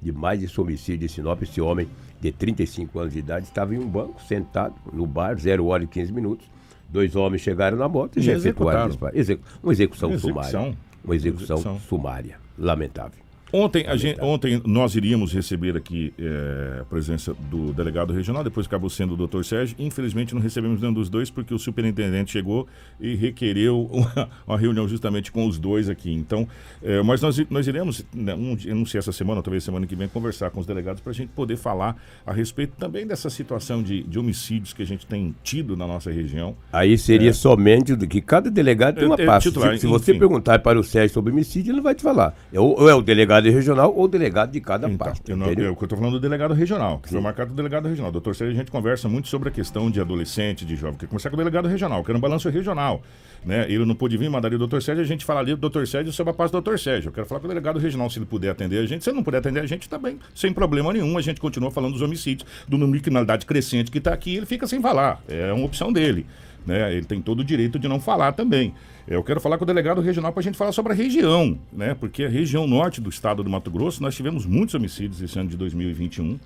de 0.00 0.10
mais 0.12 0.42
esse 0.42 0.60
homicídio 0.60 1.04
em 1.06 1.08
Sinop. 1.08 1.42
Esse 1.42 1.60
homem 1.60 1.88
de 2.20 2.32
35 2.32 2.98
anos 2.98 3.12
de 3.12 3.18
idade 3.20 3.46
estava 3.46 3.74
em 3.74 3.78
um 3.78 3.86
banco, 3.88 4.20
sentado 4.22 4.74
no 4.92 5.06
bar, 5.06 5.36
0 5.38 5.66
hora 5.66 5.84
e 5.84 5.86
15 5.86 6.12
minutos. 6.12 6.46
Dois 6.88 7.16
homens 7.16 7.40
chegaram 7.42 7.76
na 7.78 7.88
moto 7.88 8.16
e 8.16 8.20
E 8.20 8.22
já 8.22 8.32
executaram. 8.32 8.90
Execu- 9.14 9.42
uma 9.62 9.72
execução, 9.72 10.10
Execução. 10.10 10.50
sumária. 10.50 10.78
Uma 11.04 11.16
execução, 11.16 11.56
Execução. 11.56 11.80
sumária. 11.80 12.36
Lamentável. 12.58 13.21
Ontem, 13.52 13.84
a 13.86 13.96
gente, 13.96 14.18
ontem 14.20 14.62
nós 14.64 14.94
iríamos 14.96 15.32
receber 15.32 15.76
aqui 15.76 16.12
eh, 16.18 16.78
a 16.80 16.84
presença 16.84 17.34
do 17.50 17.72
delegado 17.72 18.12
regional, 18.12 18.42
depois 18.42 18.66
acabou 18.66 18.88
sendo 18.88 19.12
o 19.14 19.26
Dr. 19.26 19.42
Sérgio. 19.44 19.76
Infelizmente 19.78 20.34
não 20.34 20.40
recebemos 20.40 20.80
nenhum 20.80 20.92
dos 20.94 21.10
dois 21.10 21.28
porque 21.30 21.52
o 21.52 21.58
superintendente 21.58 22.30
chegou 22.32 22.66
e 22.98 23.14
requereu 23.14 23.90
uma, 23.92 24.28
uma 24.46 24.58
reunião 24.58 24.88
justamente 24.88 25.30
com 25.30 25.46
os 25.46 25.58
dois 25.58 25.90
aqui. 25.90 26.10
Então, 26.12 26.48
eh, 26.82 27.02
mas 27.02 27.20
nós, 27.20 27.38
nós 27.50 27.66
iremos, 27.66 28.04
né, 28.14 28.34
um 28.34 28.56
eu 28.64 28.74
não 28.74 28.86
sei 28.86 28.98
essa 28.98 29.12
semana, 29.12 29.42
talvez 29.42 29.62
semana 29.64 29.86
que 29.86 29.94
vem, 29.94 30.08
conversar 30.08 30.50
com 30.50 30.58
os 30.60 30.66
delegados 30.66 31.02
para 31.02 31.10
a 31.10 31.14
gente 31.14 31.28
poder 31.30 31.56
falar 31.56 31.96
a 32.26 32.32
respeito 32.32 32.72
também 32.78 33.06
dessa 33.06 33.28
situação 33.28 33.82
de, 33.82 34.02
de 34.02 34.18
homicídios 34.18 34.72
que 34.72 34.82
a 34.82 34.86
gente 34.86 35.04
tem 35.06 35.34
tido 35.42 35.76
na 35.76 35.86
nossa 35.86 36.10
região. 36.10 36.56
Aí 36.72 36.96
seria 36.96 37.30
É. 37.30 37.32
somente 37.34 37.94
do 37.94 38.06
que 38.06 38.20
cada 38.22 38.50
delegado 38.50 38.96
tem 38.96 39.04
uma 39.06 39.16
É, 39.18 39.22
é, 39.22 39.26
pasta. 39.26 39.50
titular, 39.50 39.74
se, 39.74 39.80
se 39.82 39.86
você 39.86 40.14
perguntar 40.14 40.58
para 40.60 40.78
o 40.80 40.82
Sérgio 40.82 41.12
sobre 41.12 41.32
homicídio, 41.32 41.72
ele 41.72 41.80
vai 41.82 41.94
te 41.94 42.02
falar. 42.02 42.34
É 42.52 42.58
ou, 42.58 42.80
ou 42.80 42.88
é 42.88 42.94
o 42.94 43.02
delegado 43.02 43.41
regional 43.50 43.94
ou 43.94 44.08
delegado 44.08 44.50
de 44.50 44.60
cada 44.60 44.88
pasta. 44.88 45.30
Eu, 45.30 45.36
não, 45.36 45.46
eu, 45.48 45.76
eu 45.80 45.88
tô 45.88 45.96
falando 45.96 46.14
do 46.14 46.20
delegado 46.20 46.54
regional, 46.54 46.98
que 46.98 47.08
foi 47.08 47.20
marcado 47.20 47.50
do 47.50 47.56
delegado 47.56 47.88
regional. 47.88 48.12
Doutor 48.12 48.34
Sérgio, 48.34 48.54
a 48.54 48.58
gente 48.58 48.70
conversa 48.70 49.08
muito 49.08 49.28
sobre 49.28 49.48
a 49.48 49.52
questão 49.52 49.90
de 49.90 50.00
adolescente, 50.00 50.64
de 50.64 50.76
jovem. 50.76 50.98
Quer 50.98 51.06
começar 51.06 51.30
com 51.30 51.36
o 51.36 51.38
delegado 51.38 51.68
regional, 51.68 52.02
que 52.04 52.10
era 52.10 52.18
um 52.18 52.20
balanço 52.20 52.48
regional. 52.48 53.02
Né? 53.44 53.66
Ele 53.68 53.84
não 53.84 53.94
pôde 53.94 54.16
vir, 54.16 54.30
mandaria 54.30 54.56
o 54.56 54.58
doutor 54.58 54.82
Sérgio, 54.82 55.02
a 55.02 55.06
gente 55.06 55.24
falaria 55.24 55.56
do 55.56 55.60
doutor 55.60 55.86
Sérgio 55.86 56.12
sobre 56.12 56.30
a 56.30 56.34
pasta 56.34 56.56
do 56.56 56.62
doutor 56.62 56.78
Sérgio. 56.78 57.08
Eu 57.08 57.12
quero 57.12 57.26
falar 57.26 57.40
com 57.40 57.46
o 57.46 57.48
delegado 57.48 57.78
regional, 57.78 58.08
se 58.08 58.18
ele 58.18 58.26
puder 58.26 58.50
atender 58.50 58.78
a 58.78 58.86
gente. 58.86 59.02
Se 59.02 59.10
ele 59.10 59.16
não 59.16 59.24
puder 59.24 59.38
atender 59.38 59.60
a 59.60 59.66
gente, 59.66 59.88
também, 59.88 60.18
sem 60.34 60.52
problema 60.52 60.92
nenhum. 60.92 61.18
A 61.18 61.22
gente 61.22 61.40
continua 61.40 61.70
falando 61.70 61.92
dos 61.92 62.02
homicídios, 62.02 62.48
do 62.68 62.78
número 62.78 62.98
de 62.98 63.02
criminalidade 63.02 63.44
crescente 63.46 63.90
que 63.90 63.98
está 63.98 64.12
aqui, 64.12 64.36
ele 64.36 64.46
fica 64.46 64.66
sem 64.66 64.80
falar. 64.80 65.20
É 65.28 65.52
uma 65.52 65.64
opção 65.64 65.92
dele. 65.92 66.26
Né? 66.66 66.94
Ele 66.94 67.04
tem 67.04 67.20
todo 67.20 67.40
o 67.40 67.44
direito 67.44 67.78
de 67.78 67.88
não 67.88 68.00
falar 68.00 68.32
também. 68.32 68.74
Eu 69.06 69.22
quero 69.22 69.40
falar 69.40 69.58
com 69.58 69.64
o 69.64 69.66
delegado 69.66 70.00
regional 70.00 70.32
para 70.32 70.40
a 70.40 70.44
gente 70.44 70.56
falar 70.56 70.72
sobre 70.72 70.92
a 70.92 70.96
região, 70.96 71.58
né? 71.72 71.94
Porque 71.94 72.24
a 72.24 72.28
região 72.28 72.66
norte 72.66 73.00
do 73.00 73.10
estado 73.10 73.42
do 73.42 73.50
Mato 73.50 73.70
Grosso, 73.70 74.00
nós 74.00 74.14
tivemos 74.14 74.46
muitos 74.46 74.74
homicídios 74.74 75.20
esse 75.20 75.38
ano 75.38 75.48
de 75.48 75.56
2021. 75.56 76.38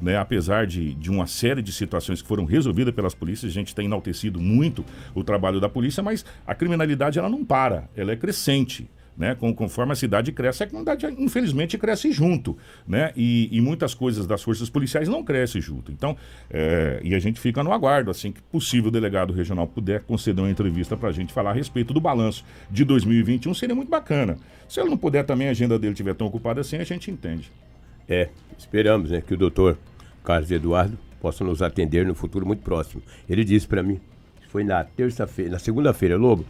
Né, 0.00 0.16
apesar 0.16 0.66
de, 0.66 0.94
de 0.94 1.10
uma 1.10 1.26
série 1.26 1.60
de 1.60 1.70
situações 1.70 2.22
que 2.22 2.26
foram 2.26 2.46
resolvidas 2.46 2.94
pelas 2.94 3.12
polícias, 3.12 3.52
a 3.52 3.54
gente 3.54 3.74
tem 3.74 3.84
enaltecido 3.84 4.40
muito 4.40 4.82
o 5.14 5.22
trabalho 5.22 5.60
da 5.60 5.68
polícia, 5.68 6.02
mas 6.02 6.24
a 6.46 6.54
criminalidade 6.54 7.18
ela 7.18 7.28
não 7.28 7.44
para, 7.44 7.86
ela 7.94 8.10
é 8.10 8.16
crescente. 8.16 8.88
Né? 9.20 9.34
Com, 9.34 9.54
conforme 9.54 9.92
a 9.92 9.94
cidade 9.94 10.32
cresce, 10.32 10.62
a 10.62 10.66
criminalidade 10.66 11.14
infelizmente 11.22 11.76
cresce 11.76 12.10
junto. 12.10 12.56
Né? 12.88 13.12
E, 13.14 13.50
e 13.52 13.60
muitas 13.60 13.92
coisas 13.92 14.26
das 14.26 14.42
forças 14.42 14.70
policiais 14.70 15.08
não 15.08 15.22
crescem 15.22 15.60
junto. 15.60 15.92
Então, 15.92 16.16
é, 16.48 17.02
e 17.04 17.14
a 17.14 17.18
gente 17.18 17.38
fica 17.38 17.62
no 17.62 17.70
aguardo, 17.70 18.10
assim 18.10 18.32
que 18.32 18.40
possível 18.40 18.88
o 18.88 18.90
delegado 18.90 19.34
regional 19.34 19.66
puder 19.66 20.00
conceder 20.04 20.42
uma 20.42 20.50
entrevista 20.50 20.96
para 20.96 21.10
a 21.10 21.12
gente 21.12 21.34
falar 21.34 21.50
a 21.50 21.52
respeito 21.52 21.92
do 21.92 22.00
balanço 22.00 22.42
de 22.70 22.82
2021, 22.82 23.52
seria 23.52 23.74
muito 23.74 23.90
bacana. 23.90 24.38
Se 24.66 24.80
ele 24.80 24.88
não 24.88 24.96
puder 24.96 25.22
também, 25.26 25.48
a 25.48 25.50
agenda 25.50 25.78
dele 25.78 25.92
estiver 25.92 26.14
tão 26.14 26.26
ocupada 26.26 26.62
assim, 26.62 26.78
a 26.78 26.84
gente 26.84 27.10
entende. 27.10 27.52
É, 28.08 28.30
esperamos 28.56 29.10
né, 29.10 29.20
que 29.20 29.34
o 29.34 29.36
doutor 29.36 29.76
Carlos 30.24 30.50
Eduardo 30.50 30.98
possa 31.20 31.44
nos 31.44 31.60
atender 31.60 32.06
no 32.06 32.14
futuro 32.14 32.46
muito 32.46 32.62
próximo. 32.62 33.02
Ele 33.28 33.44
disse 33.44 33.68
para 33.68 33.82
mim, 33.82 34.00
foi 34.48 34.64
na 34.64 34.82
terça-feira, 34.82 35.50
na 35.50 35.58
segunda-feira, 35.58 36.16
Lobo, 36.16 36.46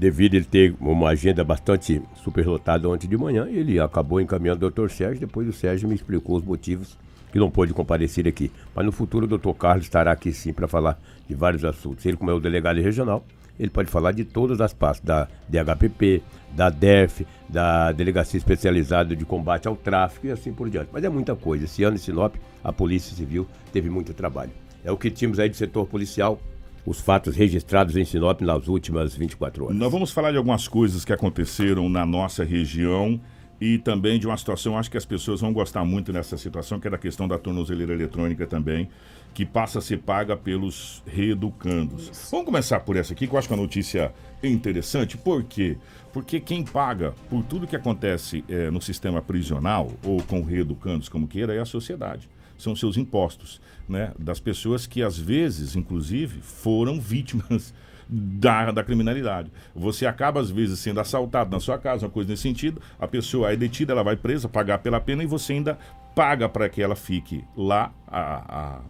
devido 0.00 0.34
ele 0.34 0.46
ter 0.46 0.74
uma 0.80 1.10
agenda 1.10 1.44
bastante 1.44 2.00
superlotada 2.24 2.88
ontem 2.88 3.06
de 3.06 3.18
manhã, 3.18 3.46
ele 3.50 3.78
acabou 3.78 4.18
encaminhando 4.18 4.56
o 4.56 4.60
doutor 4.60 4.90
Sérgio, 4.90 5.20
depois 5.20 5.46
o 5.46 5.52
Sérgio 5.52 5.86
me 5.86 5.94
explicou 5.94 6.38
os 6.38 6.42
motivos 6.42 6.96
que 7.30 7.38
não 7.38 7.50
pôde 7.50 7.74
comparecer 7.74 8.26
aqui. 8.26 8.50
Mas 8.74 8.86
no 8.86 8.92
futuro 8.92 9.26
o 9.26 9.28
doutor 9.28 9.52
Carlos 9.52 9.84
estará 9.84 10.10
aqui 10.10 10.32
sim 10.32 10.54
para 10.54 10.66
falar 10.66 10.98
de 11.28 11.34
vários 11.34 11.66
assuntos. 11.66 12.06
Ele, 12.06 12.16
como 12.16 12.30
é 12.30 12.34
o 12.34 12.40
delegado 12.40 12.80
regional, 12.80 13.22
ele 13.58 13.68
pode 13.68 13.90
falar 13.90 14.12
de 14.12 14.24
todas 14.24 14.58
as 14.62 14.72
pastas, 14.72 15.04
da 15.04 15.28
DHPP, 15.46 16.22
da 16.56 16.70
DERF, 16.70 17.26
da 17.46 17.92
Delegacia 17.92 18.38
Especializada 18.38 19.14
de 19.14 19.26
Combate 19.26 19.68
ao 19.68 19.76
Tráfico 19.76 20.28
e 20.28 20.30
assim 20.30 20.50
por 20.50 20.70
diante. 20.70 20.88
Mas 20.90 21.04
é 21.04 21.10
muita 21.10 21.36
coisa. 21.36 21.66
Esse 21.66 21.84
ano 21.84 21.96
em 21.96 22.00
Sinop, 22.00 22.36
a 22.64 22.72
Polícia 22.72 23.14
Civil 23.14 23.46
teve 23.70 23.90
muito 23.90 24.14
trabalho. 24.14 24.50
É 24.82 24.90
o 24.90 24.96
que 24.96 25.10
tínhamos 25.10 25.38
aí 25.38 25.50
de 25.50 25.58
setor 25.58 25.86
policial, 25.86 26.40
os 26.84 27.00
fatos 27.00 27.36
registrados 27.36 27.96
em 27.96 28.04
Sinop 28.04 28.40
nas 28.40 28.68
últimas 28.68 29.14
24 29.14 29.64
horas. 29.64 29.76
Nós 29.76 29.92
vamos 29.92 30.10
falar 30.10 30.30
de 30.30 30.38
algumas 30.38 30.66
coisas 30.66 31.04
que 31.04 31.12
aconteceram 31.12 31.88
na 31.88 32.06
nossa 32.06 32.44
região 32.44 33.20
e 33.60 33.76
também 33.76 34.18
de 34.18 34.26
uma 34.26 34.36
situação, 34.36 34.78
acho 34.78 34.90
que 34.90 34.96
as 34.96 35.04
pessoas 35.04 35.42
vão 35.42 35.52
gostar 35.52 35.84
muito 35.84 36.12
nessa 36.12 36.38
situação, 36.38 36.80
que 36.80 36.88
é 36.88 36.90
da 36.90 36.96
questão 36.96 37.28
da 37.28 37.38
tornozeleira 37.38 37.92
eletrônica 37.92 38.46
também, 38.46 38.88
que 39.34 39.44
passa 39.44 39.80
a 39.80 39.82
ser 39.82 39.98
paga 39.98 40.34
pelos 40.34 41.02
reeducandos. 41.06 42.30
Vamos 42.30 42.46
começar 42.46 42.80
por 42.80 42.96
essa 42.96 43.12
aqui, 43.12 43.26
que 43.26 43.34
eu 43.34 43.38
acho 43.38 43.46
que 43.46 43.52
é 43.52 43.56
uma 43.56 43.62
notícia 43.62 44.14
interessante. 44.42 45.18
Por 45.18 45.44
quê? 45.44 45.76
Porque 46.10 46.40
quem 46.40 46.64
paga 46.64 47.12
por 47.28 47.44
tudo 47.44 47.66
que 47.66 47.76
acontece 47.76 48.42
eh, 48.48 48.70
no 48.70 48.80
sistema 48.80 49.20
prisional, 49.20 49.92
ou 50.02 50.22
com 50.22 50.42
reeducandos, 50.42 51.08
como 51.10 51.28
queira, 51.28 51.54
é 51.54 51.60
a 51.60 51.66
sociedade. 51.66 52.28
São 52.60 52.76
seus 52.76 52.96
impostos, 52.96 53.60
né? 53.88 54.12
Das 54.18 54.38
pessoas 54.40 54.86
que, 54.86 55.02
às 55.02 55.16
vezes, 55.18 55.74
inclusive, 55.76 56.40
foram 56.42 57.00
vítimas 57.00 57.72
da, 58.08 58.70
da 58.70 58.82
criminalidade. 58.84 59.50
Você 59.74 60.04
acaba, 60.06 60.40
às 60.40 60.50
vezes, 60.50 60.78
sendo 60.80 61.00
assaltado 61.00 61.50
na 61.50 61.60
sua 61.60 61.78
casa, 61.78 62.04
uma 62.06 62.12
coisa 62.12 62.30
nesse 62.30 62.42
sentido. 62.42 62.80
A 62.98 63.06
pessoa 63.08 63.52
é 63.52 63.56
detida, 63.56 63.92
ela 63.92 64.02
vai 64.02 64.16
presa, 64.16 64.48
pagar 64.48 64.78
pela 64.78 65.00
pena 65.00 65.22
e 65.22 65.26
você 65.26 65.54
ainda 65.54 65.78
paga 66.14 66.48
para 66.48 66.68
que 66.68 66.82
ela 66.82 66.96
fique 66.96 67.44
lá 67.56 67.92
a- 68.06 68.78
a- 68.78 68.80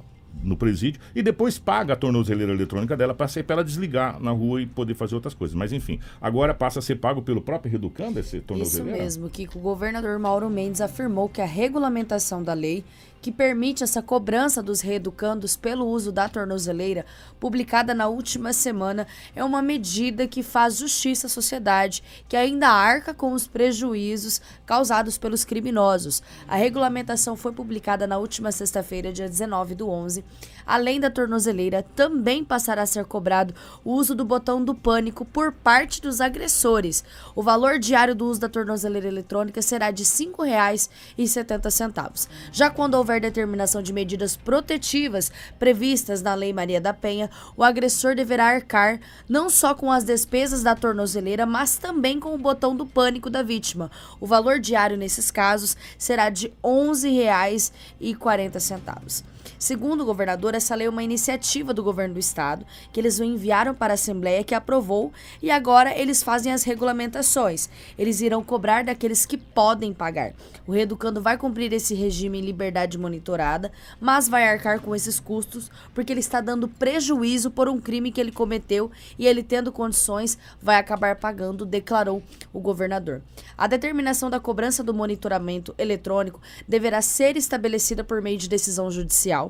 no 0.42 0.56
presídio 0.56 1.00
e 1.14 1.22
depois 1.22 1.58
paga 1.58 1.92
a 1.92 1.96
tornozeleira 1.96 2.52
eletrônica 2.52 2.96
dela 2.96 3.12
para 3.12 3.26
ela 3.48 3.64
desligar 3.64 4.18
na 4.22 4.30
rua 4.30 4.62
e 4.62 4.66
poder 4.66 4.94
fazer 4.94 5.16
outras 5.16 5.34
coisas. 5.34 5.54
Mas 5.56 5.72
enfim, 5.72 5.98
agora 6.20 6.54
passa 6.54 6.78
a 6.78 6.82
ser 6.82 6.96
pago 6.96 7.20
pelo 7.20 7.42
próprio 7.42 7.68
reeducando 7.70 8.18
esse 8.20 8.36
Isso 8.36 8.46
tornozeleira? 8.46 9.02
mesmo, 9.02 9.28
Kiko. 9.28 9.58
O 9.58 9.60
governador 9.62 10.18
Mauro 10.20 10.48
Mendes 10.48 10.80
afirmou 10.80 11.28
que 11.28 11.40
a 11.42 11.44
regulamentação 11.46 12.42
da 12.44 12.54
lei 12.54 12.84
que 13.20 13.30
permite 13.30 13.84
essa 13.84 14.02
cobrança 14.02 14.62
dos 14.62 14.80
reeducandos 14.80 15.56
pelo 15.56 15.86
uso 15.86 16.10
da 16.10 16.28
tornozeleira, 16.28 17.04
publicada 17.38 17.94
na 17.94 18.08
última 18.08 18.52
semana, 18.52 19.06
é 19.34 19.44
uma 19.44 19.60
medida 19.60 20.26
que 20.26 20.42
faz 20.42 20.78
justiça 20.78 21.26
à 21.26 21.30
sociedade, 21.30 22.02
que 22.28 22.36
ainda 22.36 22.68
arca 22.68 23.12
com 23.12 23.32
os 23.32 23.46
prejuízos 23.46 24.40
causados 24.64 25.18
pelos 25.18 25.44
criminosos. 25.44 26.22
A 26.48 26.56
regulamentação 26.56 27.36
foi 27.36 27.52
publicada 27.52 28.06
na 28.06 28.18
última 28.18 28.52
sexta-feira, 28.52 29.12
dia 29.12 29.28
19 29.28 29.74
do 29.74 29.88
11. 29.88 30.24
Além 30.66 31.00
da 31.00 31.10
tornozeleira, 31.10 31.84
também 31.94 32.44
passará 32.44 32.82
a 32.82 32.86
ser 32.86 33.04
cobrado 33.04 33.54
o 33.84 33.92
uso 33.92 34.14
do 34.14 34.24
botão 34.24 34.64
do 34.64 34.74
pânico 34.74 35.24
por 35.24 35.52
parte 35.52 36.00
dos 36.00 36.20
agressores. 36.20 37.04
O 37.34 37.42
valor 37.42 37.78
diário 37.78 38.14
do 38.14 38.26
uso 38.26 38.40
da 38.40 38.48
tornozeleira 38.48 39.08
eletrônica 39.08 39.60
será 39.62 39.90
de 39.90 40.02
R$ 40.02 40.08
5,70. 40.08 42.28
Já 42.52 42.70
quando 42.70 42.94
houver 42.94 43.20
determinação 43.20 43.82
de 43.82 43.92
medidas 43.92 44.36
protetivas 44.36 45.32
previstas 45.58 46.22
na 46.22 46.34
Lei 46.34 46.52
Maria 46.52 46.80
da 46.80 46.92
Penha, 46.92 47.28
o 47.56 47.64
agressor 47.64 48.14
deverá 48.14 48.46
arcar 48.46 49.00
não 49.28 49.50
só 49.50 49.74
com 49.74 49.90
as 49.90 50.04
despesas 50.04 50.62
da 50.62 50.76
tornozeleira, 50.76 51.46
mas 51.46 51.76
também 51.76 52.20
com 52.20 52.34
o 52.34 52.38
botão 52.38 52.76
do 52.76 52.86
pânico 52.86 53.30
da 53.30 53.42
vítima. 53.42 53.90
O 54.20 54.26
valor 54.26 54.58
diário 54.58 54.96
nesses 54.96 55.30
casos 55.30 55.76
será 55.98 56.30
de 56.30 56.48
R$ 56.48 56.54
11,40. 56.62 59.29
Segundo 59.60 60.00
o 60.00 60.06
governador, 60.06 60.54
essa 60.54 60.74
lei 60.74 60.86
é 60.86 60.90
uma 60.90 61.02
iniciativa 61.02 61.74
do 61.74 61.84
governo 61.84 62.14
do 62.14 62.18
estado, 62.18 62.64
que 62.90 62.98
eles 62.98 63.20
enviaram 63.20 63.74
para 63.74 63.92
a 63.92 63.94
Assembleia, 63.94 64.42
que 64.42 64.54
aprovou, 64.54 65.12
e 65.42 65.50
agora 65.50 65.94
eles 65.94 66.22
fazem 66.22 66.50
as 66.50 66.62
regulamentações. 66.62 67.68
Eles 67.98 68.22
irão 68.22 68.42
cobrar 68.42 68.82
daqueles 68.82 69.26
que 69.26 69.36
podem 69.36 69.92
pagar. 69.92 70.32
O 70.66 70.72
reeducando 70.72 71.20
vai 71.20 71.36
cumprir 71.36 71.74
esse 71.74 71.94
regime 71.94 72.38
em 72.38 72.42
liberdade 72.42 72.96
monitorada, 72.96 73.70
mas 74.00 74.28
vai 74.28 74.48
arcar 74.48 74.80
com 74.80 74.96
esses 74.96 75.20
custos 75.20 75.70
porque 75.92 76.10
ele 76.10 76.20
está 76.20 76.40
dando 76.40 76.66
prejuízo 76.66 77.50
por 77.50 77.68
um 77.68 77.78
crime 77.78 78.10
que 78.10 78.20
ele 78.20 78.32
cometeu 78.32 78.90
e 79.18 79.26
ele 79.26 79.42
tendo 79.42 79.70
condições 79.70 80.38
vai 80.62 80.76
acabar 80.76 81.16
pagando, 81.16 81.66
declarou 81.66 82.22
o 82.50 82.60
governador. 82.60 83.20
A 83.58 83.66
determinação 83.66 84.30
da 84.30 84.40
cobrança 84.40 84.82
do 84.82 84.94
monitoramento 84.94 85.74
eletrônico 85.76 86.40
deverá 86.66 87.02
ser 87.02 87.36
estabelecida 87.36 88.02
por 88.02 88.22
meio 88.22 88.38
de 88.38 88.48
decisão 88.48 88.90
judicial 88.90 89.49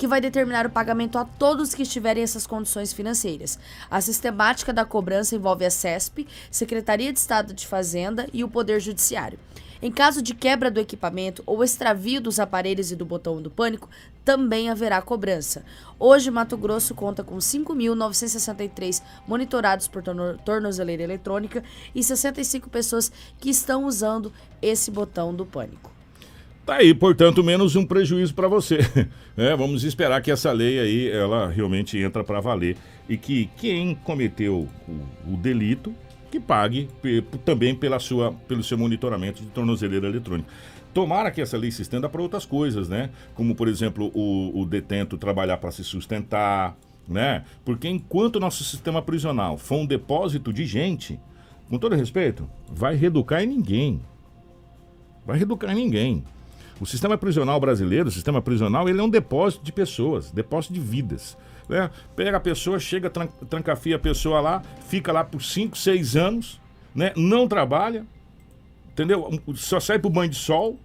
que 0.00 0.06
vai 0.06 0.18
determinar 0.18 0.66
o 0.66 0.70
pagamento 0.70 1.18
a 1.18 1.26
todos 1.26 1.74
que 1.74 1.82
estiverem 1.82 2.22
essas 2.22 2.46
condições 2.46 2.90
financeiras. 2.90 3.58
A 3.90 4.00
sistemática 4.00 4.72
da 4.72 4.82
cobrança 4.82 5.36
envolve 5.36 5.66
a 5.66 5.70
CESP, 5.70 6.26
Secretaria 6.50 7.12
de 7.12 7.18
Estado 7.18 7.52
de 7.52 7.66
Fazenda 7.66 8.26
e 8.32 8.42
o 8.42 8.48
Poder 8.48 8.80
Judiciário. 8.80 9.38
Em 9.82 9.92
caso 9.92 10.22
de 10.22 10.34
quebra 10.34 10.70
do 10.70 10.80
equipamento 10.80 11.42
ou 11.44 11.62
extravio 11.62 12.18
dos 12.18 12.40
aparelhos 12.40 12.90
e 12.90 12.96
do 12.96 13.04
botão 13.04 13.42
do 13.42 13.50
pânico, 13.50 13.90
também 14.24 14.70
haverá 14.70 15.02
cobrança. 15.02 15.66
Hoje, 15.98 16.30
Mato 16.30 16.56
Grosso 16.56 16.94
conta 16.94 17.22
com 17.22 17.36
5.963 17.36 19.02
monitorados 19.28 19.86
por 19.86 20.02
torno 20.02 20.38
tornozeleira 20.38 21.02
eletrônica 21.02 21.62
e 21.94 22.02
65 22.02 22.70
pessoas 22.70 23.12
que 23.38 23.50
estão 23.50 23.84
usando 23.84 24.32
esse 24.62 24.90
botão 24.90 25.34
do 25.34 25.44
pânico. 25.44 25.99
Tá 26.64 26.76
aí, 26.76 26.94
portanto, 26.94 27.42
menos 27.42 27.74
um 27.74 27.84
prejuízo 27.84 28.34
para 28.34 28.48
você. 28.48 28.78
É, 29.36 29.56
vamos 29.56 29.84
esperar 29.84 30.20
que 30.20 30.30
essa 30.30 30.52
lei 30.52 30.78
aí, 30.78 31.08
ela 31.08 31.48
realmente 31.48 31.96
entra 31.96 32.22
para 32.22 32.40
valer 32.40 32.76
e 33.08 33.16
que 33.16 33.48
quem 33.56 33.94
cometeu 33.94 34.68
o, 34.86 35.32
o 35.32 35.36
delito, 35.38 35.94
que 36.30 36.38
pague 36.38 36.88
também 37.42 37.74
pela 37.74 37.98
sua, 37.98 38.32
pelo 38.46 38.62
seu 38.62 38.76
monitoramento 38.76 39.40
de 39.42 39.48
tornozeleira 39.48 40.08
eletrônica. 40.08 40.50
Tomara 40.92 41.30
que 41.30 41.40
essa 41.40 41.56
lei 41.56 41.70
se 41.70 41.80
estenda 41.80 42.06
para 42.06 42.20
outras 42.20 42.44
coisas, 42.44 42.88
né? 42.88 43.10
Como, 43.34 43.54
por 43.54 43.66
exemplo, 43.66 44.10
o, 44.12 44.60
o 44.60 44.66
detento 44.66 45.16
trabalhar 45.16 45.56
para 45.56 45.70
se 45.70 45.82
sustentar, 45.82 46.76
né? 47.08 47.44
Porque 47.64 47.88
enquanto 47.88 48.36
o 48.36 48.40
nosso 48.40 48.62
sistema 48.62 49.00
prisional 49.00 49.56
for 49.56 49.76
um 49.76 49.86
depósito 49.86 50.52
de 50.52 50.66
gente, 50.66 51.18
com 51.68 51.78
todo 51.78 51.96
respeito, 51.96 52.48
vai 52.68 52.94
reeducar 52.94 53.42
em 53.42 53.46
ninguém. 53.46 54.00
Vai 55.24 55.38
reeducar 55.38 55.74
ninguém. 55.74 56.24
O 56.80 56.86
sistema 56.86 57.18
prisional 57.18 57.60
brasileiro, 57.60 58.08
o 58.08 58.10
sistema 58.10 58.40
prisional, 58.40 58.88
ele 58.88 58.98
é 58.98 59.02
um 59.02 59.10
depósito 59.10 59.62
de 59.62 59.70
pessoas, 59.70 60.30
depósito 60.30 60.72
de 60.72 60.80
vidas. 60.80 61.36
Né? 61.68 61.90
Pega 62.16 62.38
a 62.38 62.40
pessoa, 62.40 62.80
chega, 62.80 63.10
tran 63.10 63.28
trancafia 63.48 63.96
a 63.96 63.98
pessoa 63.98 64.40
lá, 64.40 64.62
fica 64.88 65.12
lá 65.12 65.22
por 65.22 65.42
5, 65.42 65.76
6 65.76 66.16
anos, 66.16 66.60
né? 66.94 67.12
não 67.16 67.46
trabalha, 67.46 68.06
entendeu? 68.92 69.38
Só 69.54 69.78
sai 69.78 69.98
pro 69.98 70.08
banho 70.08 70.30
de 70.30 70.36
sol 70.36 70.78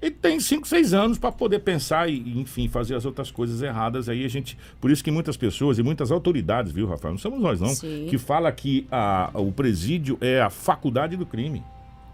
e 0.00 0.10
tem 0.10 0.40
5, 0.40 0.66
6 0.66 0.94
anos 0.94 1.18
para 1.18 1.30
poder 1.30 1.60
pensar 1.60 2.08
e, 2.08 2.40
enfim, 2.40 2.68
fazer 2.68 2.96
as 2.96 3.04
outras 3.04 3.30
coisas 3.30 3.62
erradas. 3.62 4.08
Aí 4.08 4.24
a 4.24 4.28
gente. 4.28 4.58
Por 4.80 4.90
isso 4.90 5.02
que 5.02 5.12
muitas 5.12 5.36
pessoas 5.36 5.78
e 5.78 5.82
muitas 5.82 6.10
autoridades, 6.10 6.72
viu, 6.72 6.88
Rafael? 6.88 7.12
Não 7.12 7.18
somos 7.18 7.40
nós, 7.40 7.60
não, 7.60 7.68
Sim. 7.68 8.06
que 8.10 8.18
fala 8.18 8.50
que 8.50 8.86
a, 8.90 9.30
o 9.34 9.52
presídio 9.52 10.18
é 10.20 10.40
a 10.40 10.50
faculdade 10.50 11.16
do 11.16 11.24
crime. 11.24 11.62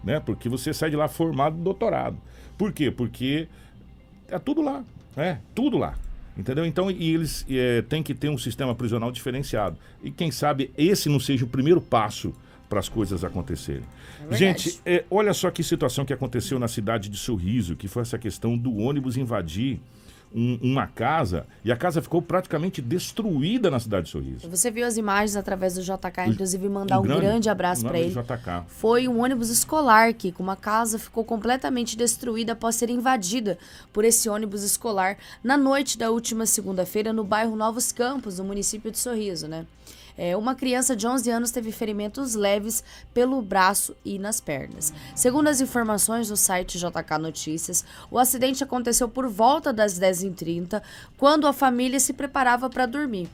Né? 0.03 0.19
Porque 0.19 0.47
você 0.47 0.71
sai 0.73 0.91
de 0.91 0.95
lá 0.95 1.07
formado 1.07 1.57
doutorado. 1.57 2.17
Por 2.59 2.73
quê? 2.73 2.91
Porque 2.91 3.47
é 4.27 4.37
tudo 4.37 4.61
lá, 4.61 4.83
né? 5.15 5.39
Tudo 5.55 5.77
lá. 5.77 5.97
Entendeu? 6.37 6.65
Então, 6.65 6.91
e 6.91 7.13
eles 7.13 7.45
é, 7.49 7.81
têm 7.83 8.03
que 8.03 8.13
ter 8.13 8.29
um 8.29 8.37
sistema 8.37 8.75
prisional 8.75 9.11
diferenciado. 9.11 9.77
E 10.03 10.11
quem 10.11 10.29
sabe 10.29 10.69
esse 10.77 11.07
não 11.07 11.21
seja 11.21 11.45
o 11.45 11.47
primeiro 11.47 11.79
passo 11.79 12.33
para 12.69 12.79
as 12.79 12.89
coisas 12.89 13.23
acontecerem. 13.23 13.83
verdade. 14.19 14.37
Gente, 14.37 14.81
é, 14.85 15.05
olha 15.09 15.33
só 15.33 15.49
que 15.49 15.63
situação 15.63 16.03
que 16.03 16.11
aconteceu 16.11 16.59
na 16.59 16.67
cidade 16.67 17.07
de 17.07 17.17
Sorriso, 17.17 17.77
que 17.77 17.87
foi 17.87 18.01
essa 18.01 18.17
questão 18.17 18.57
do 18.57 18.75
ônibus 18.75 19.15
invadir 19.15 19.79
um- 20.33 20.59
uma 20.61 20.85
casa 20.87 21.45
e 21.65 21.71
a 21.71 21.75
casa 21.75 22.01
ficou 22.01 22.21
praticamente 22.21 22.81
destruída 22.81 23.69
na 23.71 23.79
cidade 23.79 24.05
de 24.05 24.11
Sorriso. 24.11 24.49
Você 24.49 24.69
viu 24.69 24.85
as 24.85 24.97
imagens 24.97 25.35
através 25.35 25.75
do 25.75 25.81
JK, 25.81 26.27
inclusive 26.27 26.69
mandar 26.69 26.99
um 26.99 27.03
grande- 27.03 27.21
grande, 27.21 27.49
abraço 27.49 27.85
um 27.85 27.89
para 27.89 27.99
ele. 27.99 28.11
JK. 28.13 28.63
Foi 28.67 29.07
um 29.07 29.21
ônibus 29.23 29.49
escolar 29.49 30.13
que, 30.13 30.31
com 30.31 30.43
uma 30.43 30.55
casa, 30.55 30.99
ficou 30.99 31.23
completamente 31.23 31.97
destruída 31.97 32.53
após 32.53 32.75
ser 32.75 32.89
invadida 32.89 33.57
por 33.91 34.05
esse 34.05 34.29
ônibus 34.29 34.63
escolar 34.63 35.17
na 35.43 35.57
noite 35.57 35.97
da 35.97 36.11
última 36.11 36.45
segunda-feira 36.45 37.11
no 37.11 37.23
bairro 37.23 37.55
Novos 37.55 37.91
Campos, 37.91 38.37
no 38.37 38.43
município 38.45 38.91
de 38.91 38.99
Sorriso, 38.99 39.47
né? 39.47 39.65
É, 40.21 40.35
uma 40.35 40.53
criança 40.53 40.97
de 40.97 41.07
11 41.07 41.31
anos 41.31 41.49
teve 41.49 41.71
ferimentos 41.71 42.35
leves 42.35 42.83
pelo 43.13 43.41
braço 43.41 43.95
e 44.03 44.19
nas 44.19 44.41
pernas. 44.41 44.91
Segundo 45.15 45.47
as 45.47 45.61
informações 45.61 46.27
do 46.27 46.35
site 46.35 46.77
JK 46.77 47.17
Notícias, 47.17 47.85
o 48.11 48.19
acidente 48.19 48.61
aconteceu 48.61 49.07
por 49.07 49.29
volta 49.29 49.71
das 49.71 49.97
10h30, 49.97 50.81
quando 51.17 51.47
a 51.47 51.53
família 51.53 52.01
se 52.01 52.11
preparava 52.11 52.69
para 52.69 52.85
dormir. 52.85 53.29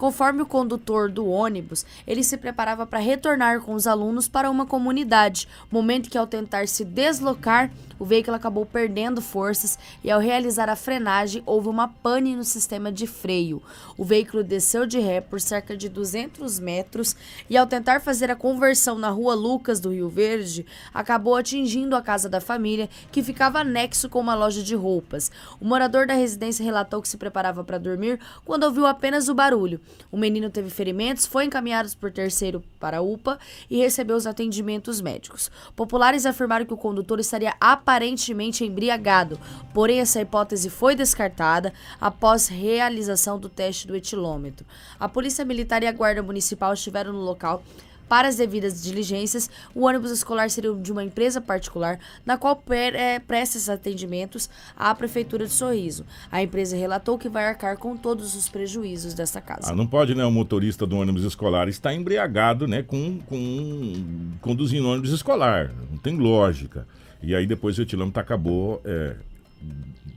Conforme 0.00 0.40
o 0.40 0.46
condutor 0.46 1.10
do 1.10 1.28
ônibus, 1.28 1.84
ele 2.06 2.24
se 2.24 2.38
preparava 2.38 2.86
para 2.86 2.98
retornar 2.98 3.60
com 3.60 3.74
os 3.74 3.86
alunos 3.86 4.26
para 4.28 4.50
uma 4.50 4.64
comunidade, 4.64 5.46
momento 5.70 6.08
que, 6.08 6.16
ao 6.16 6.26
tentar 6.26 6.66
se 6.68 6.86
deslocar, 6.86 7.70
o 7.98 8.04
veículo 8.06 8.34
acabou 8.34 8.64
perdendo 8.64 9.20
forças 9.20 9.78
e, 10.02 10.10
ao 10.10 10.18
realizar 10.18 10.70
a 10.70 10.74
frenagem, 10.74 11.42
houve 11.44 11.68
uma 11.68 11.86
pane 11.86 12.34
no 12.34 12.44
sistema 12.44 12.90
de 12.90 13.06
freio. 13.06 13.62
O 13.94 14.02
veículo 14.02 14.42
desceu 14.42 14.86
de 14.86 14.98
ré 14.98 15.20
por 15.20 15.38
cerca 15.38 15.76
de 15.76 15.86
200 15.86 16.58
metros 16.58 17.14
e, 17.50 17.58
ao 17.58 17.66
tentar 17.66 18.00
fazer 18.00 18.30
a 18.30 18.36
conversão 18.36 18.98
na 18.98 19.10
rua 19.10 19.34
Lucas 19.34 19.80
do 19.80 19.92
Rio 19.92 20.08
Verde, 20.08 20.64
acabou 20.94 21.36
atingindo 21.36 21.94
a 21.94 22.00
casa 22.00 22.26
da 22.26 22.40
família, 22.40 22.88
que 23.12 23.22
ficava 23.22 23.60
anexo 23.60 24.08
com 24.08 24.18
uma 24.18 24.34
loja 24.34 24.62
de 24.62 24.74
roupas. 24.74 25.30
O 25.60 25.66
morador 25.66 26.06
da 26.06 26.14
residência 26.14 26.64
relatou 26.64 27.02
que 27.02 27.08
se 27.08 27.18
preparava 27.18 27.62
para 27.62 27.76
dormir 27.76 28.18
quando 28.46 28.64
ouviu 28.64 28.86
apenas 28.86 29.28
o 29.28 29.34
barulho. 29.34 29.78
O 30.10 30.16
menino 30.16 30.50
teve 30.50 30.70
ferimentos, 30.70 31.26
foi 31.26 31.44
encaminhado 31.44 31.88
por 31.98 32.10
terceiro 32.10 32.62
para 32.80 32.98
a 32.98 33.00
UPA 33.00 33.38
e 33.70 33.78
recebeu 33.78 34.16
os 34.16 34.26
atendimentos 34.26 35.00
médicos. 35.00 35.50
Populares 35.76 36.26
afirmaram 36.26 36.66
que 36.66 36.74
o 36.74 36.76
condutor 36.76 37.20
estaria 37.20 37.54
aparentemente 37.60 38.64
embriagado, 38.64 39.38
porém 39.72 40.00
essa 40.00 40.20
hipótese 40.20 40.68
foi 40.68 40.96
descartada 40.96 41.72
após 42.00 42.48
realização 42.48 43.38
do 43.38 43.48
teste 43.48 43.86
do 43.86 43.94
etilômetro. 43.94 44.66
A 44.98 45.08
Polícia 45.08 45.44
Militar 45.44 45.82
e 45.82 45.86
a 45.86 45.92
Guarda 45.92 46.22
Municipal 46.22 46.74
estiveram 46.74 47.12
no 47.12 47.20
local 47.20 47.62
para 48.10 48.26
as 48.26 48.34
devidas 48.34 48.82
diligências, 48.82 49.48
o 49.72 49.86
ônibus 49.86 50.10
escolar 50.10 50.50
seria 50.50 50.74
de 50.74 50.90
uma 50.90 51.04
empresa 51.04 51.40
particular, 51.40 52.00
na 52.26 52.36
qual 52.36 52.60
eh, 52.70 53.20
presta 53.20 53.56
esses 53.56 53.68
atendimentos 53.68 54.50
à 54.76 54.92
Prefeitura 54.92 55.46
de 55.46 55.52
Sorriso. 55.52 56.04
A 56.28 56.42
empresa 56.42 56.76
relatou 56.76 57.16
que 57.16 57.28
vai 57.28 57.46
arcar 57.46 57.76
com 57.76 57.96
todos 57.96 58.34
os 58.34 58.48
prejuízos 58.48 59.14
desta 59.14 59.40
casa. 59.40 59.70
Ah, 59.70 59.76
não 59.76 59.86
pode, 59.86 60.12
né? 60.16 60.24
O 60.24 60.30
motorista 60.32 60.84
do 60.88 60.96
ônibus 60.96 61.22
escolar 61.22 61.68
estar 61.68 61.94
embriagado, 61.94 62.66
né? 62.66 62.82
Com, 62.82 63.20
com 63.20 64.32
conduzindo 64.40 64.88
ônibus 64.88 65.12
escolar. 65.12 65.72
Não 65.88 65.98
tem 65.98 66.16
lógica. 66.16 66.88
E 67.22 67.32
aí 67.32 67.46
depois 67.46 67.78
o 67.78 67.82
etilômetro 67.82 68.20
acabou 68.20 68.82
é, 68.84 69.14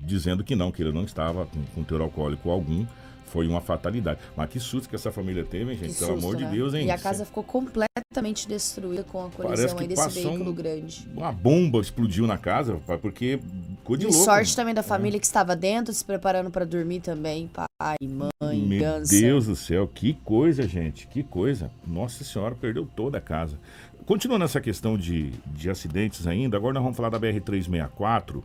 dizendo 0.02 0.44
que 0.44 0.56
não, 0.56 0.72
que 0.72 0.82
ele 0.82 0.92
não 0.92 1.04
estava 1.04 1.46
com, 1.46 1.64
com 1.76 1.84
teor 1.84 2.02
alcoólico 2.02 2.50
algum. 2.50 2.88
Foi 3.34 3.48
uma 3.48 3.62
fatalidade. 3.62 4.20
Mas 4.38 4.48
que 4.48 4.60
susto 4.60 4.88
que 4.88 4.96
essa 4.96 5.12
família 5.12 5.44
teve, 5.44 5.72
hein, 5.72 5.78
gente? 5.80 5.94
Que 5.94 6.00
Pelo 6.00 6.12
susto, 6.12 6.24
amor 6.24 6.36
de 6.38 6.44
né? 6.46 6.52
Deus, 6.52 6.74
hein? 6.76 6.86
E 6.86 6.92
a 6.92 7.00
casa 7.00 7.26
ficou 7.26 7.44
completamente 7.44 8.48
destruída 8.48 9.04
com 9.04 9.26
a 9.26 9.30
colisão 9.32 9.80
aí 9.80 9.88
desse 9.88 10.08
veículo 10.10 10.52
um- 10.52 10.54
grande. 10.54 11.10
Uma 11.18 11.32
bomba 11.32 11.80
explodiu 11.80 12.28
na 12.28 12.38
casa, 12.38 12.80
porque 13.02 13.40
ficou 13.80 13.98
de 13.98 14.04
E 14.06 14.10
louco. 14.10 14.24
sorte 14.24 14.56
também 14.56 14.72
da 14.76 14.82
É. 14.82 14.84
família 14.84 15.20
que 15.20 15.26
estava 15.26 15.56
dentro, 15.56 15.92
se 15.92 16.06
preparando 16.06 16.52
para 16.52 16.64
dormir 16.64 17.00
também. 17.00 17.50
Pai, 17.52 17.98
mãe, 18.04 18.60
Meu 18.62 18.80
gança. 18.80 19.12
Deus 19.20 19.48
do 19.48 19.56
céu, 19.56 19.88
que 19.88 20.14
coisa, 20.24 20.68
gente, 20.68 21.08
que 21.08 21.24
coisa. 21.24 21.72
Nossa 21.88 22.24
Senhora, 22.24 22.54
perdeu 22.54 22.88
toda 22.96 23.18
a 23.18 23.22
casa. 23.22 23.58
Continuando 24.06 24.46
essa 24.46 24.62
questão 24.62 24.96
de, 24.96 25.32
de 25.48 25.72
acidentes 25.72 26.28
ainda, 26.28 26.56
agora 26.56 26.76
nós 26.76 26.84
vamos 26.84 26.96
falar 26.96 27.10
da 27.10 27.18
BR-364, 27.20 28.44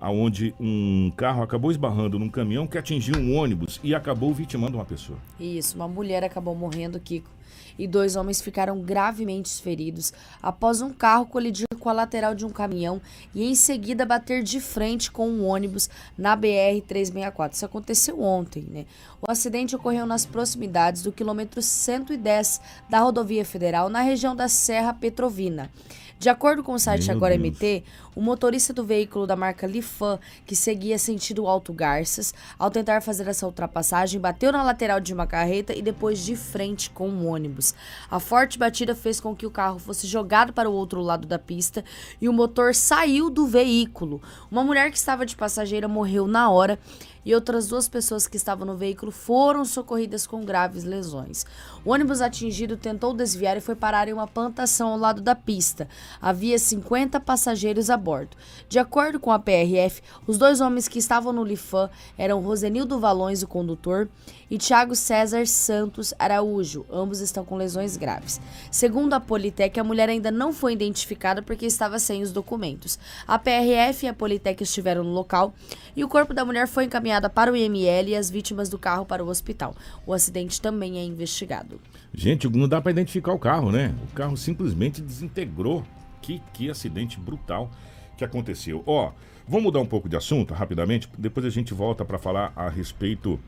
aonde 0.00 0.54
um 0.60 1.12
carro 1.16 1.42
acabou 1.42 1.70
esbarrando 1.70 2.18
num 2.18 2.28
caminhão 2.28 2.66
que 2.66 2.78
atingiu 2.78 3.16
um 3.16 3.36
ônibus 3.36 3.80
e 3.82 3.94
acabou 3.94 4.32
vitimando 4.32 4.76
uma 4.76 4.84
pessoa. 4.84 5.18
Isso, 5.40 5.76
uma 5.76 5.88
mulher 5.88 6.22
acabou 6.24 6.54
morrendo, 6.54 7.00
Kiko. 7.00 7.30
e 7.78 7.86
dois 7.86 8.16
homens 8.16 8.40
ficaram 8.40 8.80
gravemente 8.80 9.60
feridos 9.62 10.12
após 10.42 10.80
um 10.80 10.92
carro 10.92 11.26
colidir 11.26 11.66
com 11.78 11.90
a 11.90 11.92
lateral 11.92 12.34
de 12.34 12.44
um 12.44 12.50
caminhão 12.50 13.00
e 13.34 13.44
em 13.44 13.54
seguida 13.54 14.04
bater 14.04 14.42
de 14.42 14.60
frente 14.60 15.10
com 15.10 15.28
um 15.28 15.44
ônibus 15.46 15.88
na 16.18 16.36
BR-364. 16.36 17.52
Isso 17.52 17.64
aconteceu 17.64 18.20
ontem, 18.20 18.66
né? 18.68 18.86
O 19.20 19.30
acidente 19.30 19.76
ocorreu 19.76 20.06
nas 20.06 20.26
proximidades 20.26 21.02
do 21.02 21.12
quilômetro 21.12 21.62
110 21.62 22.60
da 22.88 23.00
rodovia 23.00 23.44
federal, 23.44 23.88
na 23.88 24.00
região 24.00 24.34
da 24.34 24.48
Serra 24.48 24.92
Petrovina. 24.94 25.70
De 26.18 26.30
acordo 26.30 26.62
com 26.62 26.72
o 26.72 26.78
site 26.78 27.08
Meu 27.08 27.16
Agora 27.16 27.36
Deus. 27.36 27.50
MT, 27.50 27.84
o 28.14 28.22
motorista 28.22 28.72
do 28.72 28.82
veículo 28.82 29.26
da 29.26 29.36
marca 29.36 29.66
Lifan, 29.66 30.18
que 30.46 30.56
seguia 30.56 30.98
sentido 30.98 31.46
Alto 31.46 31.74
Garças, 31.74 32.32
ao 32.58 32.70
tentar 32.70 33.02
fazer 33.02 33.28
essa 33.28 33.44
ultrapassagem, 33.44 34.18
bateu 34.18 34.50
na 34.50 34.62
lateral 34.62 34.98
de 34.98 35.12
uma 35.12 35.26
carreta 35.26 35.74
e 35.74 35.82
depois 35.82 36.24
de 36.24 36.34
frente 36.34 36.88
com 36.88 37.08
um 37.08 37.28
ônibus. 37.28 37.74
A 38.10 38.18
forte 38.18 38.58
batida 38.58 38.94
fez 38.94 39.20
com 39.20 39.36
que 39.36 39.44
o 39.44 39.50
carro 39.50 39.78
fosse 39.78 40.06
jogado 40.06 40.54
para 40.54 40.70
o 40.70 40.72
outro 40.72 41.02
lado 41.02 41.26
da 41.28 41.38
pista 41.38 41.84
e 42.18 42.28
o 42.28 42.32
motor 42.32 42.74
saiu 42.74 43.28
do 43.28 43.46
veículo. 43.46 44.22
Uma 44.50 44.64
mulher 44.64 44.90
que 44.90 44.96
estava 44.96 45.26
de 45.26 45.36
passageira 45.36 45.86
morreu 45.86 46.26
na 46.26 46.48
hora 46.48 46.78
e 47.26 47.34
outras 47.34 47.66
duas 47.66 47.88
pessoas 47.88 48.28
que 48.28 48.36
estavam 48.36 48.64
no 48.64 48.76
veículo 48.76 49.10
foram 49.10 49.64
socorridas 49.64 50.28
com 50.28 50.44
graves 50.44 50.84
lesões. 50.84 51.44
O 51.86 51.92
ônibus 51.92 52.20
atingido 52.20 52.76
tentou 52.76 53.14
desviar 53.14 53.56
e 53.56 53.60
foi 53.60 53.76
parar 53.76 54.08
em 54.08 54.12
uma 54.12 54.26
plantação 54.26 54.88
ao 54.88 54.98
lado 54.98 55.22
da 55.22 55.36
pista. 55.36 55.86
Havia 56.20 56.58
50 56.58 57.20
passageiros 57.20 57.90
a 57.90 57.96
bordo. 57.96 58.36
De 58.68 58.76
acordo 58.76 59.20
com 59.20 59.30
a 59.30 59.38
PRF, 59.38 60.02
os 60.26 60.36
dois 60.36 60.60
homens 60.60 60.88
que 60.88 60.98
estavam 60.98 61.32
no 61.32 61.44
Lifan 61.44 61.88
eram 62.18 62.40
Rosenildo 62.40 62.98
Valões, 62.98 63.44
o 63.44 63.46
condutor, 63.46 64.08
e 64.50 64.58
Thiago 64.58 64.96
César 64.96 65.46
Santos 65.46 66.12
Araújo. 66.18 66.84
Ambos 66.90 67.20
estão 67.20 67.44
com 67.44 67.56
lesões 67.56 67.96
graves. 67.96 68.40
Segundo 68.68 69.14
a 69.14 69.20
Politec, 69.20 69.78
a 69.78 69.84
mulher 69.84 70.08
ainda 70.08 70.32
não 70.32 70.52
foi 70.52 70.72
identificada 70.72 71.40
porque 71.40 71.66
estava 71.66 72.00
sem 72.00 72.20
os 72.20 72.32
documentos. 72.32 72.98
A 73.28 73.38
PRF 73.38 74.06
e 74.06 74.08
a 74.08 74.14
Politec 74.14 74.60
estiveram 74.60 75.04
no 75.04 75.12
local 75.12 75.54
e 75.94 76.02
o 76.02 76.08
corpo 76.08 76.34
da 76.34 76.44
mulher 76.44 76.66
foi 76.66 76.84
encaminhado 76.84 77.30
para 77.30 77.52
o 77.52 77.56
IML 77.56 78.08
e 78.08 78.16
as 78.16 78.28
vítimas 78.28 78.68
do 78.68 78.78
carro 78.78 79.06
para 79.06 79.24
o 79.24 79.28
hospital. 79.28 79.74
O 80.04 80.12
acidente 80.12 80.60
também 80.60 80.98
é 80.98 81.04
investigado. 81.04 81.75
Gente, 82.14 82.48
não 82.48 82.68
dá 82.68 82.80
pra 82.80 82.90
identificar 82.90 83.32
o 83.32 83.38
carro, 83.38 83.70
né? 83.70 83.94
O 84.10 84.14
carro 84.14 84.36
simplesmente 84.36 85.00
desintegrou. 85.02 85.84
Que, 86.22 86.42
que 86.52 86.68
acidente 86.68 87.20
brutal 87.20 87.70
que 88.16 88.24
aconteceu. 88.24 88.82
Ó, 88.84 89.12
vamos 89.46 89.64
mudar 89.64 89.80
um 89.80 89.86
pouco 89.86 90.08
de 90.08 90.16
assunto 90.16 90.54
rapidamente, 90.54 91.08
depois 91.16 91.46
a 91.46 91.50
gente 91.50 91.72
volta 91.72 92.04
para 92.04 92.18
falar 92.18 92.52
a 92.56 92.68
respeito 92.68 93.38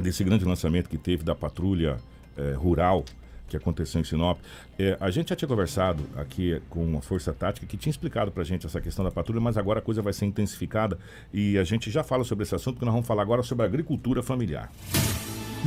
desse 0.00 0.24
grande 0.24 0.44
lançamento 0.44 0.88
que 0.88 0.98
teve 0.98 1.22
da 1.22 1.34
patrulha 1.34 1.98
eh, 2.36 2.54
rural 2.54 3.04
que 3.48 3.56
aconteceu 3.56 4.00
em 4.00 4.04
Sinop. 4.04 4.40
Eh, 4.78 4.96
a 4.98 5.10
gente 5.10 5.28
já 5.28 5.36
tinha 5.36 5.48
conversado 5.48 6.02
aqui 6.16 6.60
com 6.70 6.96
a 6.96 7.02
Força 7.02 7.32
Tática 7.32 7.66
que 7.66 7.76
tinha 7.76 7.90
explicado 7.90 8.32
pra 8.32 8.42
gente 8.42 8.66
essa 8.66 8.80
questão 8.80 9.04
da 9.04 9.10
patrulha, 9.10 9.40
mas 9.40 9.58
agora 9.58 9.78
a 9.78 9.82
coisa 9.82 10.00
vai 10.00 10.12
ser 10.12 10.24
intensificada 10.24 10.98
e 11.32 11.58
a 11.58 11.64
gente 11.64 11.90
já 11.90 12.02
fala 12.02 12.24
sobre 12.24 12.44
esse 12.44 12.54
assunto, 12.54 12.76
porque 12.76 12.86
nós 12.86 12.94
vamos 12.94 13.06
falar 13.06 13.22
agora 13.22 13.42
sobre 13.42 13.64
a 13.64 13.68
agricultura 13.68 14.22
familiar. 14.22 14.72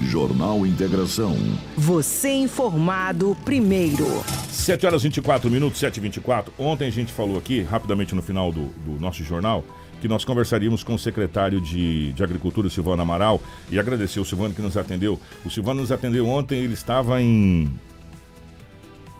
Jornal 0.04 0.66
Integração. 0.66 1.36
Você 1.78 2.30
informado 2.32 3.36
primeiro. 3.46 4.06
7 4.50 4.86
horas 4.86 5.04
24 5.04 5.50
minutos, 5.50 5.80
7 5.80 5.98
e 5.98 6.00
24 6.02 6.54
Ontem 6.58 6.88
a 6.88 6.92
gente 6.92 7.14
falou 7.14 7.38
aqui, 7.38 7.62
rapidamente 7.62 8.14
no 8.14 8.22
final 8.22 8.52
do, 8.52 8.66
do 8.86 9.00
nosso 9.00 9.24
jornal, 9.24 9.64
que 10.02 10.08
nós 10.08 10.26
conversaríamos 10.26 10.84
com 10.84 10.96
o 10.96 11.00
secretário 11.00 11.62
de, 11.62 12.14
de 12.14 12.24
Agricultura, 12.24 12.70
Silvano 12.70 13.02
Amaral, 13.02 13.42
e 13.70 13.80
agradecer 13.80 14.20
o 14.20 14.26
Silvano 14.26 14.54
que 14.54 14.62
nos 14.62 14.76
atendeu. 14.76 15.20
O 15.46 15.50
Silvano 15.50 15.82
nos 15.82 15.92
atendeu 15.92 16.28
ontem, 16.28 16.60
ele 16.60 16.74
estava 16.74 17.22
em 17.22 17.72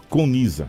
Conisa. 0.10 0.68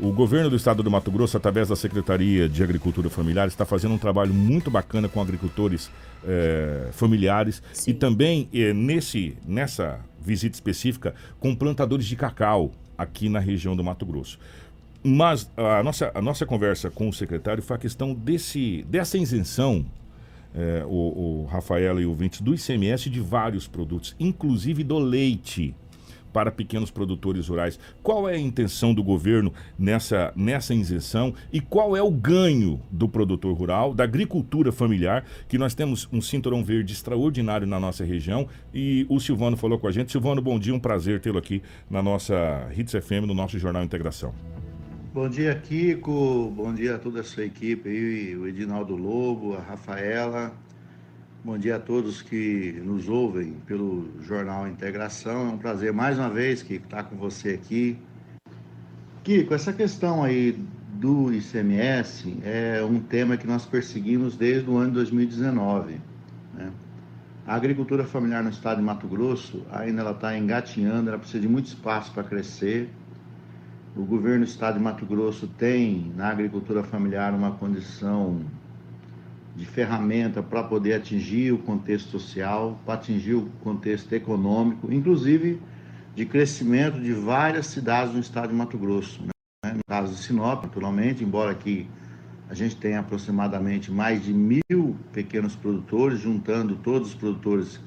O 0.00 0.10
governo 0.10 0.50
do 0.50 0.56
estado 0.56 0.82
do 0.82 0.90
Mato 0.90 1.08
Grosso, 1.08 1.36
através 1.36 1.68
da 1.68 1.76
Secretaria 1.76 2.48
de 2.48 2.64
Agricultura 2.64 3.08
Familiar, 3.08 3.46
está 3.46 3.64
fazendo 3.64 3.94
um 3.94 3.98
trabalho 3.98 4.34
muito 4.34 4.68
bacana 4.68 5.08
com 5.08 5.22
agricultores 5.22 5.88
eh, 6.26 6.88
familiares 6.90 7.62
e 7.86 7.94
também 7.94 8.48
eh, 8.52 8.72
nesse, 8.72 9.36
nessa 9.46 10.00
visita 10.20 10.56
específica 10.56 11.14
com 11.38 11.54
plantadores 11.54 12.06
de 12.06 12.16
cacau 12.16 12.72
aqui 12.98 13.28
na 13.28 13.38
região 13.38 13.76
do 13.76 13.84
Mato 13.84 14.04
Grosso. 14.04 14.36
Mas 15.00 15.48
a 15.56 15.80
nossa, 15.84 16.10
a 16.12 16.20
nossa 16.20 16.44
conversa 16.44 16.90
com 16.90 17.08
o 17.08 17.12
secretário 17.12 17.62
foi 17.62 17.76
a 17.76 17.78
questão 17.78 18.12
desse, 18.12 18.84
dessa 18.88 19.16
isenção, 19.16 19.86
eh, 20.56 20.82
o, 20.86 21.42
o 21.42 21.48
Rafael 21.48 22.00
e 22.00 22.04
o 22.04 22.10
ouvintes, 22.10 22.40
do 22.40 22.52
ICMS 22.52 23.08
de 23.08 23.20
vários 23.20 23.68
produtos, 23.68 24.16
inclusive 24.18 24.82
do 24.82 24.98
leite 24.98 25.72
para 26.34 26.50
pequenos 26.50 26.90
produtores 26.90 27.46
rurais. 27.46 27.78
Qual 28.02 28.28
é 28.28 28.34
a 28.34 28.38
intenção 28.38 28.92
do 28.92 29.04
governo 29.04 29.52
nessa, 29.78 30.32
nessa 30.34 30.74
isenção 30.74 31.32
e 31.52 31.60
qual 31.60 31.96
é 31.96 32.02
o 32.02 32.10
ganho 32.10 32.82
do 32.90 33.08
produtor 33.08 33.56
rural, 33.56 33.94
da 33.94 34.02
agricultura 34.02 34.72
familiar, 34.72 35.24
que 35.48 35.56
nós 35.56 35.76
temos 35.76 36.08
um 36.12 36.20
cinturão 36.20 36.64
verde 36.64 36.92
extraordinário 36.92 37.68
na 37.68 37.78
nossa 37.78 38.04
região 38.04 38.48
e 38.74 39.06
o 39.08 39.20
Silvano 39.20 39.56
falou 39.56 39.78
com 39.78 39.86
a 39.86 39.92
gente. 39.92 40.10
Silvano, 40.10 40.42
bom 40.42 40.58
dia, 40.58 40.74
um 40.74 40.80
prazer 40.80 41.20
tê-lo 41.20 41.38
aqui 41.38 41.62
na 41.88 42.02
nossa 42.02 42.68
Hits 42.76 42.92
FM, 42.92 43.26
no 43.28 43.34
nosso 43.34 43.56
Jornal 43.56 43.84
Integração. 43.84 44.34
Bom 45.14 45.28
dia, 45.28 45.54
Kiko. 45.54 46.52
Bom 46.56 46.74
dia 46.74 46.96
a 46.96 46.98
toda 46.98 47.20
a 47.20 47.22
sua 47.22 47.44
equipe 47.44 47.88
aí, 47.88 48.36
o 48.36 48.48
Edinaldo 48.48 48.96
Lobo, 48.96 49.54
a 49.54 49.60
Rafaela. 49.60 50.52
Bom 51.44 51.58
dia 51.58 51.76
a 51.76 51.78
todos 51.78 52.22
que 52.22 52.80
nos 52.86 53.06
ouvem 53.06 53.52
pelo 53.66 54.08
Jornal 54.22 54.66
Integração. 54.66 55.50
É 55.50 55.52
um 55.52 55.58
prazer 55.58 55.92
mais 55.92 56.18
uma 56.18 56.30
vez, 56.30 56.62
Kiko, 56.62 56.86
estar 56.86 57.02
com 57.02 57.16
você 57.16 57.50
aqui. 57.50 57.98
Kiko, 59.22 59.52
essa 59.52 59.70
questão 59.70 60.24
aí 60.24 60.58
do 60.94 61.30
ICMS 61.30 62.38
é 62.42 62.82
um 62.82 62.98
tema 62.98 63.36
que 63.36 63.46
nós 63.46 63.66
perseguimos 63.66 64.38
desde 64.38 64.70
o 64.70 64.78
ano 64.78 64.88
de 64.88 64.94
2019. 64.94 66.00
Né? 66.54 66.72
A 67.46 67.54
agricultura 67.54 68.04
familiar 68.06 68.42
no 68.42 68.48
estado 68.48 68.78
de 68.78 68.82
Mato 68.82 69.06
Grosso 69.06 69.66
ainda 69.70 70.00
ela 70.00 70.12
está 70.12 70.38
engatinhando, 70.38 71.10
ela 71.10 71.18
precisa 71.18 71.42
de 71.42 71.48
muito 71.48 71.66
espaço 71.66 72.10
para 72.14 72.24
crescer. 72.24 72.88
O 73.94 74.02
governo 74.02 74.46
do 74.46 74.48
estado 74.48 74.78
de 74.78 74.82
Mato 74.82 75.04
Grosso 75.04 75.46
tem 75.46 76.10
na 76.16 76.30
agricultura 76.30 76.82
familiar 76.82 77.34
uma 77.34 77.50
condição 77.50 78.40
de 79.54 79.64
ferramenta 79.64 80.42
para 80.42 80.64
poder 80.64 80.94
atingir 80.94 81.52
o 81.52 81.58
contexto 81.58 82.10
social, 82.10 82.80
para 82.84 82.94
atingir 82.94 83.34
o 83.34 83.48
contexto 83.62 84.12
econômico, 84.12 84.92
inclusive 84.92 85.60
de 86.14 86.26
crescimento 86.26 87.00
de 87.00 87.12
várias 87.12 87.66
cidades 87.66 88.14
no 88.14 88.20
estado 88.20 88.48
de 88.48 88.54
Mato 88.54 88.76
Grosso. 88.78 89.22
Né? 89.22 89.72
No 89.74 89.84
caso 89.86 90.12
de 90.12 90.18
Sinop, 90.18 90.64
naturalmente, 90.64 91.22
embora 91.22 91.50
aqui 91.50 91.88
a 92.48 92.54
gente 92.54 92.76
tenha 92.76 93.00
aproximadamente 93.00 93.90
mais 93.90 94.22
de 94.24 94.32
mil 94.32 94.96
pequenos 95.12 95.56
produtores, 95.56 96.20
juntando 96.20 96.76
todos 96.76 97.08
os 97.08 97.14
produtores 97.14 97.80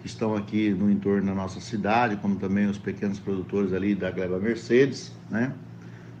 que 0.00 0.06
estão 0.06 0.36
aqui 0.36 0.70
no 0.70 0.90
entorno 0.90 1.26
da 1.26 1.34
nossa 1.34 1.60
cidade, 1.60 2.16
como 2.16 2.36
também 2.36 2.66
os 2.66 2.78
pequenos 2.78 3.18
produtores 3.18 3.72
ali 3.72 3.94
da 3.94 4.10
Gleba 4.10 4.38
Mercedes, 4.38 5.12
né? 5.28 5.52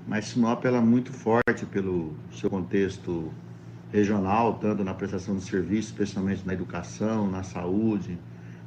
Mas 0.06 0.26
Sinop 0.26 0.64
ela 0.64 0.78
é 0.78 0.80
muito 0.80 1.12
forte 1.12 1.64
pelo 1.70 2.14
seu 2.32 2.50
contexto 2.50 3.30
regional, 3.92 4.54
tanto 4.54 4.84
na 4.84 4.94
prestação 4.94 5.36
de 5.36 5.42
serviços, 5.42 5.90
especialmente 5.90 6.46
na 6.46 6.52
educação, 6.52 7.30
na 7.30 7.42
saúde, 7.42 8.18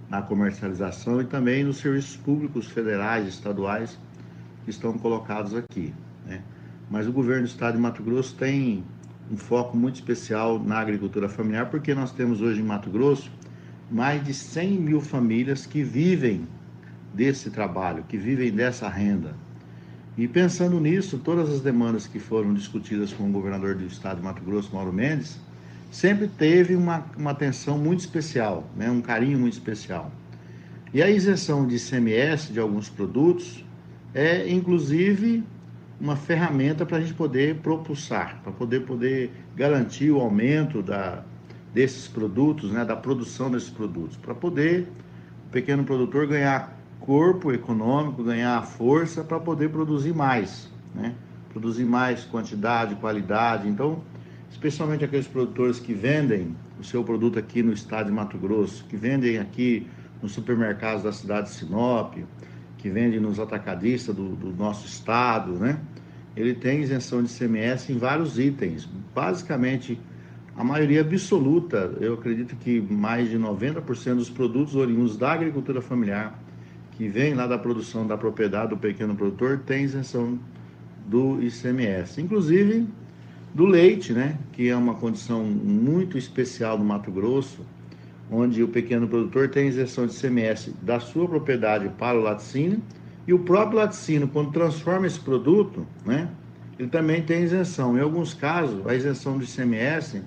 na 0.10 0.22
comercialização 0.22 1.22
e 1.22 1.26
também 1.26 1.64
nos 1.64 1.78
serviços 1.78 2.18
públicos 2.18 2.68
federais 2.68 3.28
estaduais 3.28 3.98
que 4.64 4.70
estão 4.70 4.98
colocados 4.98 5.56
aqui. 5.56 5.94
Né? 6.26 6.42
Mas 6.90 7.08
o 7.08 7.12
governo 7.12 7.44
do 7.44 7.48
estado 7.48 7.76
de 7.76 7.82
Mato 7.82 8.04
Grosso 8.04 8.36
tem 8.36 8.84
um 9.32 9.38
foco 9.38 9.78
muito 9.78 9.96
especial 9.96 10.60
na 10.60 10.80
agricultura 10.80 11.30
familiar, 11.30 11.70
porque 11.70 11.96
nós 11.96 12.12
temos 12.12 12.42
hoje 12.42 12.60
em 12.60 12.64
Mato 12.64 12.90
Grosso 12.90 13.32
mais 13.90 14.24
de 14.24 14.34
100 14.34 14.72
mil 14.80 15.02
famílias 15.02 15.66
que 15.66 15.84
vivem 15.84 16.48
desse 17.14 17.50
trabalho, 17.50 18.04
que 18.08 18.18
vivem 18.18 18.52
dessa 18.52 18.90
renda. 18.90 19.36
E 20.22 20.28
pensando 20.28 20.80
nisso, 20.80 21.18
todas 21.18 21.50
as 21.50 21.62
demandas 21.62 22.06
que 22.06 22.20
foram 22.20 22.54
discutidas 22.54 23.12
com 23.12 23.28
o 23.28 23.32
governador 23.32 23.74
do 23.74 23.88
estado 23.88 24.18
de 24.18 24.24
Mato 24.24 24.44
Grosso, 24.44 24.70
Mauro 24.72 24.94
Mendes, 24.94 25.40
sempre 25.90 26.28
teve 26.28 26.76
uma, 26.76 27.04
uma 27.18 27.32
atenção 27.32 27.76
muito 27.80 28.02
especial, 28.02 28.70
né? 28.78 28.88
um 28.92 29.02
carinho 29.02 29.40
muito 29.40 29.54
especial. 29.54 30.12
E 30.94 31.02
a 31.02 31.10
isenção 31.10 31.66
de 31.66 31.78
ICMS 31.78 32.54
de 32.54 32.60
alguns 32.60 32.88
produtos 32.88 33.66
é, 34.14 34.48
inclusive, 34.48 35.44
uma 36.00 36.16
ferramenta 36.16 36.86
para 36.86 36.98
a 36.98 37.02
gente 37.02 37.16
poder 37.16 37.56
propulsar, 37.56 38.42
para 38.44 38.52
poder, 38.52 38.82
poder 38.82 39.32
garantir 39.56 40.12
o 40.12 40.22
aumento 40.22 40.84
da, 40.84 41.24
desses 41.74 42.08
produtos, 42.08 42.72
né? 42.72 42.86
da 42.86 42.96
produção 42.96 43.50
desses 43.50 43.72
produtos, 43.72 44.18
para 44.18 44.36
poder 44.36 44.88
o 45.48 45.50
pequeno 45.50 45.84
produtor 45.84 46.28
ganhar 46.28 46.80
corpo 47.02 47.52
econômico, 47.52 48.24
ganhar 48.24 48.62
força 48.66 49.24
para 49.24 49.40
poder 49.40 49.70
produzir 49.70 50.14
mais, 50.14 50.72
né? 50.96 51.14
Produzir 51.52 51.84
mais 51.84 52.24
quantidade, 52.24 52.96
qualidade. 52.96 53.68
Então, 53.68 54.02
especialmente 54.50 55.04
aqueles 55.04 55.28
produtores 55.28 55.80
que 55.80 55.94
vendem 55.94 56.56
o 56.80 56.84
seu 56.84 57.04
produto 57.04 57.38
aqui 57.38 57.62
no 57.62 57.74
estado 57.74 58.08
de 58.08 58.12
Mato 58.12 58.38
Grosso, 58.38 58.86
que 58.86 58.96
vendem 58.96 59.38
aqui 59.38 59.88
nos 60.22 60.32
supermercados 60.32 61.04
da 61.04 61.12
cidade 61.12 61.50
de 61.50 61.56
Sinop, 61.56 62.16
que 62.78 62.90
vende 62.90 63.20
nos 63.20 63.40
atacadistas 63.40 64.16
do, 64.16 64.30
do 64.36 64.52
nosso 64.54 64.86
estado, 64.86 65.54
né? 65.54 65.80
Ele 66.36 66.54
tem 66.54 66.82
isenção 66.82 67.22
de 67.22 67.30
CMS 67.30 67.90
em 67.90 67.98
vários 67.98 68.40
itens. 68.40 68.88
Basicamente, 69.14 70.00
a 70.56 70.64
maioria 70.64 71.02
absoluta, 71.02 71.94
eu 72.00 72.14
acredito 72.14 72.56
que 72.56 72.80
mais 72.80 73.30
de 73.30 73.38
90% 73.38 74.16
dos 74.16 74.30
produtos 74.30 74.76
oriundos 74.76 75.18
da 75.18 75.34
agricultura 75.34 75.82
familiar, 75.82 76.40
que 77.02 77.08
vem 77.08 77.34
lá 77.34 77.48
da 77.48 77.58
produção 77.58 78.06
da 78.06 78.16
propriedade 78.16 78.70
do 78.70 78.78
pequeno 78.78 79.16
produtor, 79.16 79.64
tem 79.66 79.86
isenção 79.86 80.38
do 81.08 81.42
ICMS. 81.42 82.22
Inclusive 82.22 82.88
do 83.56 83.66
leite, 83.66 84.14
né? 84.14 84.38
Que 84.54 84.70
é 84.70 84.76
uma 84.76 84.94
condição 84.94 85.44
muito 85.44 86.16
especial 86.16 86.78
no 86.78 86.86
Mato 86.86 87.10
Grosso, 87.10 87.66
onde 88.30 88.62
o 88.62 88.68
pequeno 88.68 89.08
produtor 89.08 89.50
tem 89.50 89.68
isenção 89.68 90.06
de 90.06 90.16
ICMS 90.16 90.76
da 90.80 91.00
sua 91.00 91.28
propriedade 91.28 91.90
para 91.98 92.20
o 92.20 92.22
laticínio 92.22 92.80
e 93.28 93.34
o 93.34 93.40
próprio 93.40 93.80
laticínio, 93.80 94.28
quando 94.28 94.52
transforma 94.52 95.08
esse 95.08 95.20
produto, 95.20 95.88
né? 96.06 96.30
Ele 96.78 96.88
também 96.88 97.24
tem 97.24 97.42
isenção. 97.42 97.98
Em 97.98 98.02
alguns 98.02 98.36
casos, 98.36 98.86
a 98.86 98.94
isenção 98.94 99.40
do 99.40 99.44
ICMS 99.44 100.22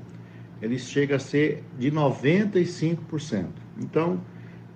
ele 0.61 0.77
chega 0.81 1.14
a 1.14 1.20
ser 1.20 1.62
de 1.79 1.93
95%. 1.93 3.47
Então, 3.79 4.20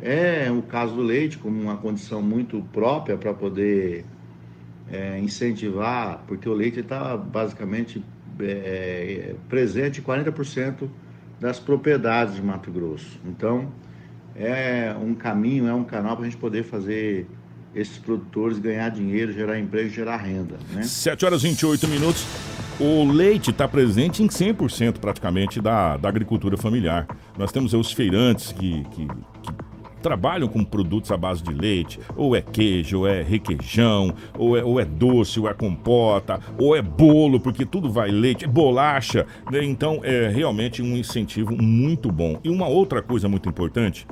é 0.00 0.50
o 0.50 0.62
caso 0.62 0.94
do 0.94 1.02
leite 1.02 1.38
como 1.38 1.60
uma 1.60 1.76
condição 1.76 2.22
muito 2.22 2.62
própria 2.72 3.16
para 3.16 3.34
poder 3.34 4.04
é, 4.90 5.18
incentivar, 5.18 6.22
porque 6.26 6.48
o 6.48 6.54
leite 6.54 6.80
está 6.80 7.16
basicamente 7.16 8.02
é, 8.40 9.34
presente 9.48 10.00
em 10.00 10.04
40% 10.04 10.88
das 11.40 11.58
propriedades 11.58 12.36
de 12.36 12.42
Mato 12.42 12.70
Grosso. 12.70 13.18
Então, 13.24 13.72
é 14.34 14.94
um 15.00 15.14
caminho, 15.14 15.66
é 15.66 15.74
um 15.74 15.84
canal 15.84 16.16
para 16.16 16.26
a 16.26 16.28
gente 16.28 16.38
poder 16.38 16.62
fazer 16.64 17.26
esses 17.74 17.98
produtores 17.98 18.58
ganhar 18.58 18.88
dinheiro, 18.88 19.32
gerar 19.32 19.58
emprego, 19.58 19.90
gerar 19.90 20.16
renda. 20.16 20.56
Né? 20.72 20.82
7 20.82 21.24
horas 21.24 21.42
e 21.42 21.48
28 21.48 21.86
minutos. 21.88 22.24
O 22.80 23.04
leite 23.04 23.50
está 23.50 23.66
presente 23.66 24.22
em 24.22 24.28
100% 24.28 24.98
praticamente 24.98 25.60
da, 25.60 25.96
da 25.96 26.08
agricultura 26.08 26.56
familiar. 26.56 27.06
Nós 27.36 27.50
temos 27.50 27.74
os 27.74 27.92
feirantes 27.92 28.52
que, 28.52 28.84
que 28.92 29.08
trabalham 30.02 30.48
com 30.48 30.64
produtos 30.64 31.10
à 31.10 31.16
base 31.16 31.42
de 31.42 31.52
leite, 31.52 32.00
ou 32.16 32.34
é 32.34 32.40
queijo, 32.40 33.00
ou 33.00 33.08
é 33.08 33.22
requeijão, 33.22 34.14
ou 34.36 34.56
é, 34.56 34.64
ou 34.64 34.80
é 34.80 34.84
doce, 34.84 35.40
ou 35.40 35.48
é 35.48 35.54
compota, 35.54 36.40
ou 36.58 36.76
é 36.76 36.82
bolo, 36.82 37.40
porque 37.40 37.64
tudo 37.64 37.90
vai 37.90 38.10
leite, 38.10 38.46
bolacha. 38.46 39.26
Né? 39.50 39.64
Então 39.64 40.00
é 40.02 40.28
realmente 40.28 40.82
um 40.82 40.96
incentivo 40.96 41.56
muito 41.60 42.10
bom. 42.10 42.38
E 42.42 42.48
uma 42.48 42.68
outra 42.68 43.02
coisa 43.02 43.28
muito 43.28 43.48
importante 43.48 44.06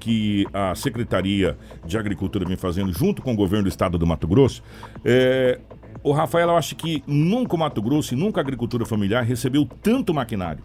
que 0.00 0.46
a 0.52 0.74
Secretaria 0.74 1.56
de 1.84 1.96
Agricultura 1.96 2.44
vem 2.44 2.56
fazendo 2.56 2.92
junto 2.92 3.22
com 3.22 3.32
o 3.32 3.36
governo 3.36 3.64
do 3.64 3.68
estado 3.68 3.96
do 3.96 4.06
Mato 4.06 4.26
Grosso 4.26 4.62
é, 5.04 5.58
o 6.04 6.12
Rafael, 6.12 6.50
eu 6.50 6.56
acho 6.56 6.76
que 6.76 7.02
nunca 7.06 7.56
o 7.56 7.58
Mato 7.58 7.80
Grosso 7.80 8.12
e 8.12 8.16
nunca 8.16 8.38
a 8.38 8.42
agricultura 8.42 8.84
familiar 8.84 9.24
recebeu 9.24 9.66
tanto 9.82 10.12
maquinário. 10.12 10.62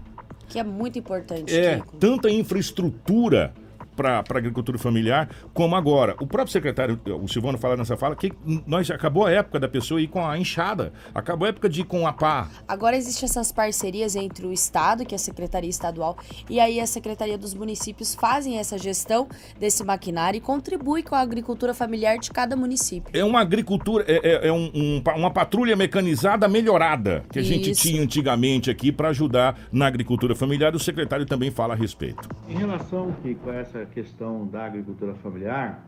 Que 0.50 0.60
é 0.60 0.64
muito 0.64 1.00
importante. 1.00 1.56
É, 1.56 1.78
Kiko. 1.78 1.96
tanta 1.96 2.30
infraestrutura 2.30 3.54
para 4.00 4.24
a 4.30 4.38
agricultura 4.38 4.78
familiar, 4.78 5.30
como 5.54 5.76
agora. 5.76 6.16
O 6.22 6.26
próprio 6.28 6.54
secretário, 6.54 6.98
o 7.22 7.28
Silvano, 7.28 7.58
fala 7.58 7.76
nessa 7.76 7.98
fala 7.98 8.16
que 8.16 8.32
nós 8.66 8.90
acabou 8.90 9.26
a 9.26 9.32
época 9.32 9.60
da 9.60 9.68
pessoa 9.68 10.00
ir 10.02 10.08
com 10.08 10.26
a 10.26 10.38
enxada, 10.38 10.94
acabou 11.14 11.46
a 11.46 11.50
época 11.50 11.68
de 11.68 11.82
ir 11.82 11.84
com 11.84 12.08
a 12.08 12.14
pá. 12.14 12.48
Agora 12.66 12.96
existem 12.96 13.26
essas 13.28 13.52
parcerias 13.52 14.16
entre 14.16 14.46
o 14.48 14.54
Estado, 14.54 15.06
que 15.06 15.14
é 15.14 15.18
a 15.18 15.20
Secretaria 15.20 15.70
Estadual, 15.70 16.18
e 16.50 16.60
aí 16.62 16.80
a 16.80 16.88
Secretaria 16.88 17.38
dos 17.38 17.54
Municípios 17.54 18.16
fazem 18.16 18.58
essa 18.58 18.78
gestão 18.78 19.28
desse 19.60 19.84
maquinário 19.84 20.38
e 20.38 20.42
contribui 20.42 21.04
com 21.04 21.16
a 21.16 21.20
agricultura 21.20 21.74
familiar 21.74 22.18
de 22.18 22.32
cada 22.32 22.56
município. 22.56 23.12
É 23.14 23.24
uma 23.26 23.42
agricultura, 23.42 24.06
é, 24.08 24.46
é- 24.46 24.48
é 24.48 24.52
um- 24.54 24.72
um 24.74 25.04
uma 25.18 25.32
patrulha 25.32 25.76
mecanizada 25.76 26.48
melhorada 26.48 27.24
que 27.32 27.40
a 27.40 27.42
gente 27.42 27.72
Isso. 27.72 27.82
tinha 27.82 28.02
antigamente 28.02 28.70
aqui 28.70 28.92
para 28.92 29.10
ajudar 29.10 29.58
na 29.72 29.88
agricultura 29.88 30.36
familiar. 30.36 30.74
O 30.76 30.80
secretário 30.80 31.26
também 31.26 31.52
fala 31.52 31.74
a 31.74 31.78
respeito. 31.78 32.30
Em 32.48 32.56
relação 32.56 33.12
Kiko, 33.24 33.50
a 33.50 33.56
essa 33.56 33.86
questão 33.94 34.48
da 34.48 34.66
agricultura 34.66 35.14
familiar, 35.16 35.84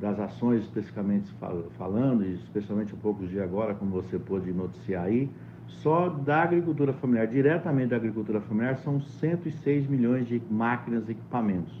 das 0.00 0.18
ações 0.20 0.62
especificamente 0.62 1.30
fal- 1.40 1.64
falando, 1.76 2.24
e 2.24 2.34
especialmente 2.34 2.94
um 2.94 2.98
pouco 2.98 3.26
de 3.26 3.40
agora, 3.40 3.74
como 3.74 3.90
você 3.90 4.18
pôde 4.18 4.52
noticiar 4.52 5.04
aí, 5.04 5.28
só 5.66 6.08
da 6.08 6.42
agricultura 6.42 6.92
familiar, 6.92 7.26
diretamente 7.26 7.88
da 7.88 7.96
agricultura 7.96 8.40
familiar, 8.40 8.78
são 8.78 9.00
106 9.00 9.86
milhões 9.86 10.26
de 10.26 10.40
máquinas 10.50 11.08
e 11.08 11.12
equipamentos, 11.12 11.72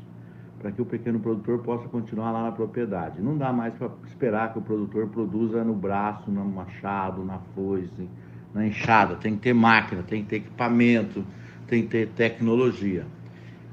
para 0.58 0.70
que 0.72 0.82
o 0.82 0.84
pequeno 0.84 1.20
produtor 1.20 1.60
possa 1.60 1.88
continuar 1.88 2.32
lá 2.32 2.42
na 2.42 2.52
propriedade. 2.52 3.20
Não 3.20 3.36
dá 3.36 3.52
mais 3.52 3.74
para 3.74 3.90
esperar 4.06 4.52
que 4.52 4.58
o 4.58 4.62
produtor 4.62 5.08
produza 5.08 5.62
no 5.64 5.74
braço, 5.74 6.30
no 6.30 6.44
machado, 6.44 7.24
na 7.24 7.38
foice, 7.54 8.08
na 8.52 8.66
enxada. 8.66 9.14
Tem 9.16 9.34
que 9.36 9.42
ter 9.42 9.54
máquina, 9.54 10.02
tem 10.02 10.22
que 10.22 10.28
ter 10.28 10.36
equipamento, 10.36 11.24
tem 11.66 11.82
que 11.82 11.88
ter 11.88 12.08
tecnologia. 12.08 13.06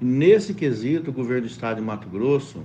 Nesse 0.02 0.54
quesito, 0.54 1.10
o 1.10 1.14
governo 1.14 1.44
do 1.44 1.48
estado 1.48 1.78
de 1.78 1.82
Mato 1.82 2.10
Grosso 2.10 2.62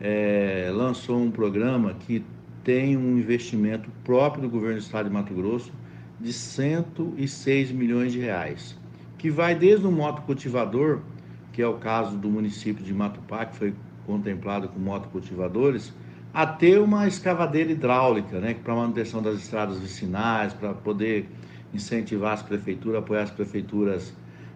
eh, 0.00 0.70
lançou 0.72 1.20
um 1.20 1.30
programa 1.30 1.92
que 1.92 2.24
tem 2.62 2.96
um 2.96 3.18
investimento 3.18 3.90
próprio 4.02 4.44
do 4.44 4.48
governo 4.48 4.76
do 4.76 4.82
estado 4.82 5.06
de 5.06 5.14
Mato 5.14 5.34
Grosso 5.34 5.70
de 6.18 6.32
106 6.32 7.70
milhões 7.70 8.12
de 8.12 8.18
reais, 8.18 8.74
que 9.18 9.30
vai 9.30 9.54
desde 9.54 9.86
o 9.86 9.92
motocultivador, 9.92 11.00
que 11.52 11.60
é 11.60 11.66
o 11.66 11.74
caso 11.74 12.16
do 12.16 12.30
município 12.30 12.82
de 12.82 12.94
Matupá, 12.94 13.44
que 13.44 13.56
foi 13.56 13.74
contemplado 14.06 14.66
com 14.68 14.80
motocultivadores, 14.80 15.92
até 16.32 16.80
uma 16.80 17.06
escavadeira 17.06 17.72
hidráulica, 17.72 18.40
né, 18.40 18.54
para 18.54 18.74
manutenção 18.74 19.20
das 19.20 19.36
estradas 19.36 19.78
vicinais, 19.78 20.54
para 20.54 20.72
poder 20.72 21.28
incentivar 21.74 22.32
as 22.32 22.42
prefeituras, 22.42 23.00
apoiar 23.00 23.22
as 23.24 23.30
prefeituras 23.30 24.14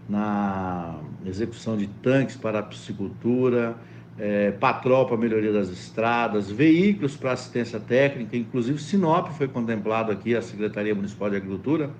na 0.09 0.97
execução 1.27 1.77
de 1.77 1.87
tanques 1.87 2.37
para 2.37 2.61
a 2.61 2.63
piscicultura, 2.63 3.77
é, 4.19 4.51
patrol 4.53 5.07
para 5.07 5.17
melhoria 5.17 5.53
das 5.53 5.69
estradas, 5.69 6.51
veículos 6.51 7.17
para 7.17 7.33
assistência 7.33 7.79
técnica, 7.79 8.37
inclusive 8.37 8.79
Sinop 8.81 9.29
foi 9.33 9.47
contemplado 9.47 10.11
aqui, 10.11 10.35
a 10.35 10.43
Secretaria 10.43 10.95
Municipal 10.95 11.31
de 11.31 11.37
Agricultura, 11.37 11.91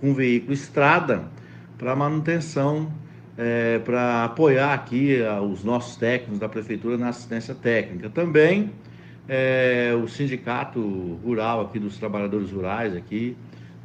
com 0.00 0.12
veículo 0.12 0.52
estrada 0.52 1.24
para 1.76 1.94
manutenção, 1.94 2.92
é, 3.36 3.78
para 3.78 4.24
apoiar 4.24 4.74
aqui 4.74 5.22
a, 5.22 5.40
os 5.40 5.62
nossos 5.62 5.96
técnicos 5.96 6.40
da 6.40 6.48
Prefeitura 6.48 6.98
na 6.98 7.10
assistência 7.10 7.54
técnica. 7.54 8.10
Também 8.10 8.72
é, 9.28 9.92
o 10.02 10.08
Sindicato 10.08 10.80
Rural 11.22 11.60
aqui 11.60 11.78
dos 11.78 11.96
Trabalhadores 11.96 12.50
Rurais 12.50 12.96
aqui, 12.96 13.36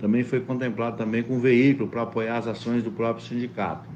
também 0.04 0.22
foi 0.22 0.42
contemplado 0.42 0.98
também 0.98 1.24
com 1.24 1.40
veículo 1.40 1.88
para 1.88 2.02
apoiar 2.02 2.36
as 2.36 2.46
ações 2.46 2.84
do 2.84 2.92
próprio 2.92 3.26
sindicato. 3.26 3.88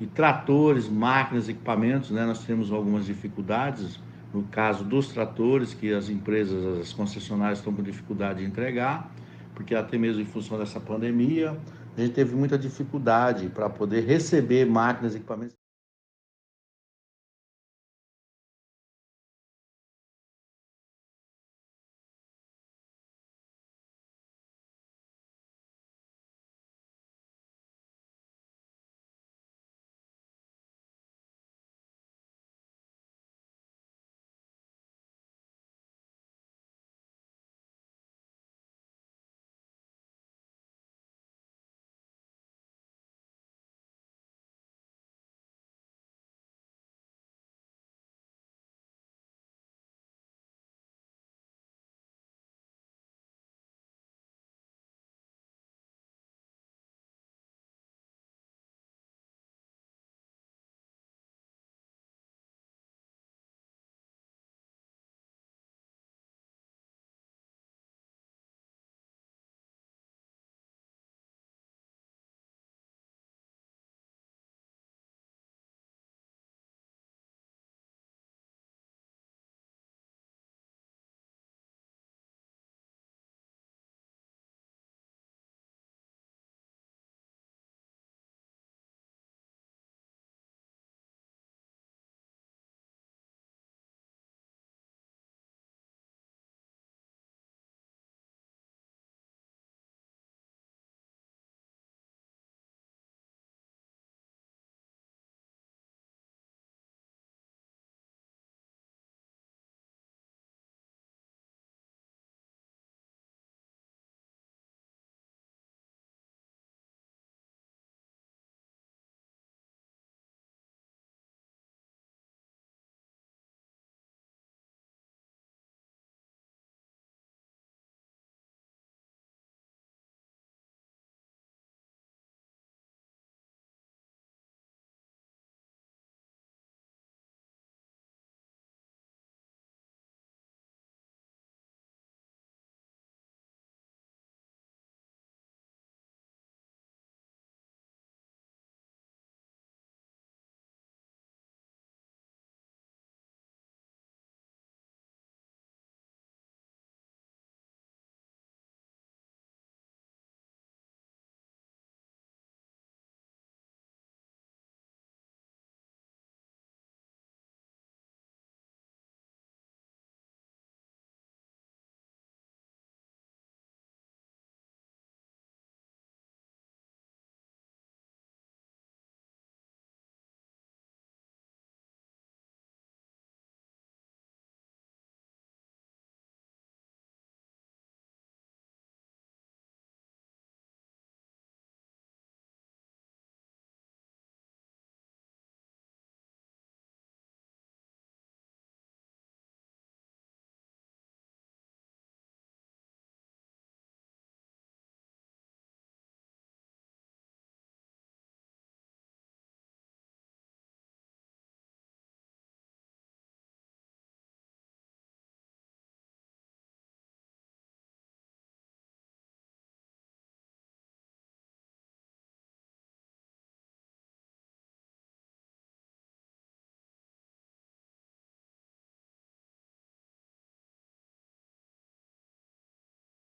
E 0.00 0.06
tratores, 0.06 0.88
máquinas, 0.88 1.46
equipamentos, 1.46 2.10
né, 2.10 2.24
nós 2.24 2.42
temos 2.42 2.72
algumas 2.72 3.04
dificuldades, 3.04 4.00
no 4.32 4.44
caso 4.44 4.82
dos 4.82 5.08
tratores, 5.08 5.74
que 5.74 5.92
as 5.92 6.08
empresas, 6.08 6.80
as 6.80 6.94
concessionárias 6.94 7.58
estão 7.58 7.70
com 7.70 7.82
dificuldade 7.82 8.38
de 8.38 8.46
entregar, 8.46 9.12
porque 9.54 9.74
até 9.74 9.98
mesmo 9.98 10.22
em 10.22 10.24
função 10.24 10.56
dessa 10.56 10.80
pandemia, 10.80 11.54
a 11.98 12.00
gente 12.00 12.14
teve 12.14 12.34
muita 12.34 12.56
dificuldade 12.56 13.50
para 13.50 13.68
poder 13.68 14.06
receber 14.06 14.64
máquinas 14.64 15.12
e 15.12 15.18
equipamentos. 15.18 15.61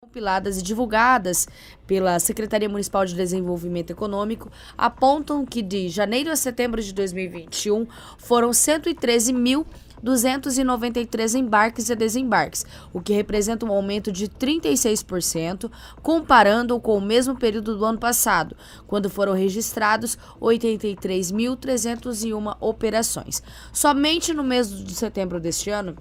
Compiladas 0.10 0.58
e 0.58 0.64
divulgadas 0.64 1.48
pela 1.86 2.20
Secretaria 2.20 2.68
Municipal 2.68 3.06
de 3.06 3.14
Desenvolvimento 3.14 3.92
Econômico 3.92 4.52
apontam 4.76 5.46
que 5.46 5.62
de 5.62 5.88
janeiro 5.88 6.32
a 6.32 6.36
setembro 6.36 6.82
de 6.82 6.92
2021 6.94 7.86
foram 8.18 8.52
113 8.52 9.32
mil 9.32 9.68
293 10.02 11.36
embarques 11.36 11.90
e 11.90 11.96
desembarques, 11.96 12.66
o 12.94 13.02
que 13.02 13.12
representa 13.12 13.66
um 13.66 13.72
aumento 13.72 14.14
de 14.14 14.30
36%, 14.30 15.70
comparando 16.02 16.80
com 16.80 16.98
o 16.98 17.02
mesmo 17.02 17.38
período 17.38 17.78
do 17.78 17.84
ano 17.84 18.00
passado, 18.00 18.56
quando 18.88 19.10
foram 19.10 19.34
registrados 19.34 20.18
83.301 20.40 22.56
operações. 22.62 23.44
Somente 23.74 24.34
no 24.34 24.42
mês 24.42 24.70
de 24.70 24.96
setembro 24.96 25.38
deste 25.38 25.70
ano, 25.70 25.98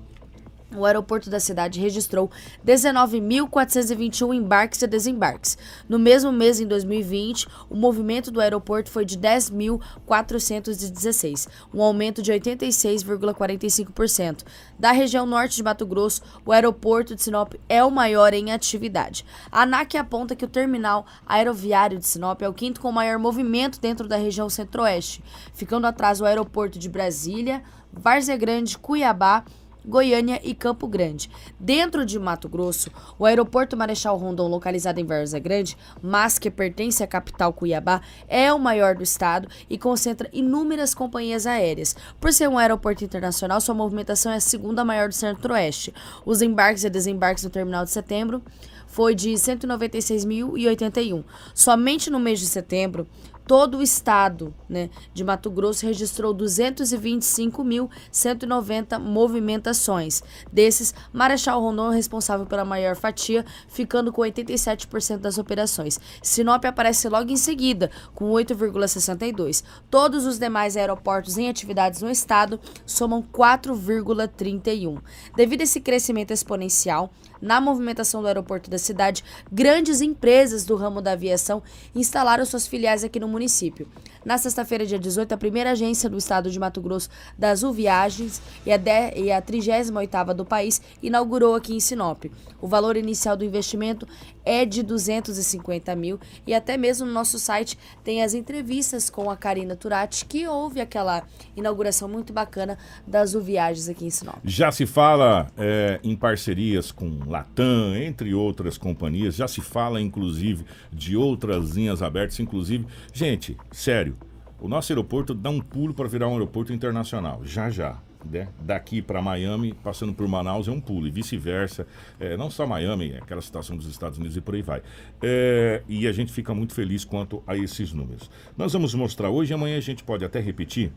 o 0.77 0.85
aeroporto 0.85 1.31
da 1.31 1.41
cidade 1.41 1.81
registrou 1.81 2.31
19.421 2.67 4.35
embarques 4.35 4.83
e 4.83 4.87
desembarques. 4.87 5.57
No 5.89 5.99
mesmo 5.99 6.31
mês, 6.31 6.61
em 6.61 6.67
2020, 6.67 7.49
o 7.71 7.75
movimento 7.75 8.31
do 8.31 8.39
aeroporto 8.41 8.91
foi 8.91 9.03
de 9.05 9.19
10.416, 9.19 11.49
um 11.73 11.83
aumento 11.83 12.23
de 12.23 12.33
86,45%. 12.33 14.45
Da 14.79 14.93
região 14.93 15.25
norte 15.25 15.57
de 15.57 15.63
Mato 15.63 15.87
Grosso, 15.87 16.21
o 16.45 16.53
aeroporto 16.53 17.15
de 17.15 17.23
Sinop 17.23 17.55
é 17.69 17.83
o 17.83 17.91
maior 17.91 18.35
em 18.35 18.53
atividade. 18.53 19.25
A 19.51 19.63
ANAC 19.63 19.97
aponta 19.97 20.37
que 20.37 20.45
o 20.45 20.49
terminal 20.49 21.07
aeroviário 21.27 21.99
de 21.99 22.07
Sinop 22.07 22.43
é 22.43 22.49
o 22.49 22.55
quinto 22.55 22.81
com 22.81 22.93
maior 22.93 23.19
movimento 23.19 23.81
dentro 23.81 24.07
da 24.07 24.17
região 24.17 24.51
centro-oeste, 24.51 25.25
ficando 25.55 25.87
atrás 25.87 26.21
o 26.21 26.27
aeroporto 26.27 26.79
de 26.79 26.89
Brasília, 26.89 27.63
Várzea 27.93 28.37
Grande, 28.37 28.77
Cuiabá 28.77 29.45
Goiânia 29.85 30.41
e 30.43 30.55
Campo 30.55 30.87
Grande. 30.87 31.31
Dentro 31.59 32.05
de 32.05 32.19
Mato 32.19 32.49
Grosso, 32.49 32.91
o 33.19 33.25
aeroporto 33.25 33.77
Marechal 33.77 34.17
Rondon, 34.17 34.49
localizado 34.49 35.01
em 35.01 35.05
Várzea 35.05 35.41
Grande, 35.41 35.77
mas 36.03 36.39
que 36.39 36.51
pertence 36.51 37.03
à 37.03 37.07
capital 37.07 37.53
Cuiabá, 37.53 38.01
é 38.29 38.53
o 38.53 38.59
maior 38.59 38.95
do 38.95 39.03
estado 39.03 39.49
e 39.69 39.79
concentra 39.79 40.29
inúmeras 40.33 40.95
companhias 40.95 41.47
aéreas. 41.47 41.97
Por 42.21 42.33
ser 42.33 42.49
um 42.49 42.59
aeroporto 42.59 43.05
internacional, 43.05 43.61
sua 43.61 43.75
movimentação 43.75 44.33
é 44.33 44.37
a 44.37 44.41
segunda 44.41 44.85
maior 44.85 45.09
do 45.09 45.15
Centro-Oeste. 45.15 45.95
Os 46.25 46.43
embarques 46.43 46.85
e 46.85 46.91
desembarques 46.91 47.45
no 47.45 47.51
terminal 47.51 47.85
de 47.85 47.91
setembro 47.91 48.43
foi 48.89 49.15
de 49.15 49.31
196.081. 49.31 51.23
Somente 51.55 52.11
no 52.11 52.19
mês 52.19 52.41
de 52.41 52.47
setembro, 52.47 53.07
todo 53.49 53.79
o 53.79 53.83
estado 53.83 54.55
né, 54.69 54.91
de 55.15 55.25
Mato 55.25 55.51
Grosso 55.51 55.87
registrou 55.87 56.35
225.190 56.35 59.01
movimentações. 59.01 60.23
Desses, 60.53 60.95
Marechal 61.11 61.63
Rondon 61.63 61.91
é 61.91 61.97
responsável 61.97 62.45
pela 62.45 62.67
maior 62.67 62.95
fatia, 62.95 63.47
ficando 63.67 64.13
com 64.13 64.21
87% 64.21 65.17
das 65.17 65.39
operações. 65.39 65.99
Sinop 66.23 66.63
aparece 66.67 67.09
logo 67.09 67.31
em 67.31 67.39
seguida, 67.39 67.91
com 68.15 68.31
8,62%. 68.33 69.65
Todos 69.91 70.27
os 70.27 70.39
demais 70.39 70.77
aeroportos 70.77 71.39
em 71.39 71.49
atividades 71.49 72.03
no 72.03 72.11
estado 72.11 72.61
somam 72.85 73.23
4,31%. 73.23 75.01
Devido 75.35 75.63
a 75.63 75.65
esse 75.65 75.81
crescimento 75.81 76.33
exponencial, 76.33 77.11
na 77.41 77.61
movimentação 77.61 78.21
do 78.21 78.29
aeroporto 78.29 78.71
da 78.71 78.79
cidade, 78.79 79.25
grandes 79.51 80.01
empresas 80.01 80.65
do 80.65 80.77
ramo 80.77 81.01
da 81.01 81.13
aviação 81.13 81.63
instalaram 81.95 82.45
suas 82.45 82.67
filiais 82.67 83.05
aqui 83.05 83.21
no 83.21 83.29
município. 83.29 83.89
Na 84.29 84.37
sexta-feira, 84.37 84.85
dia 84.85 84.99
18, 84.99 85.33
a 85.33 85.39
primeira 85.39 85.71
agência 85.71 86.07
do 86.07 86.19
estado 86.19 86.51
de 86.51 86.59
Mato 86.59 86.83
Grosso 86.83 87.09
da 87.39 87.49
Azul 87.49 87.73
Viagens 87.73 88.43
e 88.67 88.71
a, 88.71 88.75
a 88.75 89.41
38ª 89.41 90.35
do 90.35 90.45
país 90.45 90.83
inaugurou 91.03 91.55
aqui 91.55 91.75
em 91.75 91.81
Sinop. 91.81 92.27
O 92.61 92.69
valor 92.69 92.99
inicial 92.99 93.39
do 93.39 93.43
investimento 93.43 94.07
é 94.45 94.67
de 94.67 94.83
250 94.83 95.97
mil 95.97 96.21
e 96.47 96.53
até 96.53 96.77
mesmo 96.77 97.07
no 97.07 97.13
nosso 97.15 97.39
site 97.39 97.79
tem 98.05 98.23
as 98.23 98.35
entrevistas 98.35 99.09
com 99.09 99.31
a 99.31 99.37
Karina 99.37 99.75
Turati, 99.75 100.27
que 100.27 100.47
houve 100.47 100.79
aquela 100.79 101.23
inauguração 101.57 102.07
muito 102.07 102.31
bacana 102.31 102.77
da 103.07 103.21
Azul 103.21 103.41
Viagens 103.41 103.89
aqui 103.89 104.05
em 104.05 104.11
Sinop. 104.11 104.37
Já 104.45 104.71
se 104.71 104.85
fala 104.85 105.47
é, 105.57 106.01
em 106.05 106.15
parcerias 106.15 106.93
com 106.93 107.21
Latam, 107.27 107.97
entre 107.97 108.35
outras 108.35 108.77
companhias, 108.77 109.37
já 109.37 109.49
se 109.49 109.63
fala 109.63 110.03
inclusive 110.03 110.67
de 110.93 111.17
outras 111.17 111.71
linhas 111.71 112.03
abertas, 112.03 112.39
inclusive, 112.41 112.87
gente, 113.15 113.57
sério, 113.73 114.18
o 114.61 114.69
nosso 114.69 114.93
aeroporto 114.93 115.35
dá 115.35 115.51
um 115.51 115.61
pulo 115.61 115.95
para 115.95 116.09
virar 116.09 116.29
um 116.29 116.33
aeroporto 116.33 116.73
internacional, 116.73 117.41
já 117.45 117.71
já. 117.71 117.99
Né? 118.25 118.49
Daqui 118.61 119.01
para 119.01 119.23
Miami, 119.23 119.73
passando 119.73 120.13
por 120.13 120.27
Manaus, 120.27 120.67
é 120.67 120.73
um 120.73 120.81
pulo, 120.81 121.07
e 121.07 121.11
vice-versa. 121.11 121.87
É, 122.19 122.37
não 122.37 122.51
só 122.51 122.67
Miami, 122.67 123.13
é 123.13 123.19
aquela 123.19 123.41
situação 123.41 123.77
dos 123.77 123.87
Estados 123.87 124.19
Unidos 124.19 124.37
e 124.37 124.41
por 124.41 124.55
aí 124.55 124.63
vai. 124.63 124.83
É, 125.23 125.83
e 125.89 126.07
a 126.07 126.13
gente 126.13 126.33
fica 126.33 126.53
muito 126.53 126.75
feliz 126.75 127.05
quanto 127.05 127.43
a 127.47 127.57
esses 127.57 127.93
números. 127.93 128.29
Nós 128.57 128.73
vamos 128.73 128.93
mostrar 128.95 129.31
hoje 129.31 129.55
amanhã 129.55 129.79
a 129.79 129.81
gente 129.81 130.03
pode 130.03 130.25
até 130.25 130.41
repetir, 130.41 130.93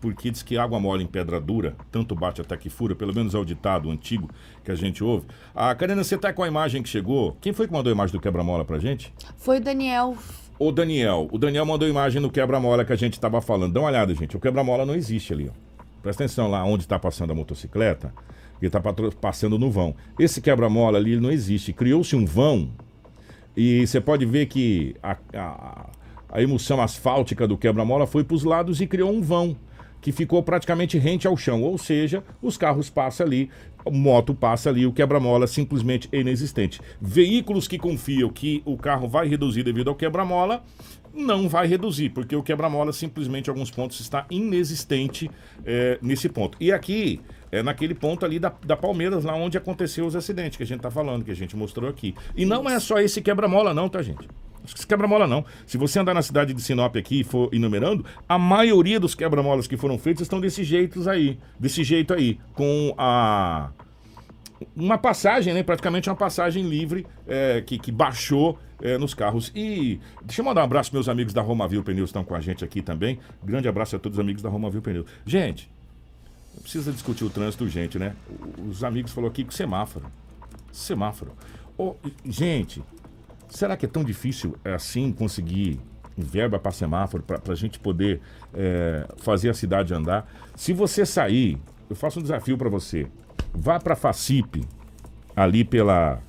porque 0.00 0.30
diz 0.30 0.42
que 0.42 0.58
água 0.58 0.78
mole 0.78 1.02
em 1.02 1.06
pedra 1.06 1.40
dura, 1.40 1.74
tanto 1.90 2.14
bate 2.14 2.42
até 2.42 2.56
que 2.56 2.68
fura, 2.68 2.94
pelo 2.94 3.14
menos 3.14 3.34
é 3.34 3.38
o 3.38 3.44
ditado 3.44 3.90
antigo 3.90 4.28
que 4.62 4.70
a 4.70 4.74
gente 4.74 5.02
ouve. 5.02 5.26
A 5.54 5.74
Karina, 5.74 6.04
você 6.04 6.18
tá 6.18 6.32
com 6.32 6.42
a 6.42 6.48
imagem 6.48 6.82
que 6.82 6.88
chegou? 6.90 7.36
Quem 7.40 7.54
foi 7.54 7.66
que 7.66 7.72
mandou 7.72 7.90
a 7.90 7.94
imagem 7.94 8.12
do 8.12 8.20
quebra-mola 8.20 8.64
pra 8.64 8.78
gente? 8.78 9.12
Foi 9.38 9.56
o 9.56 9.60
Daniel 9.60 10.16
o 10.58 10.72
Daniel. 10.72 11.28
O 11.30 11.38
Daniel 11.38 11.66
mandou 11.66 11.88
imagem 11.88 12.20
no 12.20 12.30
quebra-mola 12.30 12.84
que 12.84 12.92
a 12.92 12.96
gente 12.96 13.14
estava 13.14 13.40
falando. 13.40 13.72
Dá 13.72 13.80
uma 13.80 13.88
olhada, 13.88 14.14
gente. 14.14 14.36
O 14.36 14.40
quebra-mola 14.40 14.86
não 14.86 14.94
existe 14.94 15.32
ali, 15.32 15.50
ó. 15.50 15.66
Presta 16.02 16.24
atenção 16.24 16.48
lá 16.48 16.64
onde 16.64 16.84
está 16.84 16.98
passando 16.98 17.32
a 17.32 17.34
motocicleta, 17.34 18.14
que 18.60 18.66
está 18.66 18.80
passando 19.20 19.58
no 19.58 19.70
vão. 19.70 19.94
Esse 20.18 20.40
quebra-mola 20.40 20.98
ali 20.98 21.18
não 21.18 21.30
existe. 21.30 21.72
Criou-se 21.72 22.14
um 22.14 22.24
vão 22.24 22.70
e 23.56 23.86
você 23.86 24.00
pode 24.00 24.24
ver 24.24 24.46
que 24.46 24.94
a, 25.02 25.16
a, 25.34 25.90
a 26.28 26.42
emulsão 26.42 26.80
asfáltica 26.80 27.48
do 27.48 27.56
quebra-mola 27.56 28.06
foi 28.06 28.22
para 28.22 28.36
os 28.36 28.44
lados 28.44 28.80
e 28.80 28.86
criou 28.86 29.10
um 29.10 29.20
vão 29.20 29.56
que 30.00 30.12
ficou 30.12 30.40
praticamente 30.40 30.98
rente 30.98 31.26
ao 31.26 31.36
chão, 31.36 31.62
ou 31.64 31.76
seja, 31.76 32.22
os 32.40 32.56
carros 32.56 32.88
passam 32.88 33.26
ali, 33.26 33.50
moto 33.90 34.34
passa 34.34 34.70
ali, 34.70 34.86
o 34.86 34.92
quebra-mola 34.92 35.46
simplesmente 35.46 36.08
é 36.12 36.20
inexistente. 36.20 36.80
Veículos 37.00 37.68
que 37.68 37.78
confiam 37.78 38.28
que 38.28 38.62
o 38.64 38.76
carro 38.76 39.08
vai 39.08 39.28
reduzir 39.28 39.62
devido 39.62 39.88
ao 39.88 39.94
quebra-mola, 39.94 40.62
não 41.14 41.48
vai 41.48 41.66
reduzir, 41.66 42.10
porque 42.10 42.36
o 42.36 42.42
quebra-mola 42.42 42.92
simplesmente 42.92 43.46
em 43.46 43.50
alguns 43.50 43.70
pontos 43.70 43.98
está 44.00 44.26
inexistente 44.30 45.30
é, 45.64 45.98
nesse 46.02 46.28
ponto. 46.28 46.58
E 46.60 46.70
aqui 46.70 47.20
é 47.50 47.62
naquele 47.62 47.94
ponto 47.94 48.24
ali 48.24 48.38
da, 48.38 48.52
da 48.64 48.76
Palmeiras, 48.76 49.24
lá 49.24 49.34
onde 49.34 49.56
aconteceu 49.56 50.06
os 50.06 50.14
acidentes 50.14 50.56
que 50.56 50.62
a 50.62 50.66
gente 50.66 50.78
está 50.78 50.90
falando, 50.90 51.24
que 51.24 51.30
a 51.30 51.36
gente 51.36 51.56
mostrou 51.56 51.88
aqui. 51.88 52.14
E 52.36 52.44
não 52.44 52.68
é 52.68 52.78
só 52.78 52.98
esse 52.98 53.22
quebra-mola, 53.22 53.72
não, 53.72 53.88
tá, 53.88 54.02
gente? 54.02 54.28
Quebra-mola 54.86 55.26
não. 55.26 55.44
Se 55.66 55.76
você 55.76 55.98
andar 55.98 56.14
na 56.14 56.22
cidade 56.22 56.52
de 56.52 56.60
Sinop 56.60 56.96
aqui 56.96 57.20
e 57.20 57.24
for 57.24 57.48
enumerando, 57.52 58.04
a 58.28 58.38
maioria 58.38 59.00
dos 59.00 59.14
quebra-molas 59.14 59.66
que 59.66 59.76
foram 59.76 59.98
feitos 59.98 60.22
estão 60.22 60.40
desse 60.40 60.64
jeito 60.64 61.08
aí, 61.08 61.38
desse 61.58 61.82
jeito 61.84 62.14
aí, 62.14 62.38
com 62.54 62.94
a 62.96 63.70
uma 64.74 64.96
passagem, 64.96 65.52
né? 65.52 65.62
Praticamente 65.62 66.08
uma 66.08 66.16
passagem 66.16 66.66
livre 66.66 67.06
é, 67.26 67.60
que, 67.60 67.78
que 67.78 67.92
baixou 67.92 68.58
é, 68.80 68.96
nos 68.98 69.14
carros. 69.14 69.52
E 69.54 70.00
deixa 70.22 70.40
eu 70.40 70.44
mandar 70.44 70.62
um 70.62 70.64
abraço 70.64 70.92
meus 70.92 71.08
amigos 71.08 71.32
da 71.32 71.42
Romavil 71.42 71.82
Pneus 71.82 72.08
estão 72.08 72.24
com 72.24 72.34
a 72.34 72.40
gente 72.40 72.64
aqui 72.64 72.82
também. 72.82 73.18
Grande 73.42 73.68
abraço 73.68 73.96
a 73.96 73.98
todos 73.98 74.18
os 74.18 74.20
amigos 74.20 74.42
da 74.42 74.48
Romavil 74.48 74.82
Pneus. 74.82 75.06
Gente, 75.24 75.70
precisa 76.62 76.92
discutir 76.92 77.24
o 77.24 77.30
trânsito, 77.30 77.68
gente, 77.68 77.98
né? 77.98 78.14
Os 78.68 78.82
amigos 78.82 79.12
falaram 79.12 79.30
aqui 79.30 79.44
que 79.44 79.54
semáforo. 79.54 80.06
Semáforo. 80.72 81.32
Oh, 81.78 81.94
gente, 82.24 82.82
Será 83.48 83.76
que 83.76 83.86
é 83.86 83.88
tão 83.88 84.04
difícil 84.04 84.56
é, 84.64 84.74
assim 84.74 85.12
conseguir 85.12 85.80
verba 86.16 86.58
para 86.58 86.72
semáforo 86.72 87.22
para 87.22 87.52
a 87.52 87.54
gente 87.54 87.78
poder 87.78 88.20
é, 88.54 89.06
fazer 89.18 89.50
a 89.50 89.54
cidade 89.54 89.94
andar? 89.94 90.30
Se 90.54 90.72
você 90.72 91.04
sair, 91.06 91.58
eu 91.88 91.96
faço 91.96 92.18
um 92.18 92.22
desafio 92.22 92.58
para 92.58 92.68
você. 92.68 93.06
Vá 93.54 93.78
para 93.78 93.94
a 93.94 93.96
Facip, 93.96 94.66
ali 95.34 95.64
pela, 95.64 96.20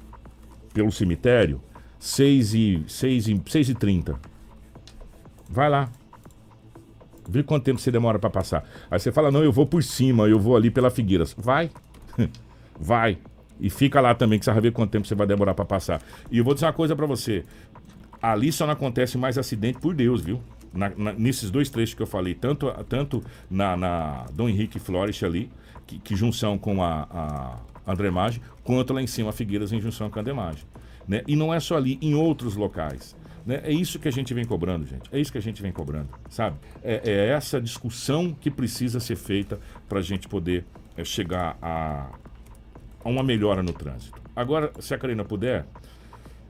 pelo 0.74 0.92
cemitério, 0.92 1.62
6 2.00 2.54
e, 2.54 2.84
6 2.88 3.28
e, 3.28 3.42
6 3.46 3.70
e 3.70 3.76
30. 3.76 4.20
Vai 5.50 5.70
lá. 5.70 5.90
Vê 7.28 7.44
quanto 7.44 7.64
tempo 7.64 7.80
você 7.80 7.92
demora 7.92 8.20
para 8.20 8.30
passar. 8.30 8.64
Aí 8.90 9.00
você 9.00 9.12
fala, 9.12 9.32
não, 9.32 9.44
eu 9.44 9.52
vou 9.52 9.66
por 9.66 9.84
cima, 9.84 10.28
eu 10.28 10.40
vou 10.40 10.56
ali 10.56 10.70
pela 10.72 10.90
Figueiras. 10.90 11.36
Vai. 11.38 11.70
Vai. 12.80 13.18
E 13.60 13.70
fica 13.70 14.00
lá 14.00 14.14
também, 14.14 14.38
que 14.38 14.46
você 14.46 14.52
vai 14.52 14.62
ver 14.62 14.72
quanto 14.72 14.92
tempo 14.92 15.08
você 15.08 15.16
vai 15.16 15.28
demorar 15.28 15.54
para 15.54 15.66
passar. 15.66 16.02
E 16.32 16.38
eu 16.38 16.44
vou 16.44 16.54
dizer 16.54 16.66
uma 16.66 16.74
coisa 16.74 16.96
para 16.96 17.06
você. 17.06 17.44
Ali 18.22 18.52
só 18.52 18.66
não 18.66 18.74
acontece 18.74 19.18
mais 19.18 19.38
acidente 19.38 19.80
por 19.80 19.94
Deus, 19.94 20.22
viu? 20.22 20.42
Na, 20.74 20.90
na, 20.96 21.14
nesses 21.14 21.50
dois 21.50 21.70
trechos 21.70 21.96
que 21.96 22.02
eu 22.02 22.08
falei, 22.08 22.34
tanto, 22.36 22.72
tanto 22.88 23.24
na, 23.50 23.76
na 23.76 24.26
Dom 24.34 24.50
Henrique 24.50 24.80
Flores 24.80 25.22
ali, 25.24 25.50
que, 25.86 25.98
que, 26.00 26.16
junção 26.16 26.58
com 26.58 26.84
a, 26.84 27.08
a 27.86 27.92
Andremagem, 27.92 28.42
quanto 28.64 28.94
lá 28.94 29.02
em 29.02 29.08
cima 29.08 29.32
Figueiras 29.32 29.72
em 29.72 29.80
junção 29.80 30.10
com 30.10 30.20
a 30.20 30.22
Andremagem. 30.22 30.64
Né? 31.08 31.24
E 31.26 31.36
não 31.36 31.54
é 31.54 31.60
só 31.60 31.78
ali, 31.78 31.98
em 32.02 32.14
outros 32.14 32.56
locais. 32.56 33.16
Né? 33.46 33.62
É 33.64 33.72
isso 33.72 33.98
que 33.98 34.10
a 34.10 34.12
gente 34.12 34.34
vem 34.34 34.44
cobrando, 34.44 34.86
gente. 34.86 35.10
É 35.12 35.18
isso 35.18 35.32
que 35.32 35.38
a 35.38 35.42
gente 35.42 35.62
vem 35.62 35.72
cobrando, 35.72 36.10
sabe? 36.30 36.58
É, 36.84 37.02
é 37.10 37.28
essa 37.30 37.62
discussão 37.62 38.36
que 38.40 38.52
precisa 38.52 39.00
ser 39.00 39.16
feita 39.16 39.58
para 39.88 40.00
a 40.00 40.02
gente 40.02 40.28
poder 40.28 40.66
é, 40.98 41.06
chegar 41.06 41.58
a 41.62 42.10
uma 43.08 43.24
melhora 43.24 43.64
no 43.64 43.74
trânsito. 43.74 44.22
Agora, 44.36 44.72
se 44.80 44.94
a 44.94 44.98
Karina 44.98 45.24
puder, 45.24 45.66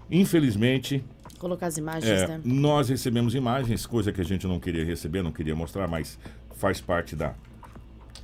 Infelizmente, 0.09 1.03
Colocar 1.37 1.67
as 1.67 1.77
imagens, 1.77 2.21
é, 2.21 2.27
né? 2.27 2.41
nós 2.43 2.89
recebemos 2.89 3.35
imagens, 3.35 3.85
coisa 3.85 4.11
que 4.11 4.19
a 4.19 4.23
gente 4.23 4.47
não 4.47 4.59
queria 4.59 4.83
receber, 4.83 5.21
não 5.21 5.31
queria 5.31 5.55
mostrar, 5.55 5.87
mas 5.87 6.17
faz 6.55 6.81
parte 6.81 7.15
da, 7.15 7.35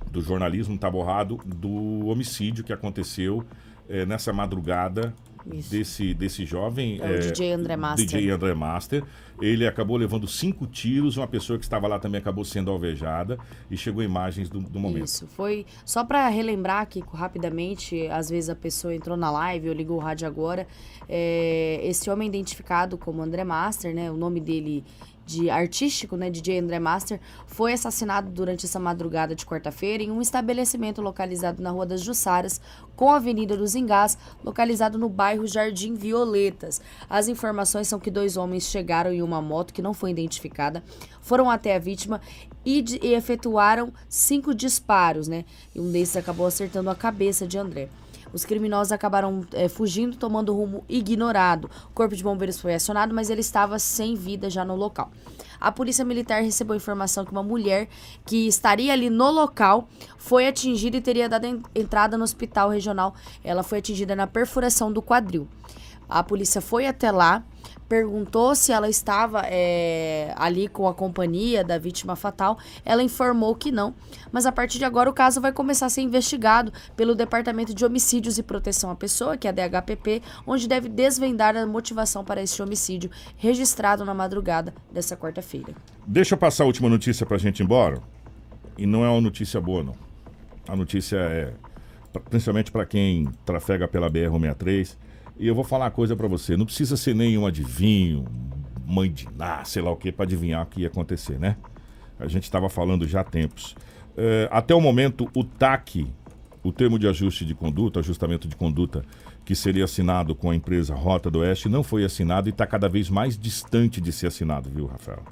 do 0.09 0.19
jornalismo, 0.19 0.75
tá 0.79 0.89
borrado, 0.89 1.39
do 1.45 2.07
homicídio 2.07 2.63
que 2.63 2.73
aconteceu 2.73 3.45
é, 3.87 4.03
nessa 4.03 4.33
madrugada 4.33 5.13
desse, 5.45 6.13
desse 6.13 6.45
jovem. 6.45 6.99
É 7.01 7.15
o 7.15 7.19
DJ 7.19 7.53
André 7.53 7.75
Master. 7.75 8.05
DJ 8.05 8.29
André 8.31 8.53
Master. 8.53 9.03
Ele 9.41 9.67
acabou 9.67 9.97
levando 9.97 10.27
cinco 10.27 10.67
tiros, 10.67 11.17
uma 11.17 11.27
pessoa 11.27 11.57
que 11.57 11.65
estava 11.65 11.87
lá 11.87 11.99
também 11.99 12.19
acabou 12.19 12.45
sendo 12.45 12.71
alvejada 12.71 13.37
e 13.69 13.75
chegou 13.75 14.03
imagens 14.03 14.47
do, 14.47 14.59
do 14.59 14.79
momento. 14.79 15.05
Isso, 15.05 15.27
foi 15.27 15.65
só 15.83 16.03
para 16.03 16.27
relembrar 16.29 16.81
aqui 16.81 17.03
rapidamente, 17.13 18.07
às 18.07 18.29
vezes 18.29 18.49
a 18.49 18.55
pessoa 18.55 18.93
entrou 18.93 19.17
na 19.17 19.31
live 19.31 19.69
ou 19.69 19.75
ligou 19.75 19.97
o 19.97 19.99
rádio 19.99 20.27
agora, 20.27 20.67
é, 21.09 21.81
esse 21.83 22.09
homem 22.09 22.27
identificado 22.27 22.97
como 22.97 23.21
André 23.21 23.43
Master, 23.43 23.93
né, 23.93 24.11
o 24.11 24.15
nome 24.15 24.39
dele 24.39 24.83
de 25.25 25.49
artístico, 25.49 26.15
né, 26.15 26.29
DJ 26.29 26.59
André 26.59 26.79
Master, 26.79 27.19
foi 27.47 27.73
assassinado 27.73 28.29
durante 28.29 28.65
essa 28.65 28.79
madrugada 28.79 29.35
de 29.35 29.45
quarta-feira 29.45 30.03
em 30.03 30.11
um 30.11 30.21
estabelecimento 30.21 31.01
localizado 31.01 31.61
na 31.61 31.71
Rua 31.71 31.85
das 31.85 32.01
Jussaras, 32.01 32.59
com 32.95 33.09
a 33.09 33.15
Avenida 33.15 33.55
dos 33.55 33.75
Engás, 33.75 34.17
localizado 34.43 34.97
no 34.97 35.09
bairro 35.09 35.47
Jardim 35.47 35.95
Violetas. 35.95 36.81
As 37.09 37.27
informações 37.27 37.87
são 37.87 37.99
que 37.99 38.11
dois 38.11 38.37
homens 38.37 38.63
chegaram 38.63 39.11
em 39.11 39.21
uma 39.21 39.41
moto 39.41 39.73
que 39.73 39.81
não 39.81 39.93
foi 39.93 40.11
identificada, 40.11 40.83
foram 41.21 41.49
até 41.49 41.75
a 41.75 41.79
vítima 41.79 42.21
e, 42.65 42.81
de, 42.81 42.99
e 43.01 43.13
efetuaram 43.13 43.93
cinco 44.07 44.53
disparos, 44.53 45.27
né? 45.27 45.45
E 45.73 45.79
um 45.79 45.91
desses 45.91 46.17
acabou 46.17 46.45
acertando 46.45 46.89
a 46.89 46.95
cabeça 46.95 47.47
de 47.47 47.57
André. 47.57 47.89
Os 48.33 48.43
criminosos 48.43 48.91
acabaram 48.91 49.45
é, 49.53 49.69
fugindo, 49.69 50.17
tomando 50.17 50.53
rumo 50.53 50.83
ignorado. 50.89 51.69
O 51.91 51.93
corpo 51.93 52.15
de 52.15 52.23
bombeiros 52.23 52.59
foi 52.59 52.73
acionado, 52.73 53.13
mas 53.13 53.29
ele 53.29 53.41
estava 53.41 53.77
sem 53.77 54.15
vida 54.15 54.49
já 54.49 54.65
no 54.65 54.75
local. 54.75 55.11
A 55.61 55.71
polícia 55.71 56.03
militar 56.03 56.41
recebeu 56.41 56.75
informação 56.75 57.23
que 57.23 57.31
uma 57.31 57.43
mulher 57.43 57.87
que 58.25 58.47
estaria 58.47 58.91
ali 58.91 59.09
no 59.09 59.31
local 59.31 59.87
foi 60.17 60.47
atingida 60.47 60.97
e 60.97 61.01
teria 61.01 61.29
dado 61.29 61.45
en 61.45 61.61
entrada 61.73 62.17
no 62.17 62.23
hospital 62.23 62.69
regional. 62.69 63.13
Ela 63.43 63.63
foi 63.63 63.77
atingida 63.77 64.15
na 64.15 64.27
perfuração 64.27 64.91
do 64.91 65.01
quadril. 65.01 65.47
A 66.09 66.21
polícia 66.21 66.59
foi 66.59 66.85
até 66.85 67.11
lá, 67.11 67.43
perguntou 67.93 68.55
se 68.55 68.71
ela 68.71 68.89
estava 68.89 69.43
é, 69.45 70.33
ali 70.35 70.67
com 70.67 70.87
a 70.87 70.95
companhia 70.95 71.63
da 71.63 71.77
vítima 71.77 72.15
fatal. 72.15 72.57
Ela 72.83 73.03
informou 73.03 73.53
que 73.53 73.71
não, 73.71 73.93
mas 74.31 74.47
a 74.47 74.51
partir 74.51 74.79
de 74.79 74.85
agora 74.85 75.07
o 75.07 75.13
caso 75.13 75.39
vai 75.39 75.51
começar 75.51 75.85
a 75.85 75.89
ser 75.89 76.01
investigado 76.01 76.73
pelo 76.95 77.13
Departamento 77.13 77.71
de 77.71 77.85
Homicídios 77.85 78.39
e 78.39 78.43
Proteção 78.43 78.89
à 78.89 78.95
Pessoa, 78.95 79.37
que 79.37 79.47
é 79.47 79.51
a 79.51 79.53
DHPP, 79.53 80.23
onde 80.47 80.67
deve 80.67 80.89
desvendar 80.89 81.55
a 81.55 81.67
motivação 81.67 82.25
para 82.25 82.41
este 82.41 82.63
homicídio 82.63 83.11
registrado 83.37 84.03
na 84.03 84.13
madrugada 84.15 84.73
dessa 84.91 85.15
quarta-feira. 85.15 85.75
Deixa 86.07 86.33
eu 86.33 86.39
passar 86.39 86.63
a 86.63 86.67
última 86.67 86.89
notícia 86.89 87.27
pra 87.27 87.37
gente 87.37 87.59
ir 87.59 87.63
embora. 87.63 88.01
E 88.75 88.87
não 88.87 89.05
é 89.05 89.09
uma 89.09 89.21
notícia 89.21 89.61
boa, 89.61 89.83
não. 89.83 89.95
A 90.67 90.75
notícia 90.75 91.17
é, 91.17 91.53
principalmente 92.27 92.71
para 92.71 92.87
quem 92.87 93.29
trafega 93.45 93.87
pela 93.87 94.09
BR-163. 94.09 94.97
E 95.37 95.47
eu 95.47 95.55
vou 95.55 95.63
falar 95.63 95.85
uma 95.85 95.91
coisa 95.91 96.15
para 96.15 96.27
você: 96.27 96.55
não 96.55 96.65
precisa 96.65 96.95
ser 96.95 97.15
nenhum 97.15 97.45
adivinho, 97.45 98.25
mãe 98.85 99.11
de 99.11 99.27
ná, 99.35 99.63
sei 99.65 99.81
lá 99.81 99.91
o 99.91 99.95
que, 99.95 100.11
para 100.11 100.25
adivinhar 100.25 100.63
o 100.63 100.65
que 100.65 100.81
ia 100.81 100.87
acontecer, 100.87 101.39
né? 101.39 101.57
A 102.19 102.27
gente 102.27 102.43
estava 102.43 102.69
falando 102.69 103.07
já 103.07 103.21
há 103.21 103.23
tempos. 103.23 103.75
É, 104.15 104.47
até 104.51 104.75
o 104.75 104.79
momento, 104.79 105.29
o 105.35 105.43
TAC, 105.43 106.07
o 106.63 106.71
termo 106.71 106.99
de 106.99 107.07
ajuste 107.07 107.43
de 107.43 107.55
conduta, 107.55 107.99
ajustamento 107.99 108.47
de 108.47 108.55
conduta, 108.55 109.03
que 109.43 109.55
seria 109.55 109.83
assinado 109.83 110.35
com 110.35 110.51
a 110.51 110.55
empresa 110.55 110.93
Rota 110.93 111.29
do 111.29 111.39
Oeste, 111.39 111.67
não 111.67 111.83
foi 111.83 112.05
assinado 112.05 112.47
e 112.47 112.51
está 112.51 112.65
cada 112.65 112.87
vez 112.87 113.09
mais 113.09 113.37
distante 113.37 113.99
de 113.99 114.11
ser 114.11 114.27
assinado, 114.27 114.69
viu, 114.69 114.85
Rafael? 114.85 115.23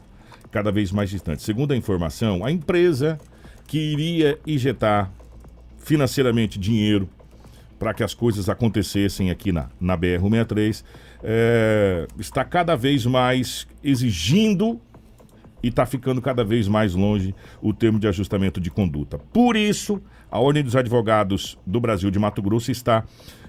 Cada 0.50 0.72
vez 0.72 0.92
mais 0.92 1.10
distante. 1.10 1.42
Segundo 1.44 1.72
a 1.72 1.78
informação, 1.78 2.44
a 2.44 2.52
empresa 2.52 3.18
que 3.68 3.78
iria 3.78 4.38
injetar 4.46 5.10
financeiramente 5.78 6.60
dinheiro 6.60 7.08
para 7.82 7.96
que 7.96 8.04
as 8.04 8.14
coisas 8.14 8.48
acontecessem 8.48 9.32
aqui 9.32 9.52
na, 9.52 9.68
na 9.80 9.98
BR-163, 9.98 10.84
é, 11.24 12.06
está 12.20 12.46
cada 12.46 12.76
vez 12.76 13.08
mais 13.08 13.68
exigindo 13.84 14.80
e 15.64 15.70
está 15.70 15.84
ficando 15.84 16.22
cada 16.22 16.44
vez 16.44 16.68
mais 16.68 16.94
longe 16.94 17.34
o 17.60 17.74
termo 17.74 17.98
de 17.98 18.08
ajustamento 18.08 18.62
de 18.62 18.70
conduta. 18.70 19.18
Por 19.34 19.56
isso, 19.56 20.00
a 20.30 20.40
Ordem 20.40 20.62
dos 20.62 20.76
Advogados 20.76 21.58
do 21.66 21.80
Brasil 21.82 22.12
de 22.12 22.20
Mato 22.20 22.40
Grosso 22.40 22.70
está 22.70 23.04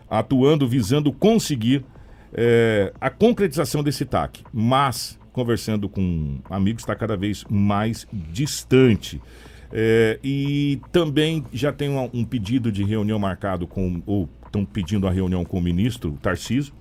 atuando 0.09 0.66
visando 0.66 1.12
conseguir 1.12 1.85
é, 2.33 2.91
a 2.99 3.11
concretização 3.11 3.83
desse 3.83 4.07
TAC, 4.07 4.43
mas 4.51 5.18
conversando 5.30 5.91
com 5.91 6.39
amigos 6.49 6.85
está 6.85 6.95
cada 6.95 7.18
vez 7.18 7.45
mais 7.51 8.07
distante. 8.11 9.20
É, 9.73 10.18
e 10.23 10.81
também 10.93 11.45
já 11.53 11.73
tem 11.73 11.89
um, 11.89 12.11
um, 12.12 12.25
pedido 12.25 12.70
de 12.70 12.85
reunião 12.85 13.18
marcado 13.18 13.66
com, 13.66 14.03
ou 14.05 14.29
estão 14.45 14.66
pedindo 14.66 15.09
a 15.09 15.11
reunião 15.11 15.45
com 15.45 15.59
o 15.59 15.62
ministro 15.62 16.12
Tarciso, 16.20 16.75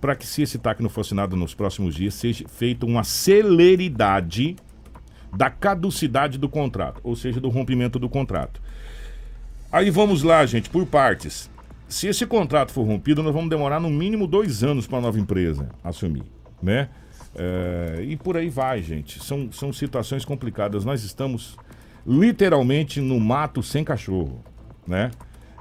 para 0.00 0.14
que, 0.14 0.26
se 0.26 0.42
esse 0.42 0.58
TAC 0.58 0.80
não 0.80 0.88
for 0.88 1.00
assinado 1.00 1.36
nos 1.36 1.54
próximos 1.54 1.94
dias, 1.94 2.14
seja 2.14 2.46
feita 2.48 2.86
uma 2.86 3.02
celeridade 3.02 4.56
da 5.36 5.50
caducidade 5.50 6.38
do 6.38 6.48
contrato, 6.48 7.00
ou 7.02 7.16
seja, 7.16 7.40
do 7.40 7.48
rompimento 7.48 7.98
do 7.98 8.08
contrato. 8.08 8.60
Aí 9.70 9.90
vamos 9.90 10.22
lá, 10.22 10.44
gente, 10.46 10.70
por 10.70 10.86
partes. 10.86 11.50
Se 11.88 12.06
esse 12.06 12.26
contrato 12.26 12.72
for 12.72 12.86
rompido, 12.86 13.22
nós 13.22 13.34
vamos 13.34 13.50
demorar 13.50 13.80
no 13.80 13.90
mínimo 13.90 14.26
dois 14.26 14.62
anos 14.62 14.86
para 14.86 14.98
a 14.98 15.00
nova 15.00 15.18
empresa 15.18 15.68
assumir, 15.82 16.24
né? 16.62 16.88
É, 17.34 18.04
e 18.06 18.16
por 18.16 18.36
aí 18.36 18.48
vai, 18.48 18.82
gente. 18.82 19.22
São, 19.22 19.50
são 19.50 19.72
situações 19.72 20.24
complicadas. 20.24 20.84
Nós 20.84 21.02
estamos 21.02 21.56
literalmente 22.06 23.00
no 23.00 23.18
mato 23.20 23.62
sem 23.62 23.84
cachorro, 23.84 24.42
né? 24.86 25.10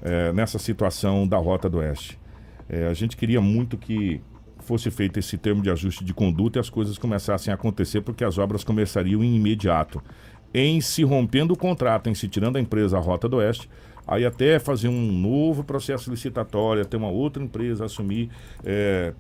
É, 0.02 0.34
nessa 0.34 0.58
situação 0.58 1.28
da 1.28 1.38
Rota 1.38 1.70
do 1.70 1.78
Oeste. 1.78 2.20
É, 2.68 2.88
a 2.88 2.94
gente 2.94 3.16
queria 3.16 3.40
muito 3.40 3.78
que 3.78 4.22
fosse 4.62 4.90
feito 4.90 5.20
esse 5.20 5.38
termo 5.38 5.62
de 5.62 5.70
ajuste 5.70 6.04
de 6.04 6.14
conduta 6.14 6.58
e 6.58 6.62
as 6.62 6.70
coisas 6.70 6.98
começassem 6.98 7.52
a 7.52 7.56
acontecer, 7.56 8.02
porque 8.02 8.24
as 8.24 8.38
obras 8.38 8.64
começariam 8.64 9.24
em 9.24 9.36
imediato. 9.36 10.02
Em 10.54 10.82
se 10.82 11.04
rompendo 11.04 11.54
o 11.54 11.58
contrato, 11.58 12.10
em 12.10 12.16
se 12.16 12.28
tirando 12.28 12.58
a 12.58 12.60
empresa 12.60 12.98
a 12.98 13.00
Rota 13.00 13.28
do 13.28 13.38
Oeste, 13.38 13.70
aí 14.08 14.26
até 14.26 14.60
fazer 14.60 14.88
um 14.88 15.12
novo 15.12 15.64
processo 15.64 16.10
licitatório, 16.10 16.82
até 16.82 16.98
uma 16.98 17.10
outra 17.10 17.44
empresa 17.44 17.86
assumir, 17.86 18.30
é, 18.64 19.14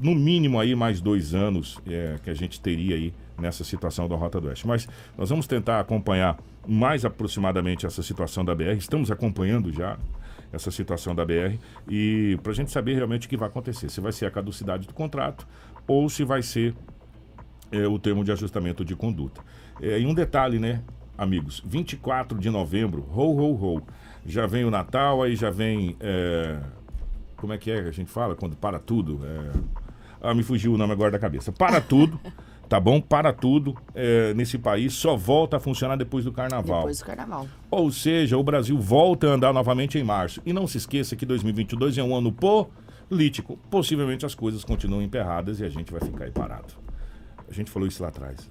no 0.00 0.14
mínimo 0.14 0.58
aí 0.58 0.74
mais 0.74 1.00
dois 1.00 1.34
anos 1.34 1.78
é, 1.86 2.16
que 2.22 2.30
a 2.30 2.34
gente 2.34 2.60
teria 2.60 2.96
aí 2.96 3.14
nessa 3.38 3.64
situação 3.64 4.08
da 4.08 4.16
Rota 4.16 4.40
do 4.40 4.48
Oeste. 4.48 4.66
Mas 4.66 4.88
nós 5.16 5.30
vamos 5.30 5.46
tentar 5.46 5.80
acompanhar 5.80 6.38
mais 6.66 7.04
aproximadamente 7.04 7.86
essa 7.86 8.02
situação 8.02 8.44
da 8.44 8.54
BR. 8.54 8.76
Estamos 8.76 9.10
acompanhando 9.10 9.72
já 9.72 9.96
essa 10.52 10.70
situação 10.70 11.14
da 11.14 11.24
BR 11.24 11.58
e 11.88 12.38
para 12.42 12.52
a 12.52 12.54
gente 12.54 12.70
saber 12.70 12.94
realmente 12.94 13.26
o 13.26 13.30
que 13.30 13.36
vai 13.36 13.48
acontecer, 13.48 13.88
se 13.88 14.00
vai 14.00 14.10
ser 14.10 14.26
a 14.26 14.30
caducidade 14.30 14.86
do 14.86 14.92
contrato 14.92 15.46
ou 15.86 16.08
se 16.08 16.24
vai 16.24 16.42
ser 16.42 16.74
é, 17.70 17.86
o 17.86 17.98
termo 17.98 18.24
de 18.24 18.32
ajustamento 18.32 18.84
de 18.84 18.96
conduta. 18.96 19.40
É, 19.80 20.00
e 20.00 20.06
um 20.06 20.14
detalhe, 20.14 20.58
né, 20.58 20.82
amigos? 21.16 21.62
24 21.64 22.38
de 22.38 22.50
novembro, 22.50 23.06
ho, 23.14 23.36
ho, 23.36 23.76
ho. 23.76 23.82
Já 24.26 24.46
vem 24.46 24.64
o 24.64 24.70
Natal, 24.70 25.22
aí 25.22 25.34
já 25.34 25.50
vem. 25.50 25.96
É, 26.00 26.58
como 27.40 27.54
é 27.54 27.58
que 27.58 27.70
é 27.70 27.82
que 27.82 27.88
a 27.88 27.92
gente 27.92 28.10
fala 28.10 28.36
quando 28.36 28.54
para 28.54 28.78
tudo? 28.78 29.20
É, 29.24 29.50
ah, 30.20 30.34
me 30.34 30.42
fugiu 30.42 30.74
o 30.74 30.78
nome 30.78 30.92
agora 30.92 31.10
da 31.10 31.18
cabeça. 31.18 31.50
Para 31.50 31.80
tudo. 31.80 32.20
tá 32.68 32.78
bom? 32.78 33.00
Para 33.00 33.32
tudo 33.32 33.74
é, 33.94 34.32
nesse 34.34 34.58
país 34.58 34.92
só 34.92 35.16
volta 35.16 35.56
a 35.56 35.60
funcionar 35.60 35.96
depois 35.96 36.24
do 36.24 36.32
carnaval. 36.32 36.80
Depois 36.80 36.98
do 36.98 37.04
carnaval. 37.04 37.48
Ou 37.70 37.90
seja, 37.90 38.36
o 38.36 38.42
Brasil 38.44 38.78
volta 38.78 39.28
a 39.28 39.30
andar 39.32 39.52
novamente 39.52 39.98
em 39.98 40.04
março. 40.04 40.42
E 40.44 40.52
não 40.52 40.66
se 40.66 40.76
esqueça 40.76 41.16
que 41.16 41.24
2022 41.24 41.96
é 41.96 42.02
um 42.02 42.14
ano 42.14 42.30
político. 42.30 43.56
Possivelmente 43.70 44.26
as 44.26 44.34
coisas 44.34 44.62
continuam 44.62 45.02
emperradas 45.02 45.60
e 45.60 45.64
a 45.64 45.68
gente 45.68 45.90
vai 45.90 46.00
ficar 46.00 46.24
aí 46.24 46.30
parado. 46.30 46.74
A 47.48 47.52
gente 47.52 47.70
falou 47.70 47.88
isso 47.88 48.02
lá 48.02 48.10
atrás, 48.10 48.48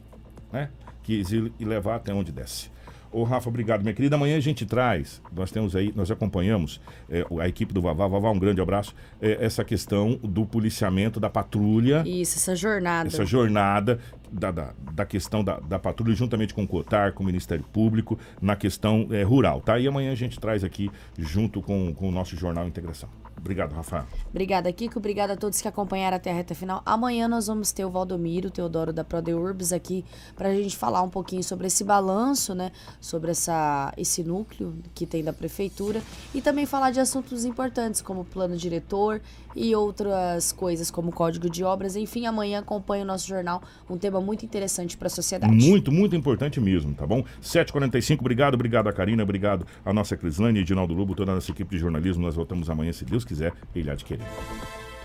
né? 0.51 0.69
Que 1.03 1.23
e 1.59 1.63
levar 1.63 1.95
até 1.95 2.13
onde 2.13 2.31
desce. 2.31 2.69
Ô, 3.11 3.23
Rafa, 3.23 3.49
obrigado, 3.49 3.81
minha 3.81 3.93
querida. 3.93 4.15
Amanhã 4.15 4.37
a 4.37 4.39
gente 4.39 4.65
traz, 4.65 5.21
nós 5.35 5.51
temos 5.51 5.75
aí, 5.75 5.91
nós 5.95 6.11
acompanhamos 6.11 6.79
é, 7.09 7.25
a 7.39 7.47
equipe 7.47 7.73
do 7.73 7.81
Vavá. 7.81 8.07
Vavá, 8.07 8.29
um 8.29 8.37
grande 8.37 8.61
abraço. 8.61 8.93
É, 9.19 9.43
essa 9.43 9.63
questão 9.63 10.19
do 10.21 10.45
policiamento 10.45 11.19
da 11.19 11.29
patrulha. 11.29 12.03
Isso, 12.05 12.37
essa 12.37 12.55
jornada. 12.55 13.07
Essa 13.07 13.25
jornada 13.25 13.99
da, 14.31 14.51
da, 14.51 14.73
da 14.93 15.05
questão 15.05 15.43
da, 15.43 15.59
da, 15.59 15.79
patrulha, 15.79 16.15
juntamente 16.15 16.53
com 16.53 16.63
o 16.63 16.67
COTAR, 16.67 17.13
com 17.13 17.23
o 17.23 17.25
Ministério 17.25 17.65
Público, 17.71 18.17
na 18.41 18.55
questão 18.55 19.07
é, 19.11 19.23
rural, 19.23 19.61
tá? 19.61 19.79
E 19.79 19.87
amanhã 19.87 20.11
a 20.11 20.15
gente 20.15 20.39
traz 20.39 20.63
aqui, 20.63 20.91
junto 21.17 21.61
com, 21.61 21.93
com 21.93 22.09
o 22.09 22.11
nosso 22.11 22.35
Jornal 22.35 22.67
Integração. 22.67 23.09
Obrigado, 23.39 23.73
Rafa. 23.73 24.05
Obrigada, 24.29 24.71
Kiko. 24.71 24.99
Obrigada 24.99 25.33
a 25.33 25.37
todos 25.37 25.61
que 25.61 25.67
acompanharam 25.67 26.17
até 26.17 26.29
a 26.29 26.33
reta 26.33 26.53
final. 26.53 26.81
Amanhã 26.85 27.27
nós 27.27 27.47
vamos 27.47 27.71
ter 27.71 27.85
o 27.85 27.89
Valdomiro, 27.89 28.49
o 28.49 28.51
Teodoro 28.51 28.91
da 28.91 29.03
ProDeurbs 29.03 29.71
aqui 29.71 30.05
para 30.35 30.49
a 30.49 30.53
gente 30.53 30.75
falar 30.75 31.01
um 31.01 31.09
pouquinho 31.09 31.43
sobre 31.43 31.67
esse 31.67 31.83
balanço, 31.83 32.53
né? 32.53 32.71
Sobre 32.99 33.31
essa, 33.31 33.93
esse 33.97 34.23
núcleo 34.23 34.77
que 34.93 35.05
tem 35.05 35.23
da 35.23 35.33
prefeitura 35.33 36.01
e 36.33 36.41
também 36.41 36.65
falar 36.65 36.91
de 36.91 36.99
assuntos 36.99 37.45
importantes 37.45 38.01
como 38.01 38.25
plano 38.25 38.57
diretor 38.57 39.21
e 39.55 39.75
outras 39.75 40.51
coisas 40.51 40.91
como 40.91 41.11
código 41.11 41.49
de 41.49 41.63
obras. 41.63 41.95
Enfim, 41.95 42.25
amanhã 42.25 42.59
acompanhe 42.59 43.03
o 43.03 43.07
nosso 43.07 43.27
jornal, 43.27 43.61
um 43.89 43.97
tema 43.97 44.18
muito 44.21 44.45
interessante 44.45 44.97
para 44.97 45.07
a 45.07 45.09
sociedade. 45.09 45.53
Muito, 45.53 45.91
muito 45.91 46.15
importante 46.15 46.59
mesmo, 46.59 46.93
tá 46.93 47.05
bom? 47.05 47.23
7h45, 47.41 48.19
obrigado, 48.19 48.53
obrigado 48.55 48.87
a 48.87 48.93
Karina, 48.93 49.23
obrigado 49.23 49.65
a 49.85 49.93
nossa 49.93 50.15
Crislane, 50.17 50.59
Edinaldo 50.59 50.93
Lobo, 50.93 51.15
toda 51.15 51.31
a 51.31 51.35
nossa 51.35 51.51
equipe 51.51 51.75
de 51.75 51.81
jornalismo. 51.81 52.23
Nós 52.23 52.35
voltamos 52.35 52.69
amanhã, 52.69 52.91
se 52.91 53.05
Deus 53.05 53.23
quiser, 53.25 53.53
ele 53.75 53.89
querer. 53.97 54.25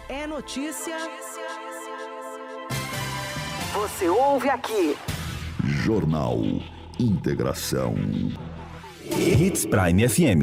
É 0.09 0.27
notícia. 0.27 0.95
Você 3.73 4.09
ouve 4.09 4.49
aqui. 4.49 4.97
Jornal 5.65 6.39
Integração. 6.99 7.95
Hits 9.11 9.67
Prime 9.67 10.09
FM. 10.09 10.43